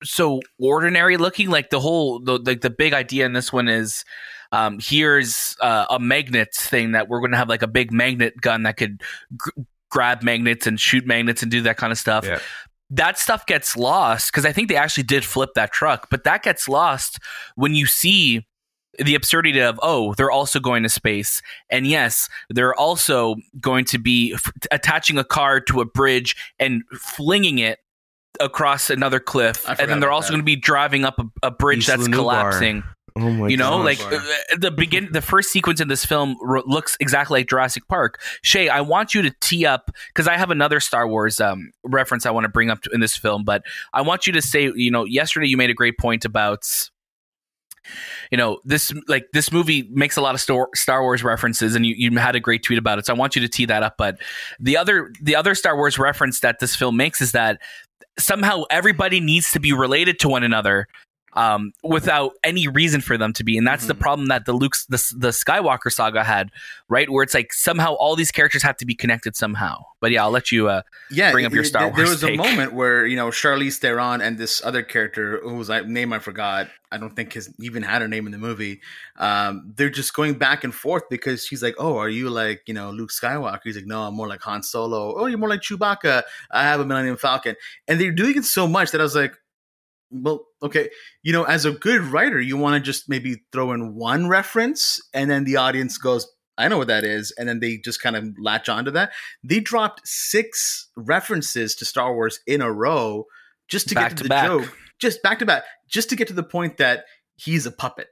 so 0.03 0.41
ordinary 0.59 1.17
looking 1.17 1.49
like 1.49 1.69
the 1.69 1.79
whole 1.79 2.19
the 2.19 2.37
like 2.39 2.61
the 2.61 2.69
big 2.69 2.93
idea 2.93 3.25
in 3.25 3.33
this 3.33 3.51
one 3.53 3.67
is 3.67 4.03
um 4.51 4.77
here's 4.81 5.55
uh, 5.61 5.85
a 5.89 5.99
magnet 5.99 6.49
thing 6.53 6.91
that 6.93 7.07
we're 7.07 7.19
going 7.19 7.31
to 7.31 7.37
have 7.37 7.49
like 7.49 7.61
a 7.61 7.67
big 7.67 7.91
magnet 7.91 8.33
gun 8.41 8.63
that 8.63 8.77
could 8.77 9.01
gr- 9.37 9.49
grab 9.89 10.23
magnets 10.23 10.65
and 10.67 10.79
shoot 10.79 11.05
magnets 11.05 11.41
and 11.41 11.51
do 11.51 11.61
that 11.61 11.77
kind 11.77 11.91
of 11.91 11.97
stuff 11.97 12.25
Yeah. 12.25 12.39
that 12.91 13.17
stuff 13.19 13.45
gets 13.45 13.77
lost 13.77 14.31
because 14.31 14.45
I 14.45 14.51
think 14.51 14.67
they 14.69 14.75
actually 14.75 15.03
did 15.03 15.23
flip 15.23 15.51
that 15.55 15.71
truck, 15.71 16.09
but 16.09 16.23
that 16.23 16.43
gets 16.43 16.67
lost 16.67 17.19
when 17.55 17.73
you 17.75 17.85
see 17.85 18.45
the 18.99 19.15
absurdity 19.15 19.61
of 19.61 19.79
oh 19.81 20.13
they're 20.15 20.29
also 20.31 20.59
going 20.59 20.83
to 20.83 20.89
space 20.89 21.41
and 21.69 21.87
yes 21.87 22.27
they're 22.49 22.75
also 22.75 23.35
going 23.61 23.85
to 23.85 23.97
be 23.97 24.33
f- 24.33 24.51
attaching 24.69 25.17
a 25.17 25.23
car 25.23 25.61
to 25.61 25.79
a 25.79 25.85
bridge 25.85 26.35
and 26.59 26.83
flinging 26.99 27.57
it 27.59 27.79
across 28.41 28.89
another 28.89 29.19
cliff 29.19 29.67
and 29.67 29.89
then 29.89 29.99
they're 29.99 30.11
also 30.11 30.29
going 30.29 30.39
to 30.41 30.45
be 30.45 30.55
driving 30.55 31.05
up 31.05 31.19
a, 31.19 31.47
a 31.47 31.51
bridge 31.51 31.87
Isla 31.87 31.97
that's 31.97 32.09
Nublar. 32.09 32.15
collapsing 32.15 32.83
Oh 33.17 33.29
my 33.29 33.49
you 33.49 33.57
know 33.57 33.83
gosh. 33.83 33.99
like 33.99 34.13
uh, 34.13 34.19
the 34.57 34.71
begin 34.71 35.09
the 35.11 35.21
first 35.21 35.51
sequence 35.51 35.81
in 35.81 35.89
this 35.89 36.05
film 36.05 36.37
ro- 36.41 36.63
looks 36.65 36.95
exactly 37.01 37.41
like 37.41 37.49
jurassic 37.49 37.85
park 37.89 38.21
shay 38.41 38.69
i 38.69 38.79
want 38.79 39.13
you 39.13 39.21
to 39.21 39.31
tee 39.41 39.65
up 39.65 39.91
because 40.07 40.29
i 40.29 40.37
have 40.37 40.49
another 40.49 40.79
star 40.79 41.05
wars 41.07 41.41
um, 41.41 41.71
reference 41.83 42.25
i 42.25 42.31
want 42.31 42.45
to 42.45 42.49
bring 42.49 42.69
up 42.69 42.81
to, 42.83 42.89
in 42.93 43.01
this 43.01 43.17
film 43.17 43.43
but 43.43 43.63
i 43.93 44.01
want 44.01 44.27
you 44.27 44.33
to 44.33 44.41
say 44.41 44.71
you 44.75 44.89
know 44.89 45.03
yesterday 45.03 45.47
you 45.47 45.57
made 45.57 45.69
a 45.69 45.73
great 45.73 45.97
point 45.97 46.23
about 46.23 46.63
you 48.31 48.37
know 48.37 48.59
this 48.63 48.93
like 49.07 49.25
this 49.33 49.51
movie 49.51 49.89
makes 49.91 50.15
a 50.15 50.21
lot 50.21 50.35
of 50.35 50.39
Star, 50.39 50.69
Star 50.75 51.01
Wars 51.01 51.23
references 51.23 51.75
and 51.75 51.85
you, 51.85 51.95
you 51.97 52.17
had 52.17 52.35
a 52.35 52.39
great 52.39 52.63
tweet 52.63 52.79
about 52.79 52.99
it 52.99 53.05
so 53.05 53.13
I 53.13 53.17
want 53.17 53.35
you 53.35 53.41
to 53.41 53.49
tee 53.49 53.65
that 53.65 53.83
up 53.83 53.95
but 53.97 54.19
the 54.59 54.77
other 54.77 55.11
the 55.21 55.35
other 55.35 55.55
Star 55.55 55.75
Wars 55.75 55.97
reference 55.99 56.39
that 56.41 56.59
this 56.59 56.75
film 56.75 56.95
makes 56.95 57.21
is 57.21 57.31
that 57.33 57.59
somehow 58.19 58.63
everybody 58.69 59.19
needs 59.19 59.51
to 59.51 59.59
be 59.59 59.73
related 59.73 60.19
to 60.19 60.29
one 60.29 60.43
another 60.43 60.87
um, 61.33 61.71
without 61.83 62.33
any 62.43 62.67
reason 62.67 63.01
for 63.01 63.17
them 63.17 63.31
to 63.33 63.43
be 63.43 63.57
and 63.57 63.65
that's 63.65 63.85
the 63.87 63.95
Mhm. 63.95 63.99
problem 63.99 64.27
that 64.27 64.45
the 64.45 64.53
Luke's 64.53 64.85
the, 64.87 64.97
the 65.17 65.29
Skywalker 65.29 65.91
saga 65.91 66.23
had 66.23 66.49
right 66.89 67.09
where 67.09 67.23
it's 67.23 67.33
like 67.33 67.53
somehow 67.53 67.93
all 67.93 68.15
these 68.15 68.31
characters 68.31 68.63
have 68.63 68.75
to 68.77 68.85
be 68.85 68.93
connected 68.95 69.35
somehow 69.35 69.77
but 70.01 70.11
yeah 70.11 70.23
I'll 70.23 70.31
let 70.31 70.51
you 70.51 70.67
uh, 70.67 70.81
yeah, 71.09 71.31
bring 71.31 71.45
up 71.45 71.53
your 71.53 71.63
it- 71.63 71.67
Star 71.67 71.83
there- 71.83 71.91
There 71.91 72.05
Wars 72.05 72.21
was 72.21 72.23
a 72.23 72.35
moment 72.35 72.73
where 72.73 73.05
you 73.05 73.15
know 73.15 73.29
Charlize 73.29 73.77
Theron 73.77 74.19
and 74.21 74.37
this 74.37 74.61
other 74.65 74.83
character 74.83 75.39
whose 75.43 75.69
name 75.69 76.11
I 76.13 76.19
forgot. 76.19 76.67
I 76.93 76.97
don't 76.97 77.15
think 77.15 77.31
his 77.31 77.49
even 77.61 77.83
had 77.83 78.01
a 78.01 78.07
name 78.09 78.25
in 78.25 78.33
the 78.33 78.37
movie. 78.37 78.81
Um, 79.17 79.71
they're 79.77 79.89
just 79.89 80.13
going 80.13 80.33
back 80.33 80.63
and 80.65 80.73
forth 80.75 81.03
because 81.09 81.45
she's 81.45 81.63
like, 81.63 81.75
"Oh, 81.77 81.97
are 81.97 82.09
you 82.09 82.29
like 82.29 82.63
you 82.65 82.73
know 82.73 82.91
Luke 82.91 83.11
Skywalker?" 83.11 83.61
He's 83.63 83.75
like, 83.77 83.85
"No, 83.85 84.03
I'm 84.03 84.13
more 84.13 84.27
like 84.27 84.41
Han 84.41 84.61
Solo." 84.63 85.15
Oh, 85.17 85.25
you're 85.27 85.37
more 85.37 85.47
like 85.49 85.61
Chewbacca. 85.61 86.23
I 86.51 86.63
have 86.63 86.79
a 86.81 86.85
Millennium 86.85 87.15
Falcon, 87.17 87.55
and 87.87 87.99
they're 88.01 88.11
doing 88.11 88.35
it 88.37 88.43
so 88.43 88.67
much 88.67 88.91
that 88.91 88.99
I 88.99 89.03
was 89.05 89.15
like, 89.15 89.33
"Well, 90.11 90.45
okay." 90.61 90.89
You 91.23 91.33
know, 91.33 91.43
as 91.43 91.65
a 91.65 91.71
good 91.71 92.01
writer, 92.01 92.39
you 92.39 92.57
want 92.57 92.75
to 92.75 92.79
just 92.85 93.09
maybe 93.09 93.43
throw 93.51 93.71
in 93.71 93.95
one 93.95 94.27
reference, 94.27 94.99
and 95.13 95.29
then 95.29 95.43
the 95.45 95.57
audience 95.57 95.97
goes. 95.97 96.27
I 96.57 96.67
know 96.67 96.77
what 96.77 96.87
that 96.87 97.03
is, 97.03 97.33
and 97.39 97.49
then 97.49 97.59
they 97.59 97.77
just 97.77 98.01
kind 98.01 98.15
of 98.15 98.27
latch 98.39 98.69
onto 98.69 98.91
that. 98.91 99.13
They 99.43 99.59
dropped 99.61 100.01
six 100.05 100.89
references 100.95 101.73
to 101.75 101.85
Star 101.85 102.13
Wars 102.13 102.39
in 102.45 102.61
a 102.61 102.71
row 102.71 103.25
just 103.67 103.89
to 103.89 103.95
Back 103.95 104.09
get 104.09 104.17
to 104.17 104.17
to, 104.17 104.23
the 104.23 104.29
back. 104.29 104.45
joke, 104.45 104.77
just 104.99 105.23
back 105.23 105.39
to 105.39 105.45
back, 105.45 105.63
just 105.89 106.09
to 106.09 106.15
get 106.15 106.27
to 106.27 106.33
the 106.33 106.43
point 106.43 106.77
that 106.77 107.05
he's 107.35 107.65
a 107.65 107.71
puppet. 107.71 108.09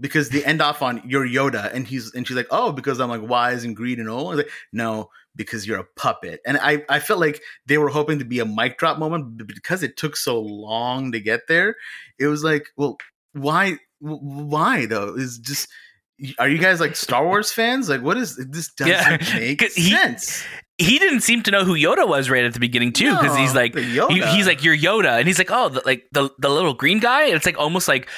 Because 0.00 0.30
they 0.30 0.42
end 0.44 0.62
off 0.62 0.82
on 0.82 1.02
you're 1.06 1.26
Yoda, 1.26 1.72
and 1.74 1.86
he's 1.86 2.12
and 2.14 2.26
she's 2.26 2.36
like, 2.36 2.48
oh, 2.50 2.72
because 2.72 3.00
I'm 3.00 3.10
like 3.10 3.22
wise 3.22 3.64
and 3.64 3.76
greed 3.76 3.98
and 3.98 4.08
old. 4.08 4.26
I 4.26 4.30
was 4.30 4.36
like, 4.38 4.50
no, 4.72 5.10
because 5.36 5.66
you're 5.66 5.78
a 5.80 5.86
puppet. 5.96 6.40
And 6.46 6.56
I 6.58 6.82
I 6.88 7.00
felt 7.00 7.20
like 7.20 7.42
they 7.66 7.76
were 7.78 7.88
hoping 7.90 8.18
to 8.18 8.24
be 8.24 8.38
a 8.40 8.46
mic 8.46 8.78
drop 8.78 8.98
moment, 8.98 9.36
but 9.36 9.46
because 9.46 9.82
it 9.82 9.96
took 9.96 10.16
so 10.16 10.40
long 10.40 11.12
to 11.12 11.20
get 11.20 11.42
there, 11.48 11.76
it 12.18 12.26
was 12.28 12.42
like, 12.42 12.66
well, 12.76 12.96
why 13.34 13.76
why 13.98 14.86
though? 14.86 15.14
Is 15.16 15.38
just 15.38 15.68
are 16.38 16.48
you 16.48 16.58
guys 16.58 16.80
like 16.80 16.96
Star 16.96 17.24
Wars 17.24 17.50
fans? 17.52 17.88
Like, 17.88 18.02
what 18.02 18.16
is 18.16 18.36
this? 18.36 18.72
Doesn't 18.76 18.92
Yeah, 18.94 19.18
make 19.38 19.62
he- 19.74 19.90
sense. 19.90 20.44
he 20.78 20.98
didn't 20.98 21.20
seem 21.20 21.42
to 21.42 21.50
know 21.50 21.64
who 21.64 21.74
Yoda 21.74 22.08
was 22.08 22.28
right 22.30 22.44
at 22.44 22.52
the 22.54 22.60
beginning 22.60 22.92
too 22.92 23.10
because 23.14 23.36
he's 23.36 23.54
like 23.54 23.74
he, 23.76 24.20
he's 24.34 24.46
like 24.46 24.62
you're 24.64 24.76
Yoda 24.76 25.18
and 25.18 25.26
he's 25.28 25.38
like 25.38 25.50
oh 25.50 25.68
the, 25.68 25.82
like 25.84 26.04
the 26.12 26.30
the 26.38 26.48
little 26.48 26.72
green 26.74 27.00
guy 27.00 27.26
it's 27.26 27.44
like 27.46 27.58
almost 27.58 27.86
like 27.88 28.08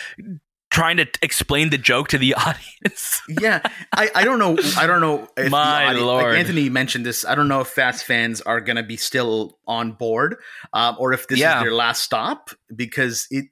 trying 0.72 0.96
to 0.96 1.04
t- 1.04 1.12
explain 1.22 1.70
the 1.70 1.78
joke 1.78 2.08
to 2.08 2.18
the 2.18 2.34
audience 2.46 3.20
yeah, 3.40 3.60
I, 3.92 4.10
I 4.14 4.24
don't 4.24 4.38
know. 4.40 4.56
I 4.76 4.86
don't 4.86 5.00
know 5.00 5.28
if 5.36 5.50
My 5.50 5.84
audience- 5.86 6.04
lord. 6.06 6.24
like 6.24 6.38
Anthony 6.38 6.68
mentioned 6.70 7.06
this. 7.06 7.24
I 7.24 7.34
don't 7.36 7.46
know 7.48 7.60
if 7.60 7.68
Fast 7.68 8.04
fans 8.04 8.40
are 8.40 8.60
gonna 8.60 8.82
be 8.82 8.96
still 8.96 9.58
on 9.66 9.92
board, 9.92 10.36
um, 10.72 10.96
or 10.98 11.12
if 11.12 11.28
this 11.28 11.38
Yeah. 11.38 11.58
is 11.58 11.62
their 11.64 11.72
last 11.72 12.02
stop 12.02 12.50
because 12.74 13.26
it 13.30 13.44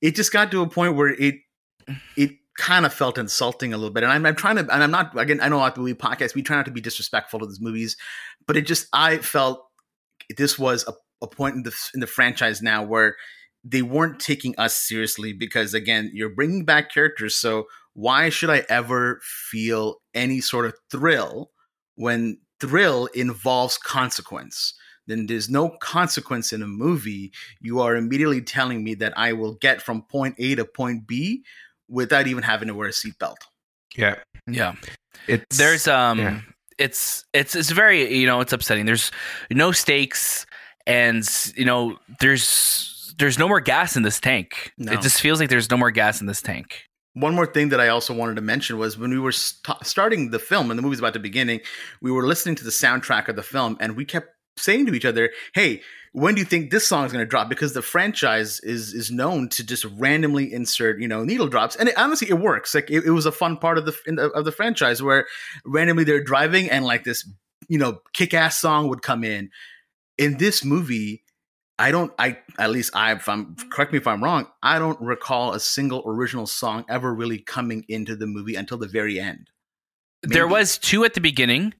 it 0.00 0.16
just 0.16 0.32
got 0.32 0.50
to 0.50 0.62
a 0.62 0.68
point 0.68 0.96
where 0.96 1.08
it 1.08 1.36
it 2.16 2.30
kind 2.56 2.84
of 2.84 2.92
felt 2.92 3.18
insulting 3.18 3.72
a 3.72 3.76
little 3.76 3.92
bit. 3.92 4.02
And 4.02 4.12
I'm, 4.12 4.26
I'm 4.26 4.34
trying 4.36 4.56
to, 4.56 4.62
and 4.62 4.82
I'm 4.82 4.90
not 4.90 5.16
again. 5.18 5.40
I 5.40 5.48
know 5.48 5.56
a 5.56 5.58
lot 5.58 5.72
of 5.72 5.78
movie 5.78 5.94
podcasts. 5.94 6.34
We 6.34 6.42
try 6.42 6.56
not 6.56 6.64
to 6.66 6.70
be 6.72 6.80
disrespectful 6.80 7.38
to 7.40 7.46
these 7.46 7.60
movies, 7.60 7.96
but 8.46 8.56
it 8.56 8.62
just 8.66 8.88
I 8.92 9.18
felt 9.18 9.64
this 10.36 10.58
was 10.58 10.84
a, 10.88 10.92
a 11.22 11.26
point 11.28 11.56
in 11.56 11.62
the 11.62 11.74
in 11.94 12.00
the 12.00 12.06
franchise 12.06 12.60
now 12.62 12.82
where 12.82 13.16
they 13.64 13.82
weren't 13.82 14.18
taking 14.18 14.54
us 14.58 14.74
seriously 14.74 15.32
because 15.32 15.74
again 15.74 16.10
you're 16.12 16.28
bringing 16.28 16.64
back 16.64 16.92
characters 16.92 17.36
so 17.36 17.66
why 17.94 18.28
should 18.28 18.50
i 18.50 18.64
ever 18.68 19.20
feel 19.22 19.96
any 20.14 20.40
sort 20.40 20.66
of 20.66 20.74
thrill 20.90 21.50
when 21.96 22.38
thrill 22.62 23.06
involves 23.06 23.76
consequence? 23.76 24.74
Then 25.08 25.26
there's 25.26 25.50
no 25.50 25.70
consequence 25.80 26.52
in 26.52 26.62
a 26.62 26.66
movie. 26.66 27.32
You 27.60 27.80
are 27.80 27.96
immediately 27.96 28.40
telling 28.40 28.84
me 28.84 28.94
that 28.94 29.12
i 29.18 29.32
will 29.32 29.54
get 29.54 29.82
from 29.82 30.02
point 30.02 30.36
a 30.38 30.54
to 30.54 30.64
point 30.64 31.06
b 31.06 31.42
without 31.88 32.28
even 32.28 32.44
having 32.44 32.68
to 32.68 32.74
wear 32.74 32.88
a 32.88 32.92
seatbelt. 32.92 33.36
Yeah, 33.96 34.16
yeah. 34.46 34.74
It's 35.26 35.58
there's 35.58 35.88
um 35.88 36.18
yeah. 36.18 36.40
it's 36.78 37.24
it's 37.34 37.56
it's 37.56 37.70
very 37.70 38.14
you 38.14 38.26
know 38.26 38.40
it's 38.40 38.52
upsetting. 38.52 38.86
There's 38.86 39.10
no 39.50 39.72
stakes 39.72 40.46
and 40.86 41.28
you 41.56 41.64
know 41.64 41.98
there's 42.20 43.01
there's 43.18 43.38
no 43.38 43.48
more 43.48 43.60
gas 43.60 43.96
in 43.96 44.02
this 44.02 44.20
tank 44.20 44.72
No. 44.78 44.92
it 44.92 45.00
just 45.02 45.20
feels 45.20 45.40
like 45.40 45.48
there's 45.48 45.70
no 45.70 45.76
more 45.76 45.90
gas 45.90 46.20
in 46.20 46.26
this 46.26 46.42
tank 46.42 46.84
One 47.14 47.34
more 47.34 47.46
thing 47.46 47.68
that 47.70 47.80
I 47.80 47.88
also 47.88 48.14
wanted 48.14 48.36
to 48.36 48.42
mention 48.42 48.78
was 48.78 48.96
when 48.96 49.10
we 49.10 49.18
were 49.18 49.32
st- 49.32 49.84
starting 49.84 50.30
the 50.30 50.38
film 50.38 50.70
and 50.70 50.78
the 50.78 50.82
movie's 50.82 50.98
about 50.98 51.12
to 51.12 51.20
beginning, 51.20 51.60
we 52.00 52.10
were 52.10 52.26
listening 52.26 52.54
to 52.56 52.64
the 52.64 52.70
soundtrack 52.70 53.28
of 53.28 53.36
the 53.36 53.42
film 53.42 53.76
and 53.80 53.96
we 53.96 54.04
kept 54.04 54.28
saying 54.56 54.86
to 54.86 54.94
each 54.94 55.04
other, 55.04 55.30
"Hey, 55.54 55.82
when 56.12 56.34
do 56.34 56.40
you 56.40 56.44
think 56.46 56.70
this 56.70 56.86
song 56.86 57.04
is 57.06 57.12
going 57.12 57.24
to 57.24 57.28
drop?" 57.28 57.48
Because 57.48 57.72
the 57.74 57.82
franchise 57.82 58.60
is 58.60 58.92
is 58.94 59.10
known 59.10 59.48
to 59.50 59.64
just 59.64 59.84
randomly 59.98 60.52
insert, 60.52 61.00
you 61.00 61.08
know, 61.08 61.24
needle 61.24 61.48
drops, 61.48 61.76
and 61.76 61.88
it, 61.88 61.96
honestly, 61.98 62.28
it 62.28 62.38
works. 62.38 62.74
Like 62.74 62.90
it, 62.90 63.04
it, 63.04 63.10
was 63.10 63.26
a 63.26 63.32
fun 63.32 63.56
part 63.56 63.78
of 63.78 63.86
the, 63.86 63.94
the 64.06 64.30
of 64.30 64.44
the 64.44 64.52
franchise 64.52 65.02
where 65.02 65.26
randomly 65.64 66.04
they're 66.04 66.22
driving 66.22 66.70
and 66.70 66.84
like 66.84 67.04
this, 67.04 67.26
you 67.68 67.78
know, 67.78 68.00
kick 68.12 68.34
ass 68.34 68.60
song 68.60 68.88
would 68.88 69.02
come 69.02 69.24
in. 69.24 69.50
In 70.18 70.36
this 70.36 70.64
movie, 70.64 71.24
I 71.78 71.90
don't. 71.90 72.12
I 72.18 72.38
at 72.58 72.70
least 72.70 72.94
I. 72.94 73.12
If 73.12 73.28
I'm 73.28 73.56
correct 73.70 73.92
me 73.92 73.98
if 73.98 74.06
I'm 74.06 74.22
wrong. 74.22 74.46
I 74.62 74.78
don't 74.78 75.00
recall 75.00 75.52
a 75.52 75.60
single 75.60 76.02
original 76.06 76.46
song 76.46 76.84
ever 76.88 77.14
really 77.14 77.38
coming 77.38 77.84
into 77.88 78.14
the 78.14 78.26
movie 78.26 78.54
until 78.54 78.78
the 78.78 78.88
very 78.88 79.18
end. 79.18 79.50
Maybe. 80.22 80.34
There 80.34 80.46
was 80.46 80.78
two 80.78 81.04
at 81.04 81.14
the 81.14 81.20
beginning. 81.20 81.74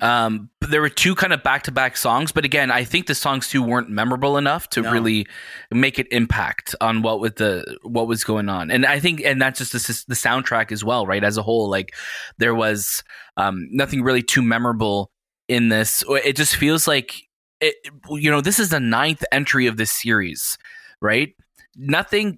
Um, 0.00 0.48
there 0.62 0.80
were 0.80 0.88
two 0.88 1.14
kind 1.14 1.34
of 1.34 1.42
back 1.42 1.64
to 1.64 1.70
back 1.70 1.98
songs, 1.98 2.32
but 2.32 2.46
again, 2.46 2.70
I 2.70 2.82
think 2.82 3.06
the 3.06 3.14
songs 3.14 3.48
too 3.50 3.62
weren't 3.62 3.90
memorable 3.90 4.38
enough 4.38 4.70
to 4.70 4.80
no. 4.80 4.90
really 4.90 5.26
make 5.70 5.98
it 5.98 6.06
impact 6.10 6.74
on 6.80 7.02
what 7.02 7.20
with 7.20 7.36
the 7.36 7.76
what 7.82 8.06
was 8.06 8.24
going 8.24 8.48
on. 8.48 8.70
And 8.70 8.86
I 8.86 9.00
think, 9.00 9.20
and 9.22 9.40
that's 9.40 9.58
just 9.58 9.72
the, 9.72 10.04
the 10.08 10.14
soundtrack 10.14 10.72
as 10.72 10.82
well, 10.82 11.06
right? 11.06 11.22
As 11.22 11.36
a 11.36 11.42
whole, 11.42 11.68
like 11.68 11.94
there 12.38 12.54
was 12.54 13.04
um, 13.36 13.68
nothing 13.70 14.02
really 14.02 14.22
too 14.22 14.40
memorable 14.40 15.10
in 15.46 15.68
this. 15.68 16.02
It 16.08 16.36
just 16.36 16.56
feels 16.56 16.88
like 16.88 17.20
it, 17.62 17.76
you 18.10 18.30
know, 18.30 18.40
this 18.40 18.58
is 18.58 18.68
the 18.68 18.80
ninth 18.80 19.24
entry 19.32 19.66
of 19.66 19.76
this 19.76 19.90
series, 19.90 20.58
right? 21.00 21.34
Nothing, 21.76 22.36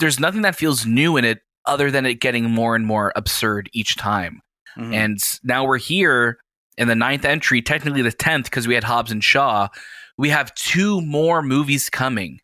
there's 0.00 0.18
nothing 0.18 0.42
that 0.42 0.56
feels 0.56 0.86
new 0.86 1.16
in 1.16 1.24
it 1.24 1.40
other 1.66 1.90
than 1.90 2.06
it 2.06 2.14
getting 2.14 2.50
more 2.50 2.74
and 2.74 2.86
more 2.86 3.12
absurd 3.14 3.68
each 3.72 3.96
time. 3.96 4.40
Mm-hmm. 4.76 4.94
And 4.94 5.18
now 5.44 5.64
we're 5.64 5.78
here 5.78 6.38
in 6.78 6.88
the 6.88 6.94
ninth 6.94 7.24
entry, 7.24 7.60
technically 7.60 8.02
the 8.02 8.10
tenth, 8.10 8.46
because 8.46 8.66
we 8.66 8.74
had 8.74 8.82
Hobbs 8.82 9.12
and 9.12 9.22
Shaw. 9.22 9.68
We 10.16 10.30
have 10.30 10.54
two 10.54 11.02
more 11.02 11.42
movies 11.42 11.90
coming, 11.90 12.40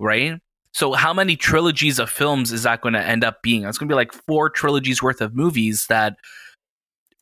right? 0.00 0.40
So 0.72 0.92
how 0.92 1.14
many 1.14 1.36
trilogies 1.36 1.98
of 2.00 2.10
films 2.10 2.52
is 2.52 2.64
that 2.64 2.80
going 2.80 2.94
to 2.94 3.02
end 3.02 3.24
up 3.24 3.42
being? 3.42 3.64
It's 3.64 3.78
going 3.78 3.88
to 3.88 3.92
be 3.92 3.96
like 3.96 4.12
four 4.12 4.50
trilogies 4.50 5.02
worth 5.02 5.20
of 5.20 5.34
movies 5.34 5.86
that 5.86 6.16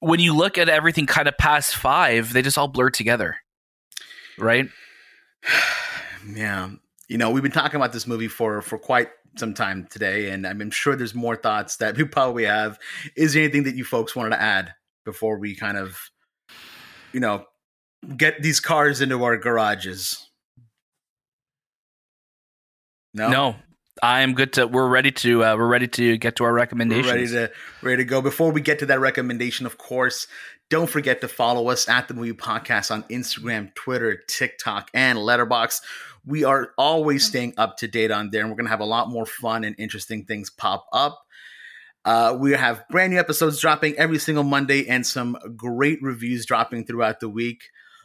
when 0.00 0.20
you 0.20 0.34
look 0.34 0.56
at 0.56 0.68
everything 0.70 1.06
kind 1.06 1.28
of 1.28 1.36
past 1.36 1.76
five, 1.76 2.32
they 2.32 2.40
just 2.40 2.56
all 2.56 2.68
blur 2.68 2.90
together 2.90 3.36
right? 4.40 4.68
yeah. 6.34 6.70
You 7.08 7.18
know, 7.18 7.30
we've 7.30 7.42
been 7.42 7.52
talking 7.52 7.76
about 7.76 7.92
this 7.92 8.06
movie 8.06 8.28
for 8.28 8.60
for 8.60 8.78
quite 8.78 9.08
some 9.36 9.54
time 9.54 9.86
today, 9.90 10.30
and 10.30 10.46
I'm 10.46 10.70
sure 10.70 10.96
there's 10.96 11.14
more 11.14 11.36
thoughts 11.36 11.76
that 11.76 11.96
we 11.96 12.04
probably 12.18 12.44
have. 12.44 12.78
Is 13.16 13.34
there 13.34 13.42
anything 13.42 13.64
that 13.64 13.74
you 13.74 13.84
folks 13.84 14.14
wanted 14.14 14.30
to 14.30 14.42
add 14.42 14.74
before 15.04 15.38
we 15.38 15.54
kind 15.54 15.78
of, 15.78 15.98
you 17.12 17.20
know, 17.20 17.44
get 18.16 18.42
these 18.42 18.60
cars 18.60 19.00
into 19.00 19.22
our 19.24 19.36
garages? 19.36 20.24
No, 23.14 23.30
no, 23.30 23.56
I 24.02 24.20
am 24.20 24.34
good 24.34 24.52
to. 24.54 24.66
We're 24.66 24.88
ready 24.88 25.10
to. 25.12 25.44
Uh, 25.44 25.56
we're 25.56 25.68
ready 25.68 25.88
to 25.88 26.16
get 26.18 26.36
to 26.36 26.44
our 26.44 26.52
recommendations. 26.52 27.06
We're 27.06 27.14
ready 27.14 27.28
to 27.28 27.50
ready 27.82 27.96
to 27.98 28.04
go. 28.04 28.22
Before 28.22 28.50
we 28.50 28.60
get 28.60 28.80
to 28.80 28.86
that 28.86 29.00
recommendation, 29.00 29.66
of 29.66 29.78
course, 29.78 30.26
don't 30.70 30.88
forget 30.88 31.20
to 31.22 31.28
follow 31.28 31.68
us 31.68 31.88
at 31.88 32.08
the 32.08 32.14
Movie 32.14 32.32
Podcast 32.32 32.90
on 32.90 33.02
Instagram, 33.04 33.74
Twitter, 33.74 34.22
TikTok, 34.28 34.90
and 34.94 35.18
Letterboxd. 35.18 35.80
We 36.26 36.44
are 36.44 36.72
always 36.76 37.26
staying 37.26 37.54
up 37.56 37.78
to 37.78 37.88
date 37.88 38.10
on 38.10 38.30
there, 38.30 38.42
and 38.42 38.50
we're 38.50 38.56
going 38.56 38.66
to 38.66 38.70
have 38.70 38.80
a 38.80 38.84
lot 38.84 39.08
more 39.08 39.26
fun 39.26 39.64
and 39.64 39.74
interesting 39.78 40.24
things 40.24 40.50
pop 40.50 40.86
up. 40.92 41.24
Uh, 42.04 42.36
we 42.38 42.52
have 42.52 42.84
brand 42.88 43.12
new 43.12 43.18
episodes 43.18 43.60
dropping 43.60 43.96
every 43.96 44.18
single 44.18 44.44
Monday 44.44 44.86
and 44.88 45.06
some 45.06 45.36
great 45.56 45.98
reviews 46.02 46.46
dropping 46.46 46.84
throughout 46.84 47.20
the 47.20 47.28
week. 47.28 47.64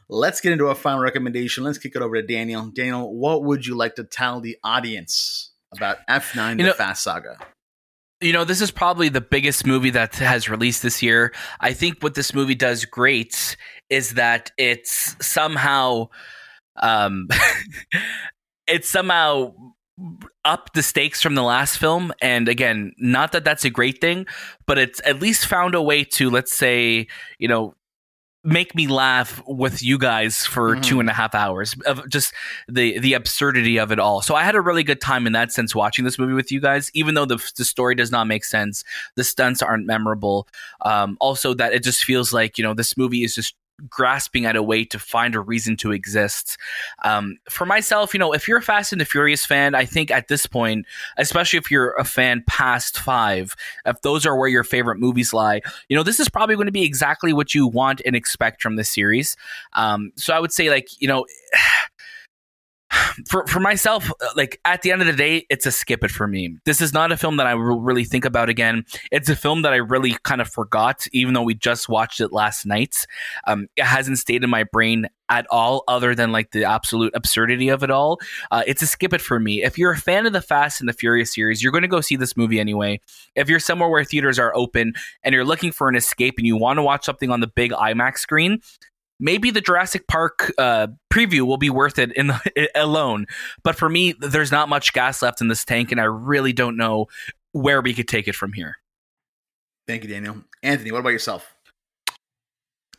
Let's 0.10 0.42
get 0.42 0.52
into 0.52 0.68
our 0.68 0.76
final 0.76 1.00
recommendation. 1.00 1.64
Let's 1.64 1.78
kick 1.78 1.96
it 1.96 2.02
over 2.02 2.22
to 2.22 2.28
Daniel. 2.28 2.70
Daniel, 2.70 3.14
what 3.16 3.44
would 3.44 3.66
you 3.66 3.76
like 3.76 3.96
to 3.96 4.04
tell 4.04 4.42
the 4.42 4.58
audience 4.64 5.53
about 5.76 5.98
F9 6.10 6.60
you 6.60 6.66
The 6.66 6.74
Fast 6.74 7.04
Saga? 7.04 7.38
you 8.24 8.32
know, 8.32 8.46
this 8.46 8.62
is 8.62 8.72
probably 8.72 9.10
the 9.10 9.22
biggest 9.22 9.68
movie 9.68 9.90
that 9.92 10.16
has 10.16 10.50
released 10.50 10.82
this 10.82 11.04
year. 11.04 11.34
I 11.60 11.74
think 11.74 12.02
what 12.02 12.16
this 12.16 12.34
movie 12.34 12.56
does 12.56 12.86
great 12.86 13.58
is 13.90 14.12
that 14.12 14.52
it's 14.58 15.16
somehow, 15.26 16.08
um, 16.78 17.28
it's 18.68 18.90
somehow 18.90 19.54
up 20.46 20.74
the 20.74 20.82
stakes 20.82 21.22
from 21.22 21.36
the 21.36 21.44
last 21.44 21.78
film. 21.78 22.14
And 22.22 22.48
again, 22.48 22.94
not 22.98 23.34
that 23.34 23.44
that's 23.44 23.66
a 23.66 23.70
great 23.70 24.00
thing, 24.00 24.26
but 24.66 24.78
it's 24.78 25.02
at 25.06 25.20
least 25.20 25.46
found 25.46 25.76
a 25.76 25.82
way 25.82 26.04
to, 26.06 26.30
let's 26.30 26.56
say, 26.56 27.08
you 27.40 27.48
know, 27.48 27.76
make 28.44 28.76
me 28.76 28.88
laugh 28.88 29.42
with 29.48 29.82
you 29.82 29.98
guys 29.98 30.46
for 30.46 30.72
mm-hmm. 30.72 30.82
two 30.82 31.00
and 31.00 31.10
a 31.10 31.14
half 31.14 31.34
hours 31.34 31.76
of 31.86 32.08
just 32.10 32.34
the 32.68 33.00
the 33.00 33.14
absurdity 33.14 33.78
of 33.78 33.92
it 33.92 34.00
all. 34.00 34.22
So 34.22 34.36
I 34.36 34.44
had 34.44 34.56
a 34.56 34.62
really 34.62 34.84
good 34.84 35.00
time 35.00 35.26
in 35.26 35.34
that 35.34 35.52
sense 35.52 35.74
watching 35.74 36.04
this 36.04 36.20
movie 36.20 36.34
with 36.34 36.52
you 36.52 36.60
guys, 36.60 36.92
even 36.94 37.16
though 37.16 37.26
the 37.26 37.44
the 37.58 37.66
story 37.66 37.96
does 37.96 38.12
not 38.12 38.28
make 38.28 38.44
sense, 38.44 38.84
the 39.16 39.24
stunts 39.24 39.62
aren't 39.62 39.86
memorable. 39.86 40.48
Um, 40.82 41.18
also, 41.20 41.54
that 41.54 41.74
it 41.74 41.84
just 41.84 42.04
feels 42.04 42.34
like 42.34 42.58
you 42.58 42.64
know 42.64 42.74
this 42.74 42.98
movie 42.98 43.24
is 43.24 43.36
just 43.36 43.56
grasping 43.90 44.46
at 44.46 44.56
a 44.56 44.64
way 44.64 44.86
to 44.86 45.00
find 45.00 45.36
a 45.36 45.40
reason 45.40 45.76
to 45.78 45.92
exist. 45.92 46.58
Um, 47.04 47.38
for 47.50 47.66
myself, 47.66 48.14
you 48.14 48.20
know, 48.20 48.34
if 48.34 48.48
you're 48.48 48.60
a 48.60 48.62
Fast 48.62 48.92
and 48.92 49.02
the 49.02 49.06
Furious 49.06 49.46
fan, 49.46 49.76
I 49.76 49.86
think 49.86 50.12
at 50.12 50.28
this 50.28 50.46
point, 50.46 50.86
especially 51.18 51.58
if 51.58 51.72
you're 51.72 51.94
a 51.94 52.04
fan 52.04 52.44
past 52.48 53.00
five, 53.00 53.56
if 53.86 54.02
those 54.02 54.26
are 54.26 54.38
where 54.38 54.48
your 54.48 54.64
favorite 54.64 55.00
movies 55.00 55.34
lie, 55.34 55.62
you 55.90 55.96
know, 55.96 56.04
this 56.04 56.20
is 56.20 56.30
probably 56.30 56.56
going 56.56 56.68
to 56.68 56.72
be 56.72 56.84
exactly 56.84 57.34
what 57.34 57.54
you 57.54 57.68
want 57.68 58.02
and 58.06 58.16
expect 58.16 58.62
from 58.62 58.76
the 58.76 58.84
series. 58.84 59.36
Um, 59.74 60.12
so 60.16 60.34
I 60.34 60.40
would 60.40 60.52
say, 60.52 60.70
like, 60.70 60.90
you 61.02 61.08
know, 61.08 61.26
for 63.28 63.46
for 63.48 63.60
myself, 63.60 64.10
uh, 64.10 64.28
like 64.36 64.60
at 64.66 64.82
the 64.82 64.92
end 64.92 65.02
of 65.02 65.08
the 65.08 65.14
day, 65.14 65.46
it's 65.50 65.66
a 65.66 65.72
skip 65.72 66.04
it 66.04 66.12
for 66.12 66.28
me. 66.28 66.58
This 66.66 66.82
is 66.82 66.94
not 66.94 67.12
a 67.12 67.18
film 67.18 67.38
that 67.38 67.48
I 67.48 67.56
will 67.56 67.82
really 67.82 68.06
think 68.06 68.26
about 68.26 68.50
again. 68.50 68.86
It's 69.12 69.30
a 69.30 69.36
film 69.36 69.62
that 69.64 69.74
I 69.74 69.78
really 69.78 70.18
kind 70.24 70.42
of 70.42 70.50
forgot, 70.50 71.08
even 71.12 71.34
though 71.34 71.44
we 71.44 71.56
just 71.56 71.90
watched 71.90 72.20
it 72.20 72.32
last 72.32 72.66
night. 72.66 73.06
Um, 73.48 73.68
it 73.76 73.86
hasn't 73.86 74.18
stayed 74.18 74.44
in 74.44 74.50
my 74.50 74.64
brain 74.64 75.08
at 75.30 75.48
all, 75.50 75.84
other 75.88 76.14
than 76.14 76.32
like 76.32 76.52
the 76.52 76.64
absolute 76.64 77.14
absurdity 77.16 77.70
of 77.70 77.84
it 77.84 77.90
all. 77.90 78.20
Uh, 78.52 78.64
it's 78.68 78.82
a 78.82 78.88
skip 78.88 79.14
it 79.14 79.22
for 79.22 79.40
me. 79.40 79.64
If 79.64 79.78
you're 79.78 79.92
a 79.92 79.98
fan 79.98 80.26
of 80.26 80.34
the 80.34 80.42
Fast 80.42 80.80
and 80.80 80.88
the 80.88 80.94
Furious 80.94 81.34
series, 81.34 81.64
you're 81.64 81.72
going 81.72 81.84
to 81.84 81.88
go 81.88 82.02
see 82.02 82.16
this 82.16 82.38
movie 82.38 82.60
anyway. 82.60 83.00
If 83.36 83.50
you're 83.50 83.60
somewhere 83.60 83.90
where 83.90 84.04
theaters 84.04 84.38
are 84.38 84.56
open 84.56 84.94
and 85.24 85.34
you're 85.34 85.46
looking 85.46 85.72
for 85.72 85.88
an 85.90 85.96
escape 85.96 86.36
and 86.38 86.46
you 86.46 86.58
want 86.58 86.78
to 86.78 86.84
watch 86.84 87.06
something 87.06 87.32
on 87.32 87.40
the 87.40 87.48
big 87.48 87.72
IMAX 87.72 88.20
screen, 88.20 88.60
maybe 89.20 89.52
the 89.52 89.62
Jurassic 89.62 90.08
Park 90.08 90.52
uh, 90.58 90.88
preview 91.12 91.42
will 91.42 91.58
be 91.58 91.70
worth 91.70 92.00
it 92.00 92.12
in 92.14 92.28
the, 92.28 92.70
alone. 92.76 93.26
But 93.64 93.76
for 93.76 93.90
me, 93.90 94.14
there's 94.20 94.52
not 94.52 94.70
much 94.70 94.94
gas 94.94 95.22
left 95.22 95.42
in 95.42 95.48
this 95.48 95.66
tank, 95.66 95.92
and 95.92 96.00
I 96.00 96.06
really 96.06 96.54
don't 96.54 96.78
know 96.78 97.08
where 97.52 97.82
we 97.82 97.94
could 97.94 98.08
take 98.08 98.28
it 98.28 98.36
from 98.36 98.54
here. 98.54 98.78
Thank 99.88 100.04
you, 100.04 100.10
Daniel. 100.10 100.38
Anthony, 100.62 100.92
what 100.92 101.00
about 101.00 101.10
yourself? 101.10 101.54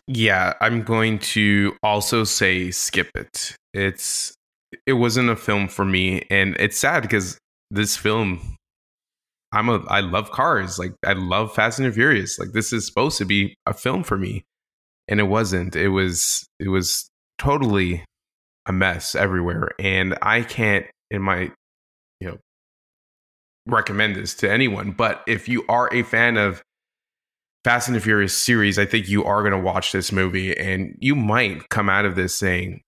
Yeah, 0.07 0.53
I'm 0.61 0.83
going 0.83 1.19
to 1.21 1.77
also 1.83 2.25
say 2.25 2.71
skip 2.71 3.11
it. 3.15 3.57
It's 3.73 4.35
it 4.87 4.95
wasn't 4.95 5.31
a 5.31 5.37
film 5.37 5.69
for 5.69 5.85
me, 5.85 6.27
and 6.31 6.57
it's 6.59 6.79
sad 6.79 7.03
because 7.03 7.39
this 7.71 7.97
film 7.97 8.57
I'm 9.53 9.69
a 9.69 9.83
I 9.87 10.01
love 10.01 10.31
cars. 10.31 10.79
Like 10.79 10.95
I 11.07 11.15
love 11.15 11.55
Fast 11.55 11.79
and 11.79 11.95
Furious. 11.95 12.39
Like 12.39 12.53
this 12.53 12.73
is 12.73 12.87
supposed 12.87 13.17
to 13.19 13.25
be 13.25 13.55
a 13.67 13.73
film 13.73 14.03
for 14.03 14.19
me 14.19 14.45
and 15.09 15.21
it 15.21 15.25
wasn't. 15.25 15.77
It 15.77 15.89
was 15.89 16.47
it 16.59 16.69
was 16.69 17.11
totally 17.39 18.05
a 18.67 18.73
mess 18.73 19.15
everywhere, 19.15 19.71
and 19.79 20.17
I 20.23 20.43
can't 20.43 20.87
in 21.11 21.23
my 21.23 21.51
you 22.21 22.29
know 22.29 22.39
recommend 23.67 24.17
this 24.17 24.35
to 24.37 24.51
anyone. 24.51 24.93
But 24.93 25.23
if 25.27 25.49
you 25.49 25.65
are 25.69 25.93
a 25.93 26.03
fan 26.03 26.37
of 26.37 26.63
Fast 27.65 27.89
and 27.89 27.97
the 27.97 28.01
Furious 28.01 28.37
series, 28.37 28.79
I 28.79 28.85
think 28.85 29.09
you 29.09 29.25
are 29.25 29.41
going 29.41 29.53
to 29.53 29.59
watch 29.59 29.93
this 29.93 30.13
movie, 30.13 30.57
and 30.57 30.97
you 31.01 31.15
might 31.15 31.69
come 31.69 31.89
out 31.89 32.05
of 32.05 32.15
this 32.15 32.35
saying, 32.35 32.83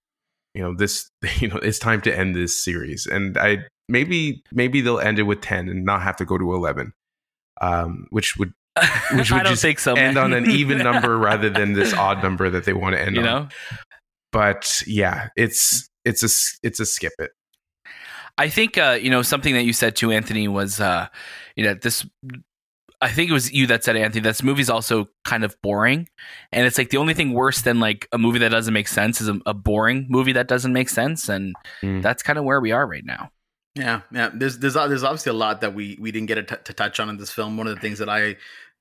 you 0.55 0.63
know, 0.63 0.75
this 0.75 1.11
you 1.39 1.49
know 1.49 1.57
it's 1.57 1.79
time 1.79 2.01
to 2.03 2.17
end 2.17 2.35
this 2.35 2.63
series, 2.63 3.07
and 3.07 3.37
I 3.37 3.59
maybe 3.89 4.43
maybe 4.53 4.81
they'll 4.81 5.01
end 5.01 5.19
it 5.19 5.25
with 5.25 5.43
ten 5.43 5.69
and 5.69 5.85
not 5.85 6.03
have 6.03 6.17
to 6.17 6.25
go 6.25 6.39
to 6.39 6.55
eleven. 6.55 6.93
Um, 7.59 8.07
which 8.11 8.37
would 8.37 8.53
which 9.13 9.31
would 9.31 9.41
I 9.41 9.43
don't 9.43 9.53
just 9.53 9.63
think 9.63 9.79
so, 9.79 9.95
end 9.95 10.19
on 10.19 10.33
an 10.33 10.51
even 10.51 10.79
number 10.91 11.17
rather 11.17 11.51
than 11.51 11.73
this 11.73 11.95
odd 11.95 12.23
number 12.23 12.51
that 12.51 12.65
they 12.65 12.73
want 12.73 12.95
to 12.95 13.01
end 13.01 13.17
you 13.17 13.23
on. 13.23 13.25
Know? 13.25 13.49
But 14.33 14.83
yeah, 14.87 15.29
it's 15.37 15.89
it's 16.05 16.23
a 16.23 16.67
it's 16.67 16.81
a 16.81 16.87
skip 16.87 17.13
it. 17.19 17.31
I 18.39 18.49
think 18.49 18.77
uh, 18.77 18.99
you 19.01 19.11
know 19.11 19.23
something 19.23 19.55
that 19.55 19.65
you 19.65 19.73
said 19.73 19.97
to 19.97 20.13
Anthony 20.13 20.49
was 20.49 20.81
uh, 20.81 21.09
you 21.55 21.65
know 21.65 21.75
this. 21.75 22.07
I 23.01 23.11
think 23.11 23.31
it 23.31 23.33
was 23.33 23.53
you 23.53 23.67
that 23.69 23.85
said 23.85 23.97
Anthony. 23.97 24.23
This 24.23 24.43
movie's 24.43 24.71
also 24.71 25.09
kind 25.25 25.45
of 25.45 25.57
boring, 25.63 26.09
and 26.53 26.67
it's 26.67 26.79
like 26.79 26.91
the 26.91 26.97
only 26.97 27.15
thing 27.15 27.33
worse 27.33 27.63
than 27.63 27.81
like 27.81 28.09
a 28.13 28.19
movie 28.19 28.39
that 28.41 28.51
doesn't 28.51 28.73
make 28.73 28.89
sense 28.89 29.21
is 29.21 29.29
a, 29.29 29.39
a 29.47 29.55
boring 29.55 30.07
movie 30.09 30.33
that 30.33 30.49
doesn't 30.49 30.73
make 30.73 30.89
sense, 30.89 31.29
and 31.29 31.55
mm. 31.83 32.03
that's 32.03 32.23
kind 32.23 32.39
of 32.39 32.45
where 32.45 32.61
we 32.61 32.73
are 32.73 32.87
right 32.87 33.05
now. 33.05 33.31
Yeah, 33.77 34.01
yeah. 34.11 34.31
There's 34.33 34.59
there's 34.59 34.75
there's 34.75 35.03
obviously 35.03 35.31
a 35.31 35.35
lot 35.35 35.61
that 35.61 35.75
we 35.75 35.99
we 36.01 36.11
didn't 36.11 36.27
get 36.27 36.65
to 36.65 36.73
touch 36.73 36.99
on 36.99 37.11
in 37.11 37.19
this 37.19 37.31
film. 37.31 37.57
One 37.57 37.67
of 37.67 37.75
the 37.75 37.81
things 37.81 37.99
that 37.99 38.09
I 38.09 38.37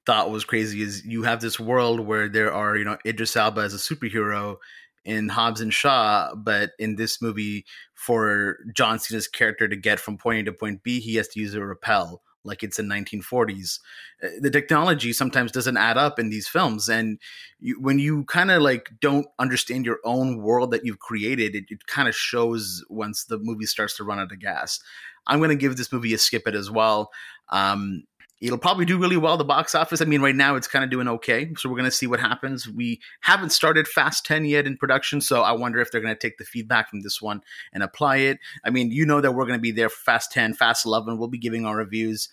thought 0.05 0.31
was 0.31 0.45
crazy 0.45 0.81
is 0.81 1.05
you 1.05 1.23
have 1.23 1.41
this 1.41 1.59
world 1.59 1.99
where 1.99 2.29
there 2.29 2.53
are 2.53 2.77
you 2.77 2.85
know 2.85 2.97
Idris 3.05 3.35
Elba 3.35 3.61
as 3.61 3.73
a 3.73 3.77
superhero 3.77 4.57
in 5.03 5.29
Hobbs 5.29 5.61
and 5.61 5.73
Shaw, 5.73 6.33
but 6.35 6.71
in 6.79 6.95
this 6.95 7.21
movie, 7.21 7.65
for 7.93 8.57
John 8.73 8.97
Cena's 8.97 9.27
character 9.27 9.67
to 9.67 9.75
get 9.75 9.99
from 9.99 10.17
point 10.17 10.39
A 10.39 10.43
to 10.45 10.53
point 10.53 10.81
B, 10.81 10.99
he 10.99 11.15
has 11.15 11.27
to 11.29 11.39
use 11.39 11.53
a 11.53 11.63
rappel 11.63 12.21
like 12.45 12.63
it's 12.63 12.79
in 12.79 12.87
1940s. 12.87 13.79
Uh, 14.23 14.27
the 14.39 14.51
technology 14.51 15.11
sometimes 15.11 15.51
doesn't 15.51 15.77
add 15.77 15.97
up 15.97 16.19
in 16.19 16.29
these 16.29 16.47
films, 16.47 16.87
and 16.87 17.19
you, 17.59 17.79
when 17.81 17.99
you 17.99 18.23
kind 18.25 18.51
of 18.51 18.61
like 18.61 18.89
don't 19.01 19.27
understand 19.39 19.85
your 19.85 19.99
own 20.05 20.41
world 20.41 20.71
that 20.71 20.85
you've 20.85 20.99
created, 20.99 21.55
it, 21.55 21.65
it 21.69 21.87
kind 21.87 22.07
of 22.07 22.15
shows 22.15 22.83
once 22.89 23.25
the 23.25 23.39
movie 23.39 23.65
starts 23.65 23.97
to 23.97 24.03
run 24.03 24.19
out 24.19 24.31
of 24.31 24.39
gas. 24.39 24.79
I'm 25.27 25.39
going 25.39 25.49
to 25.49 25.55
give 25.55 25.75
this 25.75 25.91
movie 25.91 26.13
a 26.13 26.19
skip 26.19 26.47
it 26.47 26.55
as 26.55 26.69
well. 26.69 27.11
Um, 27.49 28.03
it'll 28.41 28.57
probably 28.57 28.85
do 28.85 28.97
really 28.97 29.17
well 29.17 29.37
the 29.37 29.43
box 29.43 29.73
office. 29.75 30.01
I 30.01 30.05
mean, 30.05 30.21
right 30.21 30.35
now 30.35 30.55
it's 30.55 30.67
kind 30.67 30.83
of 30.83 30.91
doing 30.91 31.07
okay, 31.07 31.51
so 31.57 31.69
we're 31.69 31.77
going 31.77 31.85
to 31.85 31.91
see 31.91 32.07
what 32.07 32.19
happens. 32.19 32.67
We 32.67 32.99
haven't 33.21 33.51
started 33.51 33.87
Fast 33.87 34.25
10 34.25 34.45
yet 34.45 34.67
in 34.67 34.77
production, 34.77 35.21
so 35.21 35.41
I 35.41 35.53
wonder 35.53 35.79
if 35.79 35.91
they're 35.91 36.01
going 36.01 36.15
to 36.15 36.19
take 36.19 36.37
the 36.37 36.45
feedback 36.45 36.89
from 36.89 37.01
this 37.01 37.21
one 37.21 37.41
and 37.73 37.83
apply 37.83 38.17
it. 38.17 38.39
I 38.63 38.69
mean, 38.69 38.91
you 38.91 39.05
know 39.05 39.21
that 39.21 39.31
we're 39.31 39.45
going 39.45 39.59
to 39.59 39.61
be 39.61 39.71
there 39.71 39.89
for 39.89 40.01
Fast 40.03 40.31
10, 40.31 40.53
Fast 40.55 40.85
11. 40.85 41.17
We'll 41.17 41.27
be 41.27 41.37
giving 41.37 41.65
our 41.65 41.77
reviews. 41.77 42.29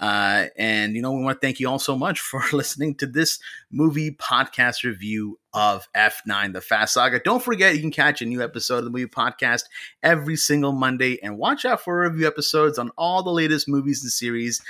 Uh, 0.00 0.46
and 0.58 0.96
you 0.96 1.02
know, 1.02 1.12
we 1.12 1.22
want 1.22 1.40
to 1.40 1.46
thank 1.46 1.60
you 1.60 1.68
all 1.68 1.78
so 1.78 1.96
much 1.96 2.20
for 2.20 2.42
listening 2.52 2.96
to 2.96 3.06
this 3.06 3.38
movie 3.70 4.10
podcast 4.10 4.82
review 4.82 5.38
of 5.52 5.88
F9, 5.96 6.52
the 6.52 6.60
Fast 6.60 6.94
Saga. 6.94 7.20
Don't 7.20 7.42
forget, 7.42 7.74
you 7.74 7.80
can 7.80 7.92
catch 7.92 8.20
a 8.20 8.26
new 8.26 8.42
episode 8.42 8.78
of 8.78 8.84
the 8.84 8.90
movie 8.90 9.06
podcast 9.06 9.62
every 10.02 10.36
single 10.36 10.72
Monday, 10.72 11.22
and 11.22 11.38
watch 11.38 11.64
out 11.64 11.80
for 11.80 12.00
review 12.00 12.26
episodes 12.26 12.78
on 12.78 12.90
all 12.98 13.22
the 13.22 13.30
latest 13.30 13.68
movies 13.68 14.02
and 14.02 14.10
series. 14.10 14.60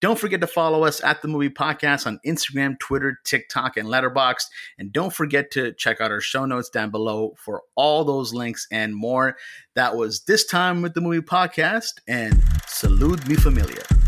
Don't 0.00 0.18
forget 0.18 0.40
to 0.40 0.46
follow 0.46 0.84
us 0.84 1.04
at 1.04 1.20
the 1.20 1.28
Movie 1.28 1.50
Podcast 1.50 2.06
on 2.06 2.20
Instagram, 2.26 2.78
Twitter, 2.78 3.18
TikTok, 3.24 3.76
and 3.76 3.86
Letterboxd. 3.86 4.46
And 4.78 4.92
don't 4.92 5.12
forget 5.12 5.50
to 5.52 5.72
check 5.74 6.00
out 6.00 6.10
our 6.10 6.22
show 6.22 6.46
notes 6.46 6.70
down 6.70 6.90
below 6.90 7.34
for 7.36 7.62
all 7.74 8.04
those 8.04 8.32
links 8.32 8.66
and 8.72 8.94
more. 8.94 9.36
That 9.74 9.96
was 9.96 10.22
this 10.22 10.46
time 10.46 10.80
with 10.80 10.94
the 10.94 11.02
Movie 11.02 11.20
Podcast, 11.20 12.00
and 12.08 12.34
salud 12.66 13.28
mi 13.28 13.34
familia. 13.34 13.99